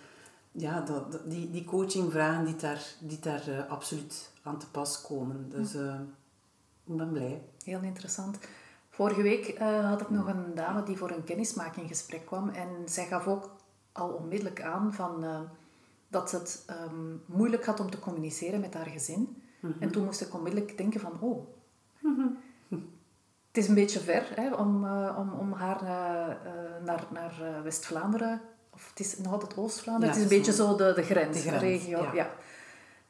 ja, 0.51 0.81
dat, 0.81 1.19
die, 1.25 1.51
die 1.51 1.65
coachingvragen 1.65 2.45
die 2.45 2.55
daar, 2.55 2.81
die 2.99 3.19
daar 3.19 3.49
uh, 3.49 3.69
absoluut 3.69 4.31
aan 4.43 4.59
te 4.59 4.69
pas 4.69 5.01
komen. 5.01 5.49
Dus 5.49 5.75
uh, 5.75 5.93
ik 6.85 6.97
ben 6.97 7.11
blij. 7.11 7.41
Heel 7.63 7.81
interessant. 7.81 8.37
Vorige 8.89 9.21
week 9.21 9.59
uh, 9.59 9.89
had 9.89 10.01
ik 10.01 10.09
nog 10.09 10.27
een 10.27 10.55
dame 10.55 10.83
die 10.83 10.97
voor 10.97 11.11
een 11.11 11.23
kennismakinggesprek 11.23 12.25
kwam. 12.25 12.49
En 12.49 12.69
zij 12.85 13.05
gaf 13.05 13.27
ook 13.27 13.55
al 13.91 14.09
onmiddellijk 14.09 14.61
aan 14.61 14.93
van, 14.93 15.25
dat 16.07 16.29
ze 16.29 16.35
het 16.35 16.65
um, 16.89 17.21
moeilijk 17.25 17.65
had 17.65 17.79
om 17.79 17.89
te 17.89 17.99
communiceren 17.99 18.59
met 18.59 18.73
haar 18.73 18.85
gezin. 18.85 19.43
En 19.61 19.75
mhm. 19.79 19.89
toen 19.89 20.05
moest 20.05 20.21
ik 20.21 20.33
onmiddellijk 20.33 20.77
denken 20.77 20.99
van, 20.99 21.19
oh, 21.19 21.47
het 23.47 23.57
is 23.57 23.67
een 23.67 23.75
beetje 23.75 23.99
ver 23.99 24.27
hè, 24.35 24.53
om, 24.53 24.83
uh, 24.83 25.15
om, 25.17 25.33
om 25.33 25.53
haar 25.53 25.81
uh, 25.83 26.85
naar, 26.85 27.05
naar 27.11 27.63
West-Vlaanderen, 27.63 28.41
of 28.73 28.89
het 28.89 28.99
is 28.99 29.17
nog 29.17 29.31
altijd 29.33 29.57
Oost-Vlaanderen, 29.57 30.09
het 30.09 30.17
is 30.17 30.23
een 30.23 30.37
beetje 30.37 30.53
zo 30.53 30.75
de, 30.75 30.93
de 30.95 31.03
grens, 31.03 31.43
de, 31.43 31.57
regio. 31.57 32.03
Ja. 32.13 32.29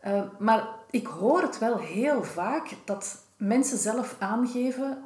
ja. 0.01 0.31
maar 0.39 0.67
ik 0.89 1.07
hoor 1.07 1.41
het 1.41 1.59
wel 1.59 1.77
heel 1.77 2.23
vaak 2.23 2.75
dat 2.85 3.23
mensen 3.37 3.77
zelf 3.77 4.15
aangeven 4.19 5.03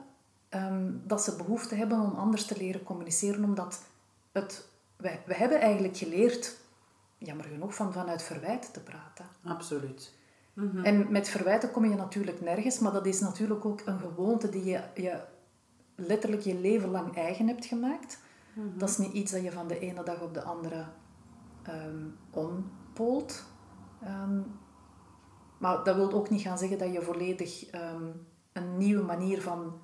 um, 0.56 1.02
dat 1.06 1.22
ze 1.24 1.36
behoefte 1.36 1.76
hebben 1.76 2.00
om 2.00 2.16
anders 2.16 2.46
te 2.46 2.58
leren 2.58 2.84
communiceren, 2.84 3.44
omdat 3.44 3.82
het, 4.32 4.66
wij, 4.96 5.22
wij 5.26 5.38
hebben 5.38 5.60
eigenlijk 5.60 5.98
geleerd, 5.98 6.58
jammer 7.18 7.46
genoeg, 7.46 7.76
van 7.76 7.94
vanuit 7.94 8.24
verwijt 8.24 8.74
te 8.74 8.80
praten. 8.80 9.26
Absoluut. 9.44 10.14
Mhm. 10.54 10.84
En 10.84 11.12
met 11.12 11.30
verwijten 11.30 11.72
kom 11.72 11.86
je 11.86 11.96
natuurlijk 11.96 12.42
nergens, 12.42 12.80
maar 12.80 12.92
dat 12.92 13.06
is 13.06 13.20
natuurlijk 13.20 13.66
ook 13.66 13.82
een 13.86 14.00
gewoonte 14.00 14.50
die 14.50 14.64
je, 14.64 14.82
je 14.96 15.22
letterlijk 15.96 16.42
je 16.42 16.56
leven 16.60 16.90
lang 16.90 17.16
eigen 17.16 17.48
hebt 17.48 17.66
gemaakt. 17.66 18.20
Mhm. 18.54 18.78
Dat 18.78 18.90
is 18.90 18.98
niet 18.98 19.14
iets 19.14 19.32
dat 19.32 19.44
je 19.44 19.52
van 19.52 19.68
de 19.68 19.80
ene 19.80 20.04
dag 20.04 20.22
op 20.22 20.34
de 20.34 20.44
andere 20.44 20.86
um, 21.70 22.18
ompoelt. 22.30 23.46
Ehm, 24.02 24.42
Maar 25.58 25.84
dat 25.84 25.96
wil 25.96 26.12
ook 26.12 26.30
niet 26.30 26.42
gaan 26.42 26.58
zeggen 26.58 26.78
dat 26.78 26.94
je 26.94 27.02
volledig 27.02 27.70
ehm, 27.70 28.06
een 28.54 28.78
nieuwe 28.78 29.04
manier 29.04 29.42
van 29.42 29.80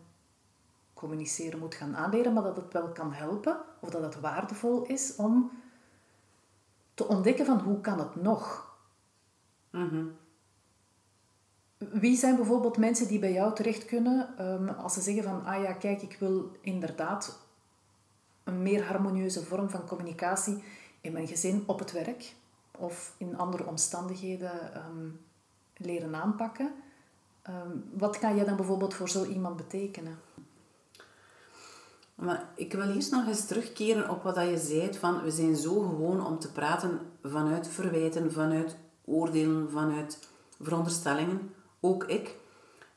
communiceren 0.94 1.60
moet 1.60 1.76
gaan 1.76 1.96
aanleren, 1.96 2.34
maar 2.34 2.44
dat 2.44 2.56
het 2.56 2.74
wel 2.74 2.92
kan 2.92 3.14
helpen 3.14 3.58
of 3.80 3.90
dat 3.90 4.02
het 4.02 4.20
waardevol 4.20 4.84
is 4.86 5.16
om 5.16 5.52
te 6.94 7.08
ontdekken 7.08 7.46
van 7.46 7.60
hoe 7.60 7.82
kan 7.82 8.00
het 8.00 8.16
nog. 8.16 8.74
Mm 9.72 10.12
Wie 11.80 12.18
zijn 12.18 12.36
bijvoorbeeld 12.36 12.78
mensen 12.78 13.08
die 13.08 13.20
bij 13.20 13.34
jou 13.34 13.56
terecht 13.56 13.86
kunnen 13.86 14.38
ehm, 14.38 14.70
als 14.70 14.94
ze 14.94 15.02
zeggen 15.02 15.24
van, 15.24 15.46
ah 15.46 15.64
ja, 15.64 15.74
kijk, 15.74 16.02
ik 16.02 16.18
wil 16.20 16.52
inderdaad 16.62 17.40
een 18.44 18.62
meer 18.62 18.86
harmonieuze 18.86 19.44
vorm 19.44 19.70
van 19.70 19.88
communicatie 19.88 20.64
in 21.02 21.12
mijn 21.12 21.28
gezin, 21.28 21.64
op 21.66 21.80
het 21.80 21.92
werk 21.92 22.34
of 22.72 23.14
in 23.18 23.38
andere 23.38 23.66
omstandigheden 23.66 24.74
ehm, 24.74 25.08
leren 25.78 26.16
aanpakken. 26.16 26.72
Ehm, 27.42 27.78
wat 27.94 28.20
kan 28.20 28.36
jij 28.36 28.46
dan 28.46 28.56
bijvoorbeeld 28.56 28.94
voor 28.94 29.10
zo 29.10 29.26
iemand 29.26 29.56
betekenen? 29.56 30.20
Maar 32.16 32.50
ik 32.56 32.74
wil 32.74 32.94
eerst 32.94 33.12
nog 33.12 33.28
eens 33.28 33.46
terugkeren 33.46 34.10
op 34.10 34.24
wat 34.24 34.36
je 34.36 34.58
zei, 34.58 34.94
van 34.94 35.22
we 35.22 35.32
zijn 35.32 35.56
zo 35.56 35.80
gewoon 35.80 36.26
om 36.26 36.40
te 36.40 36.52
praten 36.52 37.00
vanuit 37.24 37.68
verwijten, 37.68 38.32
vanuit 38.32 38.78
oordelen, 39.06 39.70
vanuit 39.72 40.20
veronderstellingen. 40.62 41.54
Ook 41.80 42.04
ik. 42.04 42.36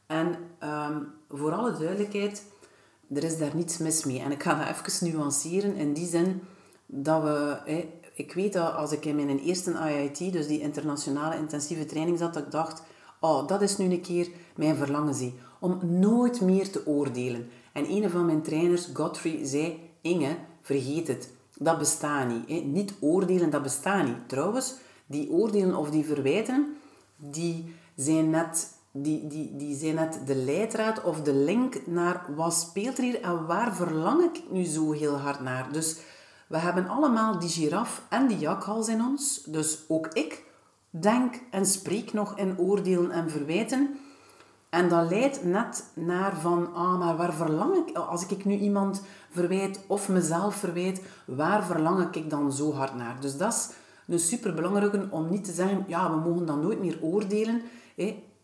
En 0.06 0.36
um, 0.62 1.12
voor 1.28 1.52
alle 1.52 1.72
duidelijkheid, 1.78 2.44
er 3.14 3.24
is 3.24 3.38
daar 3.38 3.56
niets 3.56 3.78
mis 3.78 4.04
mee. 4.04 4.20
En 4.20 4.30
ik 4.30 4.42
ga 4.42 4.54
dat 4.54 4.68
even 4.68 5.12
nuanceren 5.12 5.74
in 5.74 5.92
die 5.92 6.06
zin 6.06 6.42
dat 6.86 7.22
we... 7.22 7.58
ik 8.14 8.32
weet 8.32 8.52
dat 8.52 8.74
als 8.74 8.92
ik 8.92 9.04
in 9.04 9.16
mijn 9.16 9.38
eerste 9.38 9.72
IIT, 9.72 10.32
dus 10.32 10.46
die 10.46 10.60
internationale 10.60 11.36
intensieve 11.36 11.86
training 11.86 12.18
zat, 12.18 12.34
dat 12.34 12.42
ik 12.42 12.50
dacht, 12.50 12.82
oh, 13.20 13.46
dat 13.46 13.62
is 13.62 13.76
nu 13.76 13.90
een 13.90 14.00
keer 14.00 14.28
mijn 14.56 14.76
verlangen 14.76 15.14
zie. 15.14 15.34
Om 15.60 15.78
nooit 15.82 16.40
meer 16.40 16.70
te 16.70 16.86
oordelen. 16.86 17.48
En 17.72 17.90
een 17.90 18.10
van 18.10 18.26
mijn 18.26 18.42
trainers, 18.42 18.88
Godfrey, 18.94 19.44
zei, 19.44 19.90
Inge, 20.00 20.36
vergeet 20.62 21.08
het. 21.08 21.30
Dat 21.58 21.78
bestaat 21.78 22.28
niet. 22.28 22.48
Hè. 22.48 22.54
Niet 22.54 22.94
oordelen, 23.00 23.50
dat 23.50 23.62
bestaat 23.62 24.04
niet. 24.04 24.28
Trouwens, 24.28 24.74
die 25.06 25.30
oordelen 25.30 25.76
of 25.76 25.90
die 25.90 26.04
verwijten, 26.04 26.76
die 27.16 27.74
zijn 27.96 28.30
net, 28.30 28.76
die, 28.90 29.26
die, 29.26 29.56
die 29.56 29.76
zijn 29.76 29.94
net 29.94 30.20
de 30.26 30.34
leidraad 30.34 31.02
of 31.02 31.22
de 31.22 31.34
link 31.34 31.86
naar 31.86 32.24
wat 32.36 32.54
speelt 32.54 32.98
er 32.98 33.04
hier 33.04 33.20
en 33.20 33.46
waar 33.46 33.74
verlang 33.74 34.22
ik 34.22 34.42
nu 34.50 34.64
zo 34.64 34.92
heel 34.92 35.16
hard 35.16 35.40
naar. 35.40 35.72
Dus 35.72 35.98
we 36.46 36.58
hebben 36.58 36.88
allemaal 36.88 37.38
die 37.38 37.48
giraf 37.48 38.02
en 38.08 38.26
die 38.26 38.38
jakhals 38.38 38.88
in 38.88 39.02
ons. 39.02 39.42
Dus 39.46 39.78
ook 39.88 40.06
ik 40.06 40.44
denk 40.90 41.34
en 41.50 41.66
spreek 41.66 42.12
nog 42.12 42.38
in 42.38 42.58
oordelen 42.58 43.10
en 43.10 43.30
verwijten. 43.30 43.98
En 44.70 44.88
dat 44.88 45.10
leidt 45.10 45.44
net 45.44 45.90
naar 45.94 46.36
van, 46.40 46.74
ah, 46.74 46.98
maar 46.98 47.16
waar 47.16 47.32
verlang 47.32 47.76
ik, 47.76 47.96
als 47.96 48.26
ik 48.26 48.44
nu 48.44 48.56
iemand 48.56 49.02
verwijt 49.30 49.80
of 49.86 50.08
mezelf 50.08 50.54
verwijt, 50.54 51.02
waar 51.24 51.64
verlang 51.64 52.14
ik 52.14 52.30
dan 52.30 52.52
zo 52.52 52.72
hard 52.72 52.94
naar? 52.94 53.20
Dus 53.20 53.36
dat 53.36 53.52
is 53.52 53.68
een 54.06 54.18
superbelangrijke 54.18 55.06
om 55.10 55.30
niet 55.30 55.44
te 55.44 55.52
zeggen, 55.52 55.84
ja, 55.86 56.10
we 56.10 56.28
mogen 56.28 56.46
dan 56.46 56.60
nooit 56.60 56.80
meer 56.80 56.98
oordelen. 57.02 57.62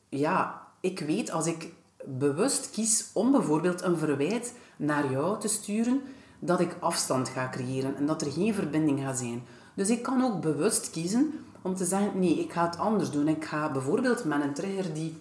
Ja, 0.09 0.67
ik 0.81 1.01
weet 1.01 1.31
als 1.31 1.47
ik 1.47 1.73
bewust 2.05 2.71
kies 2.71 3.11
om 3.13 3.33
bijvoorbeeld 3.33 3.83
een 3.83 3.99
verwijt 3.99 4.55
naar 4.77 5.11
jou 5.11 5.41
te 5.41 5.49
sturen, 5.49 6.03
dat 6.39 6.61
ik 6.61 6.77
afstand 6.81 7.29
ga 7.29 7.49
creëren 7.49 7.97
en 7.97 8.07
dat 8.07 8.23
er 8.23 8.33
geen 8.33 8.55
verbinding 8.55 9.01
gaat 9.01 9.19
zijn. 9.19 9.43
Dus 9.75 9.91
ik 9.91 10.03
kan 10.03 10.25
ook 10.25 10.41
bewust 10.41 10.91
kiezen 10.91 11.33
om 11.63 11.75
te 11.75 11.85
zeggen, 11.85 12.19
nee, 12.19 12.39
ik 12.39 12.53
ga 12.53 12.65
het 12.67 12.79
anders 12.79 13.11
doen. 13.11 13.29
Ik 13.29 13.45
ga 13.45 13.73
bijvoorbeeld 13.73 14.25
met 14.25 14.43
een 14.43 14.55
trigger 14.55 14.95
die 14.95 15.17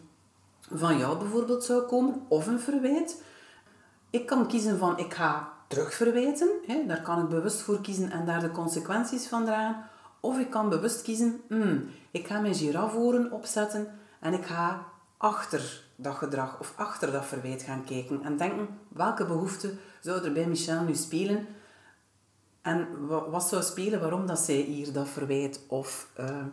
van 0.71 0.97
jou 0.97 1.17
bijvoorbeeld 1.17 1.63
zou 1.63 1.81
komen, 1.81 2.21
of 2.27 2.47
een 2.47 2.59
verwijt. 2.59 3.21
Ik 4.09 4.25
kan 4.25 4.47
kiezen 4.47 4.77
van, 4.77 4.97
ik 4.97 5.13
ga 5.13 5.53
terugverwijten. 5.67 6.49
Daar 6.87 7.01
kan 7.01 7.21
ik 7.21 7.29
bewust 7.29 7.61
voor 7.61 7.81
kiezen 7.81 8.11
en 8.11 8.25
daar 8.25 8.39
de 8.39 8.51
consequenties 8.51 9.27
van 9.27 9.45
dragen. 9.45 9.83
Of 10.19 10.39
ik 10.39 10.49
kan 10.49 10.69
bewust 10.69 11.01
kiezen, 11.01 11.41
hmm, 11.47 11.89
ik 12.11 12.27
ga 12.27 12.39
mijn 12.39 12.55
girafforen 12.55 13.31
opzetten 13.31 13.87
en 14.19 14.33
ik 14.33 14.45
ga 14.45 14.85
achter 15.17 15.83
dat 15.95 16.15
gedrag 16.15 16.59
of 16.59 16.73
achter 16.75 17.11
dat 17.11 17.25
verwijt 17.25 17.61
gaan 17.61 17.83
kijken 17.83 18.23
en 18.23 18.37
denken, 18.37 18.67
welke 18.87 19.25
behoefte 19.25 19.73
zou 20.01 20.25
er 20.25 20.33
bij 20.33 20.47
Michel 20.47 20.83
nu 20.83 20.95
spelen 20.95 21.47
en 22.61 23.07
wat 23.07 23.47
zou 23.47 23.63
spelen 23.63 23.99
waarom 23.99 24.25
dat 24.25 24.39
zij 24.39 24.55
hier 24.55 24.93
dat 24.93 25.07
verwijt 25.07 25.61
of 25.67 26.09
uh, 26.19 26.45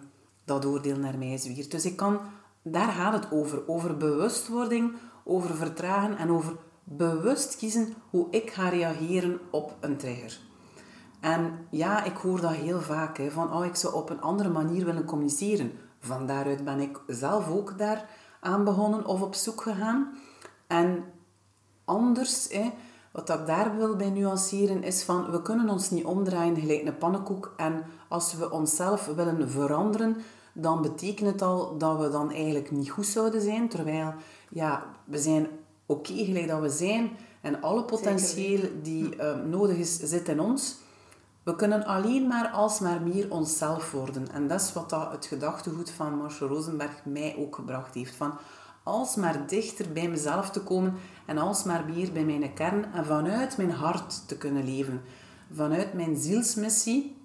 dat 0.44 0.64
oordeel 0.64 0.96
naar 0.96 1.18
mij 1.18 1.36
zwiert. 1.36 1.70
Dus 1.70 1.84
ik 1.84 1.96
kan, 1.96 2.20
daar 2.62 2.92
gaat 2.92 3.12
het 3.12 3.32
over. 3.32 3.68
Over 3.68 3.96
bewustwording, 3.96 4.96
over 5.24 5.54
vertragen 5.54 6.16
en 6.16 6.30
over 6.30 6.56
bewust 6.84 7.56
kiezen 7.56 7.94
hoe 8.10 8.26
ik 8.30 8.50
ga 8.50 8.68
reageren 8.68 9.40
op 9.50 9.76
een 9.80 9.96
trigger. 9.96 10.38
En 11.20 11.66
ja, 11.70 12.04
ik 12.04 12.16
hoor 12.16 12.40
dat 12.40 12.52
heel 12.52 12.80
vaak, 12.80 13.18
hè, 13.18 13.30
van 13.30 13.52
oh, 13.52 13.64
ik 13.64 13.76
zou 13.76 13.94
op 13.94 14.10
een 14.10 14.20
andere 14.20 14.48
manier 14.48 14.84
willen 14.84 15.04
communiceren. 15.04 15.72
Van 16.04 16.26
daaruit 16.26 16.64
ben 16.64 16.80
ik 16.80 17.00
zelf 17.06 17.50
ook 17.50 17.78
daar 17.78 18.08
aan 18.40 18.64
begonnen 18.64 19.06
of 19.06 19.22
op 19.22 19.34
zoek 19.34 19.62
gegaan. 19.62 20.18
En 20.66 21.04
anders, 21.84 22.48
hè, 22.50 22.70
wat 23.12 23.28
ik 23.28 23.46
daar 23.46 23.76
wil 23.76 23.96
bij 23.96 24.10
nuanceren 24.10 24.82
is 24.82 25.02
van, 25.02 25.30
we 25.30 25.42
kunnen 25.42 25.68
ons 25.68 25.90
niet 25.90 26.04
omdraaien 26.04 26.56
gelijk 26.56 26.86
een 26.86 26.98
pannenkoek. 26.98 27.54
En 27.56 27.84
als 28.08 28.34
we 28.34 28.50
onszelf 28.50 29.06
willen 29.06 29.50
veranderen, 29.50 30.16
dan 30.52 30.82
betekent 30.82 31.30
het 31.30 31.42
al 31.42 31.78
dat 31.78 31.98
we 31.98 32.10
dan 32.10 32.30
eigenlijk 32.30 32.70
niet 32.70 32.90
goed 32.90 33.06
zouden 33.06 33.40
zijn. 33.40 33.68
Terwijl, 33.68 34.14
ja, 34.50 34.84
we 35.04 35.18
zijn 35.18 35.48
oké 35.86 36.12
gelijk 36.12 36.48
dat 36.48 36.60
we 36.60 36.68
zijn. 36.68 37.10
En 37.40 37.62
alle 37.62 37.84
potentieel 37.84 38.60
die 38.82 39.16
uh, 39.16 39.36
nodig 39.44 39.76
is, 39.76 39.98
zit 39.98 40.28
in 40.28 40.40
ons. 40.40 40.76
We 41.44 41.56
kunnen 41.56 41.84
alleen 41.84 42.26
maar 42.26 42.48
alsmaar 42.48 43.02
meer 43.02 43.30
onszelf 43.30 43.90
worden. 43.90 44.32
En 44.32 44.48
dat 44.48 44.60
is 44.60 44.72
wat 44.72 44.90
dat 44.90 45.10
het 45.10 45.26
gedachtegoed 45.26 45.90
van 45.90 46.16
Marshall 46.16 46.48
Rosenberg 46.48 47.04
mij 47.04 47.36
ook 47.38 47.54
gebracht 47.54 47.94
heeft. 47.94 48.14
Van 48.14 48.38
alsmaar 48.82 49.46
dichter 49.46 49.92
bij 49.92 50.08
mezelf 50.08 50.50
te 50.50 50.60
komen 50.60 50.94
en 51.26 51.38
alsmaar 51.38 51.84
meer 51.84 52.12
bij 52.12 52.24
mijn 52.24 52.54
kern 52.54 52.92
en 52.92 53.04
vanuit 53.06 53.56
mijn 53.56 53.70
hart 53.70 54.28
te 54.28 54.36
kunnen 54.36 54.64
leven. 54.64 55.02
Vanuit 55.52 55.92
mijn 55.92 56.16
zielsmissie 56.16 57.16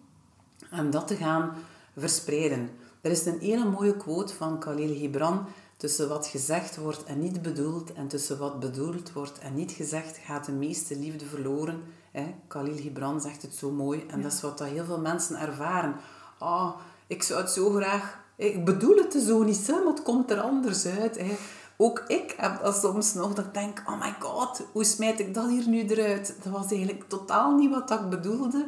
en 0.69 0.89
dat 0.89 1.07
te 1.07 1.15
gaan 1.15 1.53
verspreiden. 1.97 2.69
Er 3.01 3.11
is 3.11 3.25
een 3.25 3.39
hele 3.39 3.69
mooie 3.69 3.97
quote 3.97 4.33
van 4.33 4.59
Khalil 4.59 4.95
Gibran. 4.95 5.45
Tussen 5.77 6.09
wat 6.09 6.27
gezegd 6.27 6.77
wordt 6.77 7.03
en 7.03 7.19
niet 7.19 7.41
bedoeld 7.41 7.93
en 7.93 8.07
tussen 8.07 8.37
wat 8.37 8.59
bedoeld 8.59 9.13
wordt 9.13 9.39
en 9.39 9.55
niet 9.55 9.71
gezegd 9.71 10.17
gaat 10.17 10.45
de 10.45 10.51
meeste 10.51 10.97
liefde 10.97 11.25
verloren. 11.25 11.81
Hè? 12.11 12.35
Khalil 12.47 12.75
Gibran 12.75 13.21
zegt 13.21 13.41
het 13.41 13.55
zo 13.55 13.71
mooi 13.71 14.05
en 14.07 14.21
dat 14.21 14.33
is 14.33 14.41
wat 14.41 14.57
dat 14.57 14.67
heel 14.67 14.85
veel 14.85 14.99
mensen 14.99 15.39
ervaren. 15.39 15.95
Ah, 16.37 16.71
ik 17.07 17.23
zou 17.23 17.41
het 17.41 17.51
zo 17.51 17.69
graag... 17.69 18.17
Ik 18.35 18.65
bedoel 18.65 18.95
het 18.95 19.13
zo 19.13 19.43
niet, 19.43 19.67
maar 19.67 19.85
het 19.85 20.03
komt 20.03 20.31
er 20.31 20.41
anders 20.41 20.85
uit. 20.85 21.17
Hè? 21.17 21.37
Ook 21.77 22.03
ik 22.07 22.33
heb 22.37 22.63
dat 22.63 22.75
soms 22.75 23.13
nog, 23.13 23.33
dat 23.33 23.45
ik 23.45 23.53
denk, 23.53 23.83
oh 23.85 23.99
my 23.99 24.15
god, 24.19 24.63
hoe 24.71 24.83
smijt 24.83 25.19
ik 25.19 25.33
dat 25.33 25.49
hier 25.49 25.67
nu 25.67 25.87
eruit? 25.87 26.35
Dat 26.43 26.53
was 26.53 26.71
eigenlijk 26.71 27.03
totaal 27.07 27.55
niet 27.55 27.69
wat 27.69 27.91
ik 27.91 28.09
bedoelde. 28.09 28.67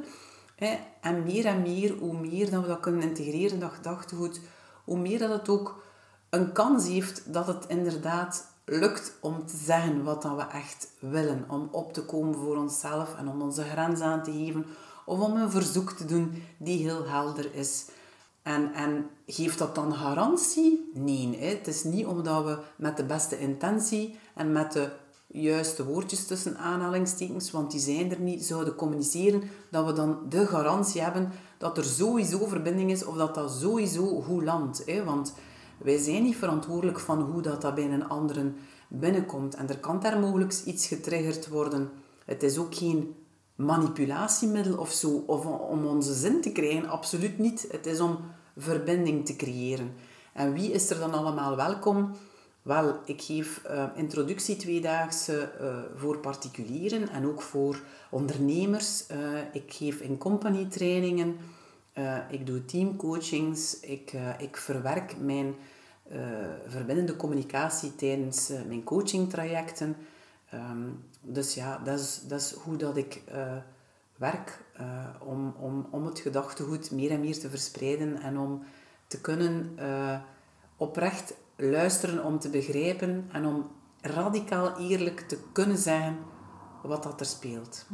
Hè? 0.56 0.80
En 1.02 1.24
meer 1.24 1.46
en 1.46 1.62
meer, 1.62 1.98
hoe 2.00 2.18
meer 2.18 2.50
dat 2.50 2.62
we 2.62 2.68
dat 2.68 2.80
kunnen 2.80 3.02
integreren, 3.02 3.60
dat 3.60 3.72
gedachtegoed, 3.72 4.42
hoe 4.84 4.98
meer 4.98 5.20
dat 5.20 5.30
het 5.30 5.50
ook 5.50 5.84
een 6.30 6.52
kans 6.52 6.88
heeft 6.88 7.34
dat 7.34 7.48
het 7.48 7.66
inderdaad 7.68 8.48
lukt 8.72 9.18
om 9.20 9.46
te 9.46 9.58
zeggen 9.58 10.04
wat 10.04 10.22
dat 10.22 10.36
we 10.36 10.42
echt 10.42 10.88
willen. 11.00 11.46
Om 11.48 11.70
op 11.72 11.94
te 11.94 12.06
komen 12.06 12.36
voor 12.36 12.58
onszelf 12.58 13.16
en 13.16 13.28
om 13.28 13.42
onze 13.42 13.64
grens 13.64 14.00
aan 14.00 14.24
te 14.24 14.32
geven. 14.32 14.66
Of 15.06 15.20
om 15.20 15.36
een 15.36 15.52
verzoek 15.52 15.92
te 15.92 16.06
doen 16.06 16.44
die 16.58 16.78
heel 16.78 17.08
helder 17.08 17.56
is. 17.56 17.86
En, 18.42 18.74
en 18.74 19.10
geeft 19.26 19.58
dat 19.58 19.76
dan 19.76 19.94
garantie? 19.94 20.92
Nee. 20.94 21.38
Hè? 21.40 21.46
Het 21.46 21.68
is 21.68 21.84
niet 21.84 22.06
omdat 22.06 22.46
we 22.46 22.58
met 22.76 22.98
de 22.98 23.04
beste 23.04 23.40
intentie 23.40 24.20
en 24.36 24.52
met 24.52 24.72
de 24.72 24.90
juiste 25.28 25.86
woordjes 25.86 26.28
tussen 26.28 26.58
aanhalingstekens, 26.58 27.52
want 27.52 27.72
die 27.72 27.80
zijn 27.80 28.12
er 28.12 28.20
niet, 28.20 28.46
zouden 28.46 28.76
communiceren, 28.76 29.44
dat 29.72 29.86
we 29.86 29.94
dan 29.94 30.20
de 30.30 30.48
garantie 30.48 31.02
hebben 31.02 31.32
dat 31.58 31.78
er 31.78 31.84
sowieso 31.84 32.46
verbinding 32.46 32.92
is 32.92 33.06
of 33.06 33.16
dat 33.16 33.36
dat 33.36 33.52
sowieso 33.52 34.22
goed 34.22 34.44
landt. 34.44 34.86
Hè? 34.86 35.04
Want 35.04 35.34
wij 35.84 35.98
zijn 35.98 36.24
niet 36.24 36.36
verantwoordelijk 36.36 37.00
van 37.00 37.22
hoe 37.22 37.42
dat, 37.42 37.62
dat 37.62 37.76
bij 37.76 37.92
een 37.92 38.08
anderen 38.08 38.56
binnenkomt. 38.88 39.56
En 39.56 39.70
er 39.70 39.80
kan 39.80 40.00
daar 40.00 40.20
mogelijk 40.20 40.62
iets 40.66 40.88
getriggerd 40.88 41.48
worden. 41.48 41.90
Het 42.26 42.44
is 42.44 42.58
ook 42.58 42.76
geen 42.76 43.16
manipulatiemiddel 43.56 44.78
of 44.78 44.92
zo, 44.92 45.24
of 45.28 45.46
om 45.46 45.86
onze 45.86 46.14
zin 46.14 46.42
te 46.42 46.52
krijgen. 46.52 46.90
Absoluut 46.90 47.38
niet. 47.38 47.68
Het 47.72 47.86
is 47.86 48.00
om 48.00 48.18
verbinding 48.58 49.26
te 49.26 49.36
creëren. 49.36 49.94
En 50.34 50.54
wie 50.54 50.72
is 50.72 50.90
er 50.90 51.00
dan 51.00 51.14
allemaal 51.14 51.56
welkom? 51.56 52.16
Wel, 52.62 53.00
ik 53.06 53.22
geef 53.22 53.62
uh, 53.66 53.84
introductie 53.96 54.56
tweedaagse 54.56 55.52
uh, 55.62 55.78
voor 55.96 56.18
particulieren 56.18 57.10
en 57.10 57.26
ook 57.26 57.42
voor 57.42 57.82
ondernemers. 58.10 59.06
Uh, 59.12 59.18
ik 59.54 59.74
geef 59.74 60.00
in 60.00 60.18
company 60.18 60.66
trainingen. 60.66 61.38
ik 62.30 62.46
doe 62.46 62.66
teamcoachings. 62.66 63.80
Ik, 63.80 64.14
ik 64.38 64.58
verwerk 64.58 65.16
mijn 65.20 65.56
verbindende 66.68 67.16
communicatie 67.16 67.96
tijdens 67.96 68.52
mijn 68.68 68.84
coachingtrajecten. 68.84 69.96
Um, 70.54 71.04
dus 71.22 71.54
ja, 71.54 71.78
dat 71.78 72.00
is, 72.00 72.22
dat 72.28 72.42
is 72.42 72.54
hoe 72.54 72.76
dat 72.76 72.98
ik 72.98 73.22
werk 74.16 74.60
om, 75.20 75.56
om, 75.60 75.88
om 75.92 76.06
het 76.06 76.20
gedachtegoed 76.20 76.92
meer 76.92 77.12
en 77.12 77.20
meer 77.20 77.40
te 77.40 77.50
verspreiden 77.50 78.22
en 78.22 78.38
om 78.38 78.64
te 79.08 79.22
kunnen 79.22 79.76
oprecht 80.78 81.34
luisteren 81.56 82.24
om 82.24 82.40
te 82.40 82.50
begrijpen 82.50 83.30
en 83.32 83.46
om 83.46 83.72
radicaal 84.02 84.78
eerlijk 84.78 85.20
te 85.20 85.38
kunnen 85.52 85.78
zeggen 85.78 86.18
wat 86.84 87.04
dat 87.04 87.20
er 87.20 87.26
speelt. 87.26 87.86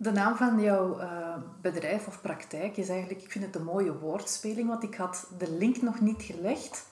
De 0.00 0.12
naam 0.12 0.36
van 0.36 0.60
jouw 0.60 1.00
uh, 1.00 1.34
bedrijf 1.60 2.06
of 2.06 2.20
praktijk 2.20 2.76
is 2.76 2.88
eigenlijk, 2.88 3.22
ik 3.22 3.30
vind 3.30 3.44
het 3.44 3.54
een 3.54 3.64
mooie 3.64 3.98
woordspeling, 3.98 4.68
want 4.68 4.82
ik 4.82 4.94
had 4.94 5.30
de 5.38 5.50
link 5.50 5.82
nog 5.82 6.00
niet 6.00 6.22
gelegd. 6.22 6.86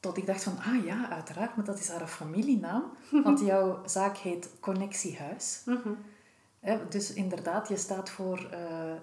Tot 0.00 0.16
ik 0.16 0.26
dacht 0.26 0.42
van, 0.42 0.58
ah 0.58 0.84
ja, 0.84 1.10
uiteraard, 1.10 1.56
maar 1.56 1.64
dat 1.64 1.78
is 1.78 1.88
haar 1.88 2.06
familienaam. 2.06 2.84
Want 3.24 3.40
jouw 3.40 3.82
zaak 3.86 4.16
heet 4.16 4.50
Connectiehuis. 4.60 5.62
Mm 5.64 5.96
dus 6.88 7.12
inderdaad, 7.12 7.68
je 7.68 7.76
staat 7.76 8.10
voor 8.10 8.38
uh, 8.38 8.58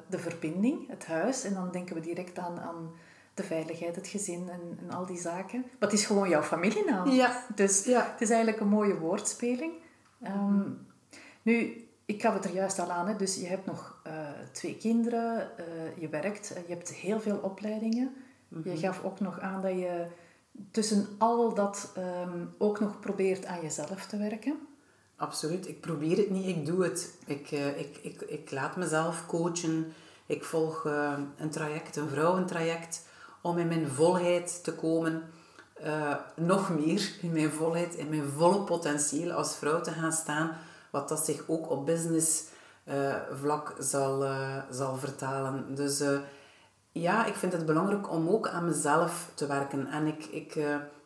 de 0.10 0.20
verbinding, 0.20 0.88
het 0.88 1.06
huis. 1.06 1.44
En 1.44 1.54
dan 1.54 1.72
denken 1.72 1.96
we 1.96 2.02
direct 2.02 2.40
aan, 2.40 2.60
aan 2.60 2.92
de 3.34 3.44
veiligheid, 3.44 3.96
het 3.96 4.08
gezin 4.08 4.50
en, 4.50 4.78
en, 4.80 4.92
al 4.92 5.06
die 5.06 5.20
zaken. 5.20 5.60
Maar 5.62 5.90
het 5.90 5.94
is 5.94 6.06
gewoon 6.06 6.30
jouw 6.30 6.42
familienaam. 6.42 7.10
Ja. 7.10 7.44
Dus 7.56 7.84
ja. 7.86 8.12
het 8.12 8.22
is 8.22 8.30
eigenlijk 8.30 8.60
een 8.60 8.68
mooie 8.68 8.98
woordspeling. 8.98 9.74
Um, 10.28 10.88
nu, 11.42 11.88
ik 12.06 12.22
gaf 12.22 12.34
het 12.34 12.46
er 12.46 12.54
juist 12.54 12.80
al 12.80 12.92
aan, 12.92 13.08
hè. 13.08 13.16
dus 13.16 13.36
je 13.36 13.46
hebt 13.46 13.66
nog 13.66 14.02
uh, 14.08 14.14
twee 14.52 14.78
kinderen, 14.78 15.50
uh, 15.60 15.66
je 16.02 16.10
werkt, 16.10 16.52
uh, 16.52 16.68
je 16.68 16.74
hebt 16.74 16.94
heel 16.94 17.20
veel 17.20 17.38
opleidingen. 17.38 18.14
Mm 18.48 18.62
-hmm. 18.64 18.72
Je 18.72 18.78
gaf 18.78 19.04
ook 19.04 19.20
nog 19.20 19.40
aan 19.40 19.62
dat 19.62 19.72
je 19.72 20.06
tussen 20.72 21.08
al 21.18 21.54
dat 21.54 21.94
um, 21.98 22.54
ook 22.58 22.80
nog 22.80 23.00
probeert 23.00 23.46
aan 23.46 23.62
jezelf 23.62 24.06
te 24.06 24.18
werken. 24.18 24.68
Absoluut, 25.16 25.68
ik 25.68 25.82
probeer 25.82 26.18
het 26.18 26.30
niet, 26.30 26.48
ik 26.48 26.66
doe 26.66 26.84
het. 26.84 27.18
Ik, 27.26 27.52
ik, 27.52 27.98
ik, 28.02 28.22
ik 28.22 28.52
laat 28.52 28.76
mezelf 28.76 29.26
coachen. 29.26 29.94
Ik 30.26 30.44
volg 30.44 30.84
een 31.38 31.50
traject, 31.50 31.96
een 31.96 32.10
vrouwentraject 32.10 33.06
om 33.42 33.58
in 33.58 33.68
mijn 33.68 33.88
volheid 33.88 34.64
te 34.64 34.74
komen. 34.76 35.24
Nog 36.36 36.70
meer 36.70 37.12
in 37.22 37.32
mijn 37.32 37.52
volheid, 37.52 37.96
in 37.96 38.10
mijn 38.10 38.30
volle 38.30 38.64
potentieel 38.64 39.32
als 39.32 39.56
vrouw 39.56 39.82
te 39.82 39.92
gaan 39.92 40.12
staan. 40.12 40.58
Wat 40.94 41.10
dat 41.10 41.26
zich 41.26 41.44
ook 41.48 41.70
op 41.70 41.86
business 41.86 42.44
uh, 42.86 43.16
vlak 43.32 43.76
zal, 43.80 44.24
uh, 44.24 44.58
zal 44.70 44.96
vertalen. 44.96 45.76
Dus 45.76 46.04
ja, 46.92 47.26
ik 47.26 47.36
vind 47.36 47.54
het 47.54 47.66
belangrijk 47.66 48.12
om 48.12 48.30
ook 48.30 48.48
aan 48.48 48.66
mezelf 48.66 49.32
te 49.34 49.48
werken. 49.48 49.88
En 49.88 50.08
ik, 50.08 50.26
ik, 50.26 50.60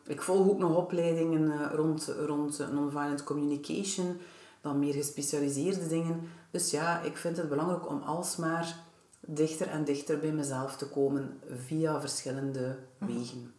ik 0.06 0.22
volg 0.22 0.48
ook 0.48 0.58
nog 0.58 0.76
opleidingen 0.76 1.70
rond, 1.70 2.14
rond 2.26 2.72
nonviolent 2.72 3.24
communication. 3.24 4.20
Dan 4.60 4.78
meer 4.78 4.94
gespecialiseerde 4.94 5.88
dingen. 5.88 6.20
Dus 6.50 6.70
ja, 6.70 7.00
ik 7.00 7.16
vind 7.16 7.36
het 7.36 7.48
belangrijk 7.48 7.88
om 7.88 8.02
alsmaar 8.02 8.76
dichter 9.20 9.68
en 9.68 9.84
dichter 9.84 10.18
bij 10.18 10.32
mezelf 10.32 10.76
te 10.76 10.88
komen 10.88 11.40
via 11.66 12.00
verschillende 12.00 12.78
mhm. 12.98 13.12
wegen. 13.12 13.52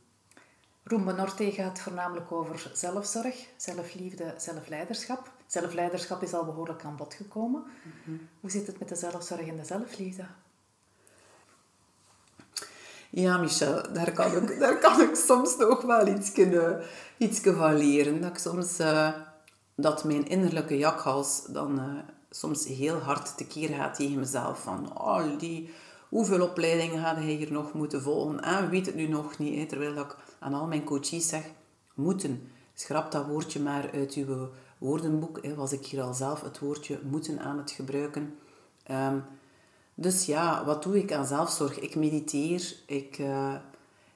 Rumba 0.83 1.11
Norte 1.11 1.51
gaat 1.51 1.79
voornamelijk 1.79 2.31
over 2.31 2.71
zelfzorg, 2.73 3.47
zelfliefde, 3.57 4.33
zelfleiderschap. 4.37 5.31
Zelfleiderschap 5.49 6.23
is 6.23 6.33
al 6.33 6.45
behoorlijk 6.45 6.83
aan 6.83 6.95
bod 6.95 7.13
gekomen. 7.13 7.63
Mhm. 8.03 8.17
Hoe 8.39 8.51
zit 8.51 8.67
het 8.67 8.79
met 8.79 8.89
de 8.89 8.95
zelfzorg 8.95 9.47
en 9.47 9.55
de 9.55 9.63
zelfliefde? 9.63 10.25
Ja, 13.09 13.37
Michel, 13.37 13.93
daar 13.93 14.11
kan 14.11 14.35
ik, 14.35 14.59
daar 14.59 14.77
kan 14.77 15.01
ik 15.01 15.15
soms 15.15 15.57
nog 15.57 15.81
wel 15.81 16.07
iets, 16.07 16.31
kunnen, 16.31 16.81
iets 17.17 17.39
van 17.39 17.77
leren. 17.77 18.21
Dat 18.21 18.29
ik 18.29 18.37
soms... 18.37 18.79
Uh, 18.79 19.13
dat 19.75 20.03
mijn 20.03 20.27
innerlijke 20.27 20.77
jakhals 20.77 21.45
dan... 21.45 21.79
Uh, 21.79 21.99
soms 22.29 22.65
heel 22.65 22.97
hard 22.97 23.37
tekeer 23.37 23.69
gaat 23.69 23.95
tegen 23.95 24.19
mezelf. 24.19 24.63
Van, 24.63 24.99
oh, 24.99 25.39
die, 25.39 25.73
hoeveel 26.09 26.41
opleidingen 26.41 27.03
ga 27.03 27.15
hij 27.15 27.23
hier 27.23 27.51
nog 27.51 27.73
moeten 27.73 28.01
volgen? 28.01 28.41
En 28.41 28.69
weet 28.69 28.85
het 28.85 28.95
nu 28.95 29.07
nog 29.07 29.37
niet. 29.37 29.59
Hè? 29.59 29.65
Terwijl 29.65 29.97
ik 29.97 30.15
aan 30.39 30.53
al 30.53 30.67
mijn 30.67 30.83
coaches 30.83 31.27
zeg, 31.27 31.43
moeten. 31.93 32.51
Schrap 32.73 33.11
dat 33.11 33.25
woordje 33.25 33.59
maar 33.59 33.89
uit 33.93 34.13
uw 34.13 34.49
woordenboek. 34.79 35.39
Was 35.55 35.71
ik 35.71 35.85
hier 35.85 36.01
al 36.01 36.13
zelf 36.13 36.41
het 36.41 36.59
woordje 36.59 36.99
moeten 37.03 37.39
aan 37.39 37.57
het 37.57 37.71
gebruiken. 37.71 38.35
Ehm, 38.83 39.19
dus 39.93 40.25
ja, 40.25 40.65
wat 40.65 40.83
doe 40.83 40.97
ik 40.97 41.13
aan 41.13 41.25
zelfzorg? 41.25 41.79
Ik 41.79 41.95
mediteer, 41.95 42.75
ik, 42.85 43.17
uh, 43.17 43.55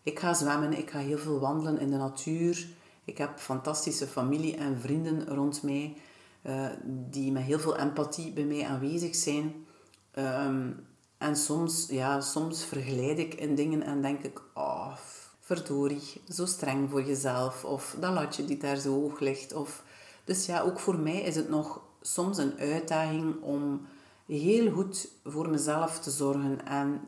ik 0.03 0.19
ga 0.19 0.33
zwemmen, 0.33 0.77
ik 0.77 0.89
ga 0.89 0.99
heel 0.99 1.17
veel 1.17 1.39
wandelen 1.39 1.79
in 1.79 1.89
de 1.89 1.97
natuur. 1.97 2.67
Ik 3.05 3.17
heb 3.17 3.39
fantastische 3.39 4.07
familie 4.07 4.55
en 4.55 4.79
vrienden 4.79 5.27
rond 5.27 5.63
mij. 5.63 5.97
Eh, 6.41 6.65
die 6.85 7.31
met 7.31 7.43
heel 7.43 7.59
veel 7.59 7.77
empathie 7.77 8.31
bij 8.33 8.43
mij 8.43 8.65
aanwezig 8.65 9.15
zijn. 9.15 9.65
Ehm, 10.11 10.71
en 11.17 11.35
soms, 11.35 11.87
ja, 11.89 12.21
soms 12.21 12.65
verglijd 12.65 13.19
ik 13.19 13.33
in 13.33 13.55
dingen 13.55 13.83
en 13.83 14.01
denk 14.01 14.23
ik, 14.23 14.41
oh, 14.53 14.95
verdorie, 15.39 16.21
zo 16.29 16.45
streng 16.45 16.89
voor 16.89 17.03
jezelf. 17.03 17.65
Of 17.65 17.95
dat 17.99 18.13
latje 18.13 18.45
die 18.45 18.57
daar 18.57 18.77
zo 18.77 18.93
hoog 18.93 19.19
ligt. 19.19 19.53
Of, 19.53 19.83
dus 20.23 20.45
ja, 20.45 20.61
ook 20.61 20.79
voor 20.79 20.99
mij 20.99 21.21
is 21.21 21.35
het 21.35 21.49
nog 21.49 21.81
soms 22.01 22.37
een 22.37 22.57
uitdaging 22.59 23.41
om 23.41 23.87
heel 24.25 24.71
goed 24.71 25.07
voor 25.23 25.49
mezelf 25.49 25.99
te 25.99 26.11
zorgen. 26.11 26.65
En 26.65 27.01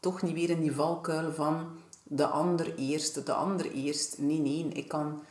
toch 0.00 0.22
niet 0.22 0.34
weer 0.34 0.50
in 0.50 0.60
die 0.60 0.74
valkuil 0.74 1.32
van 1.32 1.66
de 2.02 2.26
ander 2.26 2.74
eerst, 2.74 3.26
de 3.26 3.32
ander 3.32 3.72
eerst. 3.72 4.18
Nee, 4.18 4.38
nee, 4.38 4.64
ik 4.64 4.88
kan 4.88 5.22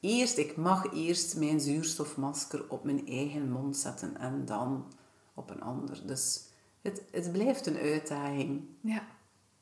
eerst, 0.00 0.38
ik 0.38 0.56
mag 0.56 0.92
eerst 0.92 1.36
mijn 1.36 1.60
zuurstofmasker 1.60 2.64
op 2.68 2.84
mijn 2.84 3.06
eigen 3.06 3.50
mond 3.50 3.76
zetten 3.76 4.16
en 4.16 4.44
dan 4.44 4.84
op 5.34 5.50
een 5.50 5.62
ander. 5.62 6.00
Dus 6.06 6.44
het, 6.82 7.02
het 7.10 7.32
blijft 7.32 7.66
een 7.66 7.76
uitdaging. 7.78 8.64
Ja, 8.80 9.02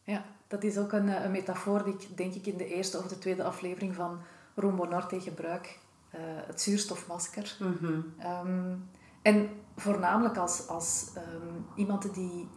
ja. 0.04 0.24
dat 0.48 0.62
is 0.62 0.78
ook 0.78 0.92
een, 0.92 1.08
eh, 1.08 1.24
een 1.24 1.30
metafoor 1.30 1.84
die 1.84 1.94
ik 1.94 2.16
denk 2.16 2.34
ik 2.34 2.46
in 2.46 2.56
de 2.56 2.74
eerste 2.74 2.98
of 2.98 3.06
de 3.06 3.18
tweede 3.18 3.44
aflevering 3.44 3.94
van 3.94 4.20
Rumbo 4.54 4.84
Norte 4.84 5.20
gebruik. 5.20 5.78
Uh, 6.14 6.20
het 6.46 6.60
zuurstofmasker. 6.60 7.56
Mhm. 7.60 8.00
Ehm, 8.18 8.74
en 9.22 9.48
voornamelijk 9.76 10.36
als, 10.36 10.66
als 10.68 11.06
um, 11.16 11.66
iemand 11.74 12.14
die, 12.14 12.48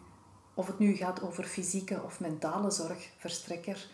of 0.53 0.67
het 0.67 0.79
nu 0.79 0.93
gaat 0.93 1.21
over 1.21 1.43
fysieke 1.43 2.01
of 2.03 2.19
mentale 2.19 2.71
zorgverstrekker, 2.71 3.87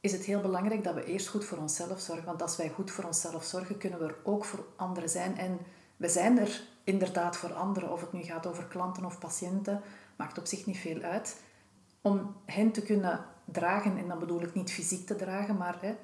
is 0.00 0.12
het 0.12 0.24
heel 0.24 0.40
belangrijk 0.40 0.84
dat 0.84 0.94
we 0.94 1.04
eerst 1.04 1.28
goed 1.28 1.44
voor 1.44 1.58
onszelf 1.58 2.00
zorgen. 2.00 2.24
Want 2.24 2.42
als 2.42 2.56
wij 2.56 2.68
goed 2.68 2.90
voor 2.90 3.04
onszelf 3.04 3.44
zorgen, 3.44 3.78
kunnen 3.78 3.98
we 3.98 4.04
er 4.04 4.16
ook 4.22 4.44
voor 4.44 4.64
anderen 4.76 5.08
zijn. 5.08 5.38
En 5.38 5.58
we 5.96 6.08
zijn 6.08 6.38
er 6.38 6.62
inderdaad 6.84 7.36
voor 7.36 7.52
anderen, 7.52 7.92
of 7.92 8.00
het 8.00 8.12
nu 8.12 8.22
gaat 8.22 8.46
over 8.46 8.64
klanten 8.64 9.04
of 9.04 9.18
patiënten, 9.18 9.82
maakt 10.16 10.38
op 10.38 10.46
zich 10.46 10.66
niet 10.66 10.78
veel 10.78 11.02
uit. 11.02 11.40
Om 12.00 12.36
hen 12.44 12.72
te 12.72 12.82
kunnen 12.82 13.24
dragen, 13.44 13.98
en 13.98 14.08
dan 14.08 14.18
bedoel 14.18 14.42
ik 14.42 14.54
niet 14.54 14.72
fysiek 14.72 15.06
te 15.06 15.16
dragen, 15.16 15.56
maar 15.56 15.78
hè, 15.80 15.94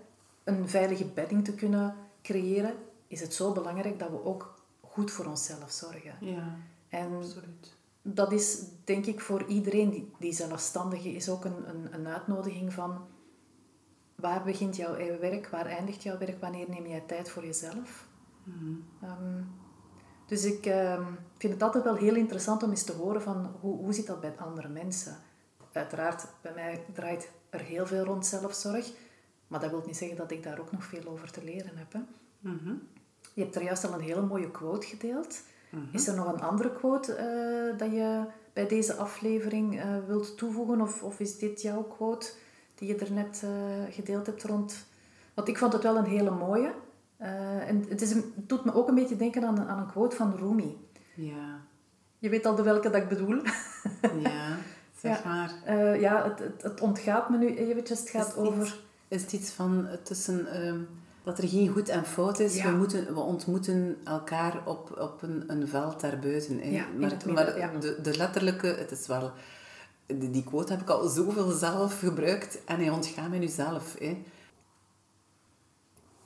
een 0.45 0.69
veilige 0.69 1.05
bedding 1.05 1.45
te 1.45 1.55
kunnen 1.55 1.95
creëren, 2.23 2.75
is 3.07 3.20
het 3.20 3.35
zo 3.35 3.53
belangrijk 3.53 3.99
dat 3.99 4.11
we 4.11 4.25
ook 4.25 4.62
goed 4.81 5.11
voor 5.11 5.27
onszelf 5.27 5.70
zorgen. 5.70 6.14
Ja, 6.20 6.57
en 6.89 7.16
absoluut. 7.16 7.77
Dat 8.03 8.33
is 8.33 8.62
denk 8.85 9.07
ik 9.07 9.20
voor 9.20 9.47
iedereen 9.47 9.91
die, 9.91 10.11
die 10.18 10.33
zelfstandige 10.33 11.09
is 11.09 11.29
ook 11.29 11.45
een, 11.45 11.68
een, 11.68 11.95
een 11.95 12.07
uitnodiging 12.07 12.73
van 12.73 13.07
waar 14.14 14.45
begint 14.45 14.77
jouw 14.77 14.97
werk? 14.97 15.49
Waar 15.49 15.66
eindigt 15.66 16.03
jouw 16.03 16.18
werk? 16.18 16.41
Wanneer 16.41 16.68
neem 16.68 16.87
jij 16.87 17.01
tijd 17.01 17.31
voor 17.31 17.45
jezelf? 17.45 18.09
Mm 18.45 18.85
dus 20.27 20.45
ik 20.45 20.66
um, 20.66 21.18
vind 21.39 21.53
het 21.53 21.62
altijd 21.62 21.85
wel 21.85 21.95
heel 21.95 22.14
interessant 22.14 22.62
om 22.62 22.70
eens 22.70 22.85
te 22.85 22.93
horen 22.93 23.23
van 23.23 23.57
hoe, 23.61 23.77
hoe 23.77 23.93
zit 23.93 24.07
dat 24.07 24.20
bij 24.20 24.35
andere 24.37 24.68
mensen. 24.68 25.16
Uiteraard, 25.73 26.27
bij 26.41 26.53
mij 26.55 26.85
draait 26.93 27.31
er 27.51 27.61
heel 27.61 27.87
veel 27.87 28.05
rond 28.05 28.27
zelfzorg. 28.27 28.93
Maar 29.53 29.61
dat 29.61 29.71
wil 29.71 29.83
niet 29.87 29.97
zeggen 29.97 30.17
dat 30.17 30.31
ik 30.31 30.43
daar 30.43 30.61
ook 30.61 30.73
nog 30.73 30.85
veel 30.85 31.09
over 31.09 31.31
te 31.31 31.45
leren 31.45 31.77
heb. 31.77 31.93
Hè. 31.93 32.01
Mhm. 32.39 32.75
Je 33.35 33.43
hebt 33.43 33.57
er 33.57 33.63
juist 33.63 33.85
al 33.85 33.93
een 33.93 34.01
hele 34.01 34.23
mooie 34.23 34.51
quote 34.51 34.87
gedeeld. 34.87 35.43
Mhm. 35.71 35.83
Is 35.93 36.07
er 36.07 36.15
nog 36.15 36.33
een 36.33 36.41
andere 36.41 36.73
quote 36.73 37.13
uh, 37.13 37.79
dat 37.79 37.91
je 37.91 38.25
bij 38.53 38.69
deze 38.69 38.95
aflevering 38.95 39.85
uh, 39.85 39.97
wilt 40.07 40.39
toevoegen? 40.39 40.81
Of, 40.81 41.03
of 41.03 41.21
is 41.21 41.39
dit 41.39 41.63
jouw 41.63 41.83
quote? 41.83 42.33
die 42.75 42.89
je 42.89 42.97
er 42.97 43.13
net 43.13 43.43
uh, 43.45 43.51
gedeeld 43.95 44.27
hebt 44.27 44.43
rond. 44.43 44.87
Want 45.35 45.49
ik 45.49 45.59
vond 45.59 45.73
het 45.73 45.83
wel 45.83 45.97
een 45.97 46.05
hele 46.05 46.31
mooie. 46.31 46.73
En 47.17 47.85
het, 47.89 48.03
is 48.03 48.11
het 48.11 48.25
doet 48.35 48.65
me 48.65 48.75
ook 48.75 48.89
een 48.89 48.95
beetje 48.95 49.17
denken 49.17 49.45
aan, 49.45 49.69
aan 49.69 49.79
een 49.79 49.87
quote 49.87 50.17
van 50.17 50.37
Rumi. 50.37 50.77
Ja. 51.15 51.61
Je 52.19 52.29
weet 52.29 52.47
al 52.47 52.55
de 52.55 52.63
welke 52.63 52.91
dat 52.91 53.03
ik 53.03 53.09
bedoel. 53.09 53.43
ja, 54.23 54.57
zeg 55.03 55.25
maar. 55.25 55.53
Ja, 56.01 56.25
het, 56.29 56.39
het, 56.39 56.63
het, 56.63 56.81
ontgaat 56.81 57.31
me 57.31 57.39
nu 57.39 57.57
eventjes. 57.57 58.01
Het 58.01 58.11
gaat 58.11 58.37
over... 58.37 58.81
is 59.13 59.23
het 59.23 59.33
iets 59.33 59.51
van 59.51 59.89
tussen... 60.03 60.67
Um, 60.67 60.89
dat 61.25 61.39
er 61.39 61.49
geen 61.49 61.69
goed 61.69 61.89
en 61.89 62.05
fout 62.05 62.39
is. 62.39 62.63
We, 62.63 62.71
moeten, 62.71 63.15
we 63.15 63.21
ontmoeten 63.21 63.97
elkaar 64.05 64.63
op, 64.67 64.99
op 64.99 65.23
een, 65.23 65.45
een 65.47 65.69
veld 65.69 66.01
daarbuiten. 66.01 66.71
Ja, 66.71 66.87
maar, 66.99 67.17
maar 67.27 67.81
de, 67.81 67.99
de 68.03 68.17
letterlijke... 68.17 68.67
Het 68.67 68.91
is 68.91 69.07
wel 69.07 69.33
die 70.07 70.45
quote 70.45 70.73
heb 70.73 70.81
ik 70.81 70.89
al 70.89 71.09
zoveel 71.09 71.51
zelf 71.51 71.99
gebruikt 71.99 72.65
en 72.65 72.77
hij 72.77 72.91
ontgaat 72.91 73.29
mij 73.29 73.39
nu 73.39 73.49
zelf. 73.49 73.95
Hè. 73.99 74.25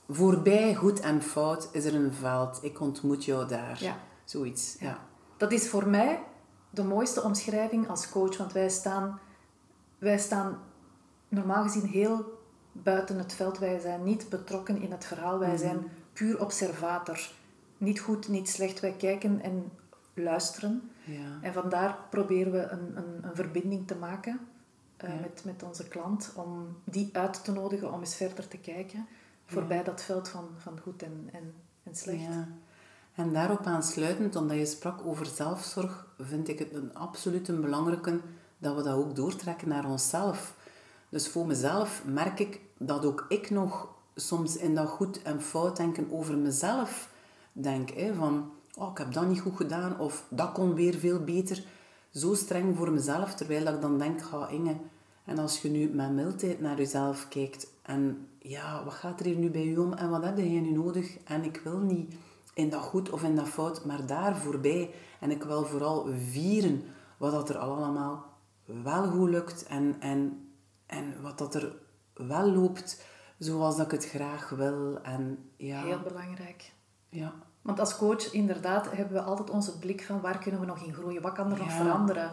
Voorbij 0.09 0.75
goed 0.75 0.99
en 0.99 1.21
fout 1.21 1.69
is 1.71 1.85
er 1.85 1.95
een 1.95 2.13
veld. 2.13 2.59
Ik 2.61 2.79
ontmoet 2.79 3.25
jou 3.25 3.47
daar. 3.47 3.83
Ja. 3.83 3.97
Zoiets, 4.25 4.75
ja. 4.79 4.99
Dat 5.37 5.51
is 5.51 5.69
voor 5.69 5.87
mij 5.87 6.23
de 6.69 6.83
mooiste 6.83 7.21
omschrijving 7.23 7.89
als 7.89 8.09
coach, 8.09 8.37
want 8.37 8.53
wij 8.53 8.69
staan, 8.69 9.19
wij 9.97 10.17
staan 10.17 10.59
normaal 11.27 11.63
gezien 11.63 11.85
heel 11.85 12.36
buiten 12.83 13.17
het 13.17 13.33
veld. 13.33 13.57
Wij 13.57 13.79
zijn 13.79 14.03
niet 14.03 14.29
betrokken 14.29 14.81
in 14.81 14.91
het 14.91 15.05
verhaal, 15.05 15.39
wij 15.39 15.57
zijn 15.57 15.91
puur 16.13 16.41
observator. 16.41 17.29
Niet 17.77 17.99
goed, 17.99 18.27
niet 18.27 18.49
slecht. 18.49 18.79
Wij 18.79 18.91
kijken 18.93 19.41
en 19.41 19.71
luisteren. 20.13 20.91
Ja. 21.03 21.37
En 21.41 21.53
vandaar 21.53 21.97
proberen 22.09 22.51
we 22.51 22.67
een, 22.67 22.97
een, 22.97 23.23
een 23.23 23.35
verbinding 23.35 23.87
te 23.87 23.95
maken 23.95 24.39
eh, 24.97 25.09
met, 25.21 25.41
met 25.45 25.63
onze 25.63 25.87
klant, 25.87 26.31
om 26.35 26.77
die 26.83 27.09
uit 27.11 27.43
te 27.43 27.51
nodigen 27.51 27.93
om 27.93 27.99
eens 27.99 28.15
verder 28.15 28.47
te 28.47 28.57
kijken, 28.57 29.07
voorbij 29.45 29.83
dat 29.83 30.03
veld 30.03 30.29
van, 30.29 30.49
van 30.57 30.79
goed 30.79 31.03
en, 31.03 31.29
en, 31.31 31.53
en 31.83 31.95
slecht. 31.95 32.21
Ja. 32.21 32.47
En 33.15 33.33
daarop 33.33 33.65
aansluitend, 33.65 34.35
omdat 34.35 34.57
je 34.57 34.65
sprak 34.65 35.05
over 35.05 35.25
zelfzorg, 35.25 36.07
vind 36.19 36.47
ik 36.47 36.59
het 36.59 36.73
een 36.73 36.95
absoluut 36.95 37.47
een 37.47 37.61
belangrijke 37.61 38.19
dat 38.57 38.75
we 38.75 38.83
dat 38.83 38.95
ook 38.95 39.15
doortrekken 39.15 39.67
naar 39.67 39.85
onszelf. 39.85 40.55
Dus 41.09 41.27
voor 41.27 41.45
mezelf 41.47 42.03
merk 42.05 42.39
ik 42.39 42.59
dat 42.77 43.05
ook 43.05 43.25
ik 43.29 43.49
nog 43.49 43.95
soms 44.15 44.57
in 44.57 44.75
dat 44.75 44.87
goed 44.87 45.21
en 45.21 45.41
fout 45.41 45.77
denken 45.77 46.11
over 46.11 46.37
mezelf 46.37 47.09
denk. 47.51 47.89
Hè, 47.89 48.13
van, 48.13 48.51
oh, 48.75 48.91
ik 48.91 48.97
heb 48.97 49.13
dat 49.13 49.27
niet 49.27 49.39
goed 49.39 49.55
gedaan 49.55 49.99
of 49.99 50.25
dat 50.29 50.51
kon 50.51 50.73
weer 50.73 50.95
veel 50.95 51.23
beter. 51.23 51.63
Zo 52.11 52.33
streng 52.33 52.77
voor 52.77 52.91
mezelf, 52.91 53.33
terwijl 53.33 53.67
ik 53.67 53.81
dan 53.81 53.97
denk, 53.97 54.21
ga 54.21 54.47
Inge, 54.47 54.75
en 55.25 55.37
als 55.37 55.61
je 55.61 55.69
nu 55.69 55.89
met 55.89 56.11
mildheid 56.11 56.59
naar 56.59 56.77
jezelf 56.77 57.27
kijkt 57.27 57.67
en 57.81 58.27
ja, 58.39 58.83
wat 58.83 58.93
gaat 58.93 59.19
er 59.19 59.25
hier 59.25 59.37
nu 59.37 59.49
bij 59.49 59.65
je 59.65 59.81
om 59.81 59.93
en 59.93 60.09
wat 60.09 60.23
heb 60.23 60.37
jij 60.37 60.47
nu 60.47 60.71
nodig? 60.71 61.17
En 61.23 61.43
ik 61.43 61.61
wil 61.63 61.77
niet 61.77 62.15
in 62.53 62.69
dat 62.69 62.81
goed 62.81 63.09
of 63.09 63.23
in 63.23 63.35
dat 63.35 63.47
fout, 63.47 63.85
maar 63.85 64.05
daar 64.05 64.37
voorbij. 64.37 64.91
En 65.19 65.31
ik 65.31 65.43
wil 65.43 65.65
vooral 65.65 66.07
vieren 66.29 66.83
wat 67.17 67.31
dat 67.31 67.49
er 67.49 67.57
allemaal 67.57 68.25
wel 68.83 69.07
goed 69.07 69.29
lukt 69.29 69.65
en, 69.65 69.95
en, 69.99 70.49
en 70.85 71.21
wat 71.21 71.37
dat 71.37 71.55
er 71.55 71.75
wel 72.17 72.51
loopt 72.51 73.03
zoals 73.37 73.77
dat 73.77 73.85
ik 73.85 73.91
het 73.91 74.09
graag 74.09 74.49
wil. 74.49 74.99
En, 75.03 75.49
ja, 75.57 75.83
Heel 75.83 75.99
belangrijk. 75.99 76.71
ja, 77.09 77.33
Want 77.61 77.79
als 77.79 77.97
coach, 77.97 78.31
inderdaad, 78.33 78.91
hebben 78.91 79.13
we 79.17 79.21
altijd 79.23 79.49
onze 79.49 79.79
blik 79.79 80.03
van 80.03 80.21
waar 80.21 80.37
kunnen 80.39 80.59
we 80.59 80.65
nog 80.65 80.83
in 80.85 80.93
groeien, 80.93 81.21
wat 81.21 81.33
kan 81.33 81.51
er 81.51 81.57
nog 81.57 81.67
Ja. 81.67 81.75
veranderen. 81.83 82.31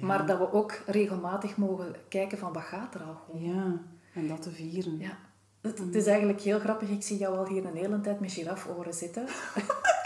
Maar 0.00 0.26
dat 0.26 0.38
we 0.38 0.52
ook 0.52 0.72
regelmatig 0.86 1.56
mogen 1.56 1.94
kijken 2.08 2.38
van 2.38 2.52
wat 2.52 2.62
gaat 2.62 2.94
er 2.94 3.02
al 3.02 3.14
goed. 3.14 3.40
ja, 3.40 3.78
en 4.14 4.28
dat 4.28 4.42
te 4.42 4.50
vieren. 4.50 4.98
Ja. 4.98 5.16
Het, 5.60 5.78
het 5.78 5.94
is 5.94 6.06
eigenlijk 6.06 6.40
heel 6.40 6.58
grappig. 6.60 6.88
Ik 6.88 7.02
zie 7.02 7.18
jou 7.18 7.36
al 7.36 7.46
hier 7.46 7.64
een 7.64 7.76
hele 7.76 8.00
tijd 8.00 8.20
met 8.20 8.32
giraforen 8.32 8.94
zitten. 8.94 9.26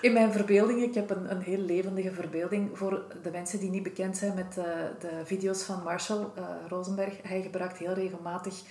In 0.00 0.12
mijn 0.12 0.32
verbeelding, 0.32 0.82
ik 0.82 0.94
heb 0.94 1.10
een, 1.10 1.30
een 1.30 1.40
heel 1.40 1.58
levendige 1.58 2.12
verbeelding 2.12 2.78
voor 2.78 3.04
de 3.22 3.30
mensen 3.30 3.58
die 3.58 3.70
niet 3.70 3.82
bekend 3.82 4.16
zijn 4.16 4.34
met 4.34 4.58
eh, 4.58 4.64
de 4.98 5.10
video's 5.24 5.62
van 5.62 5.82
Marshall 5.82 6.26
eh, 6.34 6.44
Rosenberg. 6.68 7.14
Hij 7.22 7.42
gebruikt 7.42 7.78
heel 7.78 7.92
regelmatig 7.92 8.62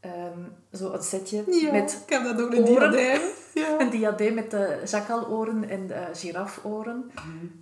ehm, 0.00 0.38
zo 0.72 0.92
een 0.92 1.02
setje 1.02 1.44
met 1.72 2.02
ik 2.06 2.12
heb 2.12 2.24
dat 2.24 2.40
ook 2.40 2.52
een 2.52 2.68
oren. 2.68 2.90
diadeem. 2.90 3.20
Ja. 3.54 3.80
een 3.80 3.90
diadeem 3.90 4.34
met 4.34 4.50
de 4.50 4.80
en 5.68 5.90
giraforen. 6.12 7.10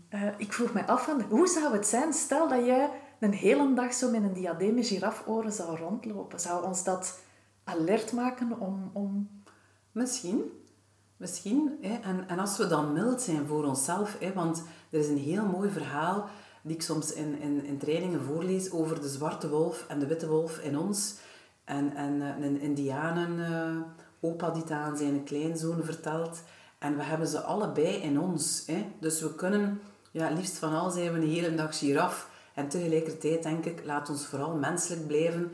Eh, 0.08 0.22
ik 0.36 0.52
vroeg 0.52 0.72
mij 0.72 0.84
af, 0.86 1.04
van, 1.04 1.22
hoe 1.22 1.48
zou 1.48 1.72
het 1.72 1.86
zijn, 1.86 2.12
stel 2.12 2.48
dat 2.48 2.64
jij 2.64 2.90
een 3.20 3.32
hele 3.32 3.74
dag 3.74 3.94
zo 3.94 4.10
met 4.10 4.22
een 4.22 4.32
diadeem 4.32 4.74
met 4.74 4.86
giraforen 4.86 5.52
zou 5.52 5.76
rondlopen. 5.76 6.40
Zou 6.40 6.64
ons 6.64 6.84
dat 6.84 7.18
alert 7.64 8.12
maken 8.12 8.60
om... 8.60 8.90
om... 8.92 9.28
Misschien. 9.92 10.59
Misschien. 11.20 11.78
Hè. 11.80 11.94
En, 11.94 12.28
en 12.28 12.38
als 12.38 12.56
we 12.56 12.66
dan 12.66 12.92
mild 12.92 13.20
zijn 13.20 13.46
voor 13.46 13.64
onszelf. 13.64 14.16
Hè, 14.20 14.32
want 14.32 14.62
er 14.90 14.98
is 14.98 15.08
een 15.08 15.18
heel 15.18 15.44
mooi 15.44 15.70
verhaal 15.70 16.28
die 16.62 16.74
ik 16.74 16.82
soms 16.82 17.12
in, 17.12 17.40
in, 17.40 17.64
in 17.64 17.78
trainingen 17.78 18.22
voorlees 18.22 18.70
over 18.70 19.00
de 19.00 19.08
zwarte 19.08 19.48
wolf 19.48 19.84
en 19.88 19.98
de 19.98 20.06
witte 20.06 20.28
wolf 20.28 20.58
in 20.58 20.78
ons. 20.78 21.14
En, 21.64 21.96
en 21.96 22.22
eh, 22.22 22.44
een 22.44 22.60
indianen 22.60 23.46
eh, 23.46 23.76
opa 24.20 24.50
die 24.50 24.62
het 24.62 24.70
aan 24.70 24.96
zijn 24.96 25.24
kleinzoon 25.24 25.84
vertelt. 25.84 26.42
En 26.78 26.96
we 26.96 27.02
hebben 27.02 27.28
ze 27.28 27.40
allebei 27.40 27.94
in 27.94 28.20
ons. 28.20 28.62
Hè. 28.66 28.86
Dus 29.00 29.20
we 29.20 29.34
kunnen, 29.34 29.80
ja, 30.10 30.30
liefst 30.30 30.58
van 30.58 30.74
al 30.74 30.90
zijn 30.90 31.12
we 31.12 31.18
een 31.18 31.28
hele 31.28 31.54
dag 31.54 31.78
giraf. 31.78 32.30
En 32.54 32.68
tegelijkertijd 32.68 33.42
denk 33.42 33.64
ik, 33.64 33.84
laat 33.84 34.10
ons 34.10 34.26
vooral 34.26 34.54
menselijk 34.54 35.06
blijven. 35.06 35.50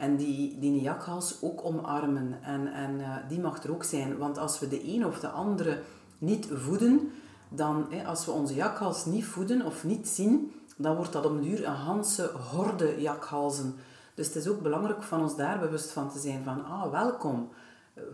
En 0.00 0.16
die, 0.16 0.58
die 0.58 0.80
jakhals 0.80 1.38
ook 1.40 1.64
omarmen. 1.64 2.38
En, 2.42 2.72
en 2.72 3.00
eh, 3.00 3.16
die 3.28 3.40
mag 3.40 3.62
er 3.62 3.72
ook 3.72 3.84
zijn. 3.84 4.18
Want 4.18 4.38
als 4.38 4.58
we 4.58 4.68
de 4.68 4.94
een 4.94 5.06
of 5.06 5.20
de 5.20 5.28
andere 5.28 5.78
niet 6.18 6.48
voeden, 6.54 7.10
dan, 7.48 7.86
hè, 7.90 8.06
als 8.06 8.24
we 8.24 8.30
onze 8.30 8.54
jakhals 8.54 9.04
niet 9.04 9.24
voeden 9.24 9.66
of 9.66 9.84
niet 9.84 10.08
zien, 10.08 10.52
dan 10.76 10.96
wordt 10.96 11.12
dat 11.12 11.24
op 11.24 11.30
een 11.30 11.42
duur 11.42 11.66
een 11.66 11.76
ganse 11.76 12.30
horde 12.50 13.00
jakhalzen. 13.00 13.74
Dus 14.14 14.26
het 14.26 14.36
is 14.36 14.48
ook 14.48 14.62
belangrijk 14.62 15.02
van 15.02 15.22
ons 15.22 15.36
daar 15.36 15.58
bewust 15.58 15.90
van 15.90 16.10
te 16.10 16.18
zijn 16.18 16.44
van, 16.44 16.64
ah, 16.64 16.90
welkom. 16.90 17.48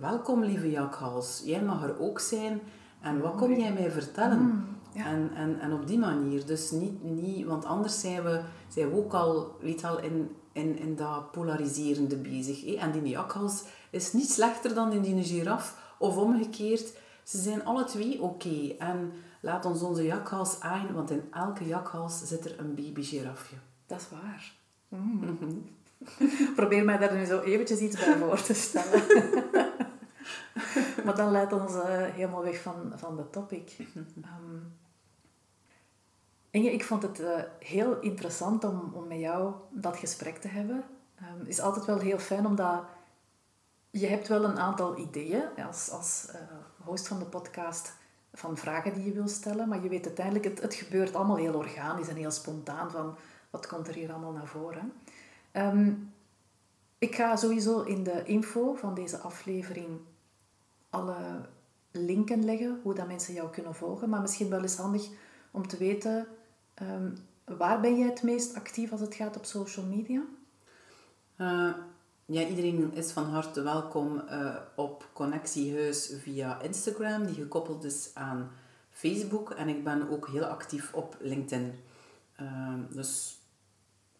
Welkom, 0.00 0.44
lieve 0.44 0.70
jakhals. 0.70 1.42
Jij 1.44 1.62
mag 1.62 1.82
er 1.82 2.00
ook 2.00 2.20
zijn. 2.20 2.60
En 3.00 3.20
wat 3.20 3.34
kom 3.34 3.54
jij 3.54 3.72
mij 3.72 3.90
vertellen? 3.90 4.64
en, 4.94 5.30
en, 5.34 5.60
en 5.60 5.72
op 5.72 5.86
die 5.86 5.98
manier. 5.98 6.46
Dus 6.46 6.70
niet, 6.70 7.04
niet 7.04 7.46
want 7.46 7.64
anders 7.64 8.00
zijn 8.00 8.22
we, 8.22 8.40
zijn 8.68 8.90
we 8.90 8.96
ook 8.96 9.14
al, 9.14 9.56
weet 9.60 9.84
al 9.84 10.00
in, 10.00 10.30
in, 10.56 10.78
in 10.78 10.96
dat 10.96 11.30
polariserende 11.30 12.16
bezig. 12.16 12.74
En 12.74 12.90
die 12.92 13.02
jakhals 13.02 13.64
is 13.90 14.12
niet 14.12 14.30
slechter 14.30 14.74
dan 14.74 14.92
in 14.92 15.02
die 15.02 15.24
giraf. 15.24 15.94
Of 15.98 16.16
omgekeerd, 16.16 16.92
ze 17.22 17.38
zijn 17.38 17.64
alle 17.64 17.84
twee 17.84 18.22
oké. 18.22 18.74
En 18.78 19.12
laat 19.40 19.64
ons 19.64 19.82
onze 19.82 20.04
jakhals 20.04 20.60
aan, 20.60 20.94
want 20.94 21.10
in 21.10 21.22
elke 21.32 21.66
jakhals 21.66 22.26
zit 22.26 22.44
er 22.44 22.58
een 22.58 22.74
baby 22.74 23.02
girafje. 23.02 23.56
Dat 23.86 24.00
is 24.00 24.08
waar. 24.10 24.54
Mm. 24.88 25.64
Probeer 26.56 26.84
mij 26.84 26.98
daar 26.98 27.14
nu 27.14 27.24
zo 27.24 27.40
eventjes 27.40 27.78
iets 27.78 28.04
bij 28.04 28.16
voor 28.16 28.42
te 28.42 28.54
stellen. 28.54 29.02
maar 31.04 31.16
dat 31.16 31.30
leidt 31.30 31.52
ons 31.52 31.74
eh, 31.74 32.04
helemaal 32.04 32.42
weg 32.42 32.62
van, 32.62 32.92
van 32.94 33.16
de 33.16 33.30
topic. 33.30 33.76
Ehm, 34.22 34.85
Ik 36.64 36.84
vond 36.84 37.02
het 37.02 37.20
eh, 37.20 37.42
heel 37.58 38.00
interessant 38.00 38.64
om, 38.64 38.90
om 38.94 39.06
met 39.06 39.18
jou 39.18 39.54
dat 39.70 39.96
gesprek 39.96 40.36
te 40.36 40.48
hebben. 40.48 40.84
Ehm, 41.14 41.38
Het 41.38 41.48
is 41.48 41.60
altijd 41.60 41.84
wel 41.84 41.98
heel 41.98 42.18
fijn, 42.18 42.46
omdat 42.46 42.84
je 43.90 44.06
hebt 44.06 44.28
wel 44.28 44.44
een 44.44 44.58
aantal 44.58 44.98
ideeën 44.98 45.42
als, 45.66 45.90
als 45.90 46.26
eh, 46.32 46.40
host 46.84 47.08
van 47.08 47.18
de 47.18 47.24
podcast 47.24 47.92
van 48.32 48.56
vragen 48.56 48.94
die 48.94 49.04
je 49.04 49.12
wil 49.12 49.28
stellen, 49.28 49.68
maar 49.68 49.82
je 49.82 49.88
weet 49.88 50.06
uiteindelijk, 50.06 50.44
het, 50.44 50.62
het 50.62 50.74
gebeurt 50.74 51.14
allemaal 51.14 51.36
heel 51.36 51.54
organisch 51.54 52.08
en 52.08 52.16
heel 52.16 52.30
spontaan 52.30 52.90
van 52.90 53.16
wat 53.50 53.66
komt 53.66 53.88
er 53.88 53.94
hier 53.94 54.10
allemaal 54.10 54.32
naar 54.32 54.46
voren. 54.46 54.92
Ehm, 55.52 55.92
ik 56.98 57.14
ga 57.14 57.36
sowieso 57.36 57.80
in 57.80 58.02
de 58.02 58.24
info 58.24 58.74
van 58.74 58.94
deze 58.94 59.18
aflevering 59.18 60.00
alle 60.90 61.48
linken 61.90 62.44
leggen, 62.44 62.80
hoe 62.82 62.94
dat 62.94 63.06
mensen 63.06 63.34
jou 63.34 63.50
kunnen 63.50 63.74
volgen, 63.74 64.08
maar 64.08 64.20
misschien 64.20 64.50
wel 64.50 64.62
eens 64.62 64.76
handig 64.76 65.08
om 65.50 65.66
te 65.66 65.76
weten, 65.76 66.26
ehm, 66.76 67.10
waar 67.44 67.80
ben 67.80 67.98
jij 67.98 68.08
het 68.08 68.22
meest 68.22 68.54
actief 68.54 68.92
als 68.92 69.00
het 69.00 69.14
gaat 69.14 69.36
op 69.36 69.44
social 69.44 69.86
media? 69.86 70.22
Eh, 71.36 71.72
ja, 72.28 72.46
iedereen 72.46 72.94
is 72.94 73.10
van 73.10 73.24
harte 73.24 73.62
welkom 73.62 74.18
eh, 74.18 74.56
op 74.74 75.08
Connectiehuis 75.12 76.12
via 76.22 76.60
Instagram, 76.60 77.26
die 77.26 77.34
gekoppeld 77.34 77.84
is 77.84 78.10
aan 78.14 78.50
Facebook. 78.90 79.50
En 79.50 79.68
ik 79.68 79.84
ben 79.84 80.10
ook 80.10 80.28
heel 80.28 80.44
actief 80.44 80.94
op 80.94 81.16
LinkedIn. 81.20 81.74
Eh, 82.36 82.74
dus 82.90 83.38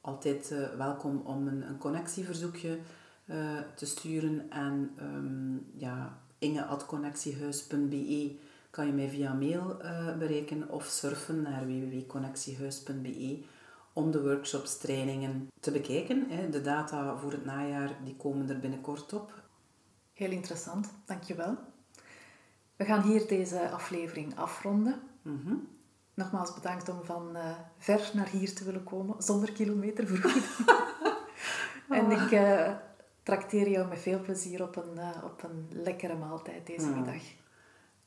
altijd 0.00 0.50
eh, 0.50 0.68
welkom 0.76 1.22
om 1.24 1.48
een, 1.48 1.68
een 1.68 1.78
connectieverzoekje 1.78 2.78
te 3.74 3.86
sturen. 3.86 4.50
En 4.50 4.96
um, 5.00 5.66
ja, 5.76 6.18
inge.connectiehuis.be 6.38 8.38
kan 8.76 8.86
je 8.86 8.92
mij 8.92 9.08
via 9.08 9.32
mail 9.32 9.80
eh, 9.80 10.16
bereiken 10.16 10.70
of 10.70 10.84
surfen 10.84 11.42
naar 11.42 11.66
www.connectiehuis.be 11.66 13.44
om 13.92 14.10
de 14.10 14.22
workshops, 14.22 14.78
trainingen 14.78 15.48
te 15.60 15.70
bekijken. 15.70 16.26
hè. 16.28 16.48
De 16.48 16.60
data 16.60 17.16
voor 17.16 17.32
het 17.32 17.44
najaar 17.44 17.96
die 18.04 18.16
komen 18.16 18.50
er 18.50 18.58
binnenkort 18.58 19.12
op. 19.12 19.32
Heel 20.12 20.30
interessant, 20.30 20.90
dankjewel. 21.04 21.56
We 22.76 22.84
gaan 22.84 23.02
hier 23.02 23.26
deze 23.28 23.70
aflevering 23.70 24.36
afronden. 24.38 25.00
Mhm. 25.22 25.54
Nogmaals 26.14 26.54
bedankt 26.54 26.88
om 26.88 27.04
van 27.04 27.36
eh, 27.36 27.50
ver 27.78 28.10
naar 28.14 28.28
hier 28.28 28.54
te 28.54 28.64
willen 28.64 28.84
komen, 28.84 29.22
zonder 29.22 29.52
kilometervergoeding. 29.52 30.44
en 31.88 32.10
ik 32.10 32.30
eh 32.30 32.72
trakteer 33.22 33.68
jou 33.68 33.88
met 33.88 33.98
veel 33.98 34.20
plezier 34.20 34.62
op 34.62 34.76
een, 34.76 34.98
op 35.24 35.42
een 35.42 35.68
lekkere 35.82 36.16
maaltijd 36.16 36.66
deze 36.66 36.88
middag. 36.88 37.22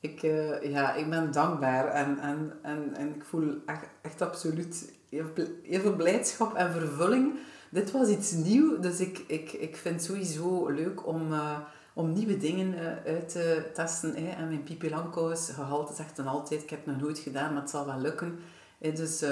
Ik, 0.00 0.22
eh, 0.22 0.70
ja, 0.70 0.94
ik 0.94 1.10
ben 1.10 1.32
dankbaar 1.32 1.88
en, 1.88 2.18
en, 2.18 2.52
en, 2.62 2.96
en 2.96 3.14
ik 3.14 3.24
voel 3.24 3.54
echt, 3.66 3.86
echt 4.02 4.22
absoluut 4.22 4.92
heel 5.62 5.80
veel 5.80 5.96
blijdschap 5.96 6.54
en 6.54 6.72
vervulling. 6.72 7.38
Dit 7.70 7.90
was 7.90 8.08
iets 8.08 8.32
nieuw, 8.32 8.78
dus 8.78 9.00
ik, 9.00 9.24
ik, 9.26 9.52
ik 9.52 9.76
vind 9.76 9.94
het 9.94 10.04
sowieso 10.04 10.68
leuk 10.68 11.06
om, 11.06 11.32
uh, 11.32 11.58
om 11.94 12.12
nieuwe 12.12 12.36
dingen 12.36 12.74
uh, 12.74 13.12
uit 13.12 13.28
te 13.28 13.70
testen. 13.74 14.14
Hè. 14.14 14.30
En 14.30 14.48
mijn 14.48 14.62
Pipi 14.62 14.88
gehalte 14.88 15.94
zegt 15.94 16.16
dan 16.16 16.26
altijd, 16.26 16.62
ik 16.62 16.70
heb 16.70 16.84
het 16.84 16.94
nog 16.94 17.04
nooit 17.04 17.18
gedaan, 17.18 17.52
maar 17.52 17.62
het 17.62 17.70
zal 17.70 17.86
wel 17.86 18.00
lukken. 18.00 18.38
Hè. 18.78 18.92
Dus 18.92 19.24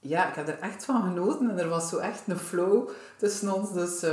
ja, 0.00 0.28
ik 0.28 0.34
heb 0.34 0.48
er 0.48 0.58
echt 0.58 0.84
van 0.84 1.02
genoten 1.02 1.50
en 1.50 1.58
er 1.58 1.68
was 1.68 1.88
zo 1.88 1.98
echt 1.98 2.22
een 2.26 2.38
flow 2.38 2.88
tussen 3.16 3.54
ons. 3.54 3.72
Dus 3.72 4.04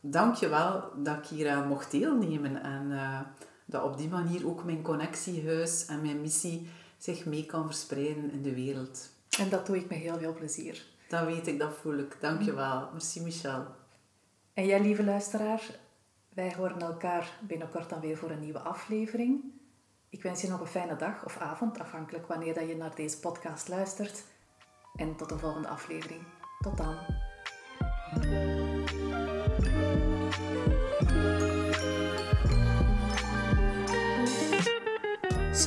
dank 0.00 0.34
je 0.34 0.48
wel 0.48 0.84
dat 0.96 1.16
ik 1.16 1.26
hier 1.26 1.50
aan 1.50 1.68
mocht 1.68 1.90
deelnemen 1.90 2.62
en 2.62 2.92
dat 3.66 3.84
op 3.84 3.98
die 3.98 4.08
manier 4.08 4.48
ook 4.48 4.64
mijn 4.64 4.82
connectiehuis 4.82 5.86
en 5.86 6.02
mijn 6.02 6.20
missie 6.20 6.68
zich 6.98 7.24
mee 7.24 7.46
kan 7.46 7.66
verspreiden 7.66 8.30
in 8.30 8.42
de 8.42 8.54
wereld. 8.54 9.10
En 9.38 9.48
dat 9.48 9.66
doe 9.66 9.76
ik 9.76 9.88
met 9.88 9.98
heel 9.98 10.18
veel 10.18 10.34
plezier. 10.34 10.84
Dat 11.08 11.24
weet 11.24 11.46
ik, 11.46 11.58
dat 11.58 11.74
voel 11.74 11.98
ik. 11.98 12.16
Dank 12.20 12.42
je 12.42 12.54
wel. 12.54 12.88
Merci 12.92 13.22
Michel. 13.22 13.66
En 14.54 14.66
jij, 14.66 14.80
lieve 14.80 15.04
luisteraar, 15.04 15.62
wij 16.34 16.54
horen 16.56 16.80
elkaar 16.80 17.38
binnenkort 17.40 17.90
dan 17.90 18.00
weer 18.00 18.16
voor 18.16 18.30
een 18.30 18.40
nieuwe 18.40 18.58
aflevering. 18.58 19.44
Ik 20.08 20.22
wens 20.22 20.40
je 20.40 20.48
nog 20.48 20.60
een 20.60 20.66
fijne 20.66 20.96
dag 20.96 21.24
of 21.24 21.38
avond, 21.38 21.78
afhankelijk 21.78 22.26
wanneer 22.26 22.54
dat 22.54 22.68
je 22.68 22.76
naar 22.76 22.94
deze 22.94 23.18
podcast 23.18 23.68
luistert. 23.68 24.24
En 24.94 25.16
tot 25.16 25.28
de 25.28 25.38
volgende 25.38 25.68
aflevering. 25.68 26.22
Tot 26.60 26.76
dan. 26.76 26.96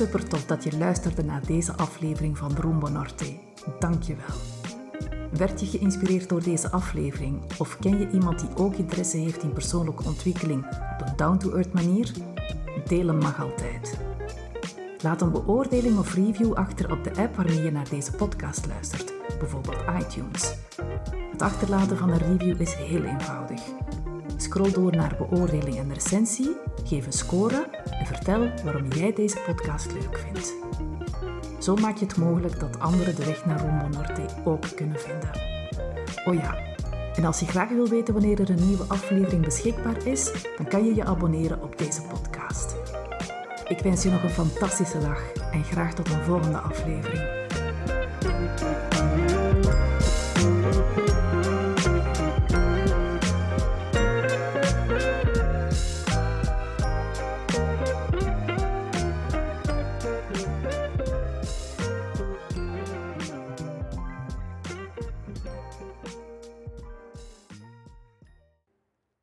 Super 0.00 0.28
tof 0.28 0.46
dat 0.46 0.64
je 0.64 0.78
luisterde 0.78 1.24
naar 1.24 1.46
deze 1.46 1.76
aflevering 1.76 2.38
van 2.38 2.52
Rumbo 2.60 2.88
Norte. 2.88 3.24
Dank 3.78 4.02
je 4.02 4.14
wel. 4.14 4.36
Werd 5.30 5.60
je 5.60 5.66
geïnspireerd 5.66 6.28
door 6.28 6.42
deze 6.42 6.70
aflevering 6.70 7.40
of 7.58 7.78
ken 7.78 7.98
je 7.98 8.10
iemand 8.10 8.40
die 8.40 8.56
ook 8.56 8.74
interesse 8.74 9.16
heeft 9.16 9.42
in 9.42 9.52
persoonlijke 9.52 10.04
ontwikkeling 10.04 10.66
op 10.66 11.06
een 11.06 11.16
down-to-earth 11.16 11.72
manier? 11.72 12.12
Delen 12.86 13.18
mag 13.18 13.40
altijd. 13.40 13.98
Laat 15.02 15.22
een 15.22 15.30
beoordeling 15.30 15.98
of 15.98 16.14
review 16.14 16.52
achter 16.52 16.90
op 16.90 17.04
de 17.04 17.16
app 17.16 17.36
waarmee 17.36 17.62
je 17.62 17.72
naar 17.72 17.88
deze 17.88 18.12
podcast 18.12 18.66
luistert, 18.66 19.12
bijvoorbeeld 19.38 19.84
iTunes. 20.00 20.54
Het 21.32 21.42
achterlaten 21.42 21.96
van 21.96 22.10
een 22.10 22.18
review 22.18 22.60
is 22.60 22.74
heel 22.74 23.02
eenvoudig. 23.02 23.60
Scroll 24.40 24.72
door 24.72 24.96
naar 24.96 25.16
beoordeling 25.18 25.76
en 25.76 25.92
recensie, 25.92 26.56
geef 26.84 27.06
een 27.06 27.12
score 27.12 27.66
en 27.90 28.06
vertel 28.06 28.50
waarom 28.64 28.92
jij 28.92 29.12
deze 29.12 29.38
podcast 29.46 29.92
leuk 29.92 30.18
vindt. 30.18 30.54
Zo 31.58 31.76
maak 31.76 31.96
je 31.96 32.06
het 32.06 32.16
mogelijk 32.16 32.60
dat 32.60 32.78
anderen 32.78 33.16
de 33.16 33.24
weg 33.24 33.44
naar 33.44 33.60
Rumbo 33.60 33.98
Norte 33.98 34.22
ook 34.44 34.64
kunnen 34.76 34.98
vinden. 34.98 35.30
Oh 36.24 36.34
ja, 36.34 36.58
en 37.14 37.24
als 37.24 37.40
je 37.40 37.46
graag 37.46 37.68
wil 37.68 37.88
weten 37.88 38.14
wanneer 38.14 38.40
er 38.40 38.50
een 38.50 38.66
nieuwe 38.66 38.84
aflevering 38.88 39.44
beschikbaar 39.44 40.06
is, 40.06 40.32
dan 40.56 40.66
kan 40.66 40.84
je 40.84 40.94
je 40.94 41.04
abonneren 41.04 41.62
op 41.62 41.78
deze 41.78 42.02
podcast. 42.02 42.76
Ik 43.68 43.78
wens 43.78 44.02
je 44.02 44.10
nog 44.10 44.22
een 44.22 44.30
fantastische 44.30 45.00
dag 45.00 45.32
en 45.52 45.64
graag 45.64 45.94
tot 45.94 46.10
een 46.10 46.22
volgende 46.24 46.58
aflevering. 46.58 47.39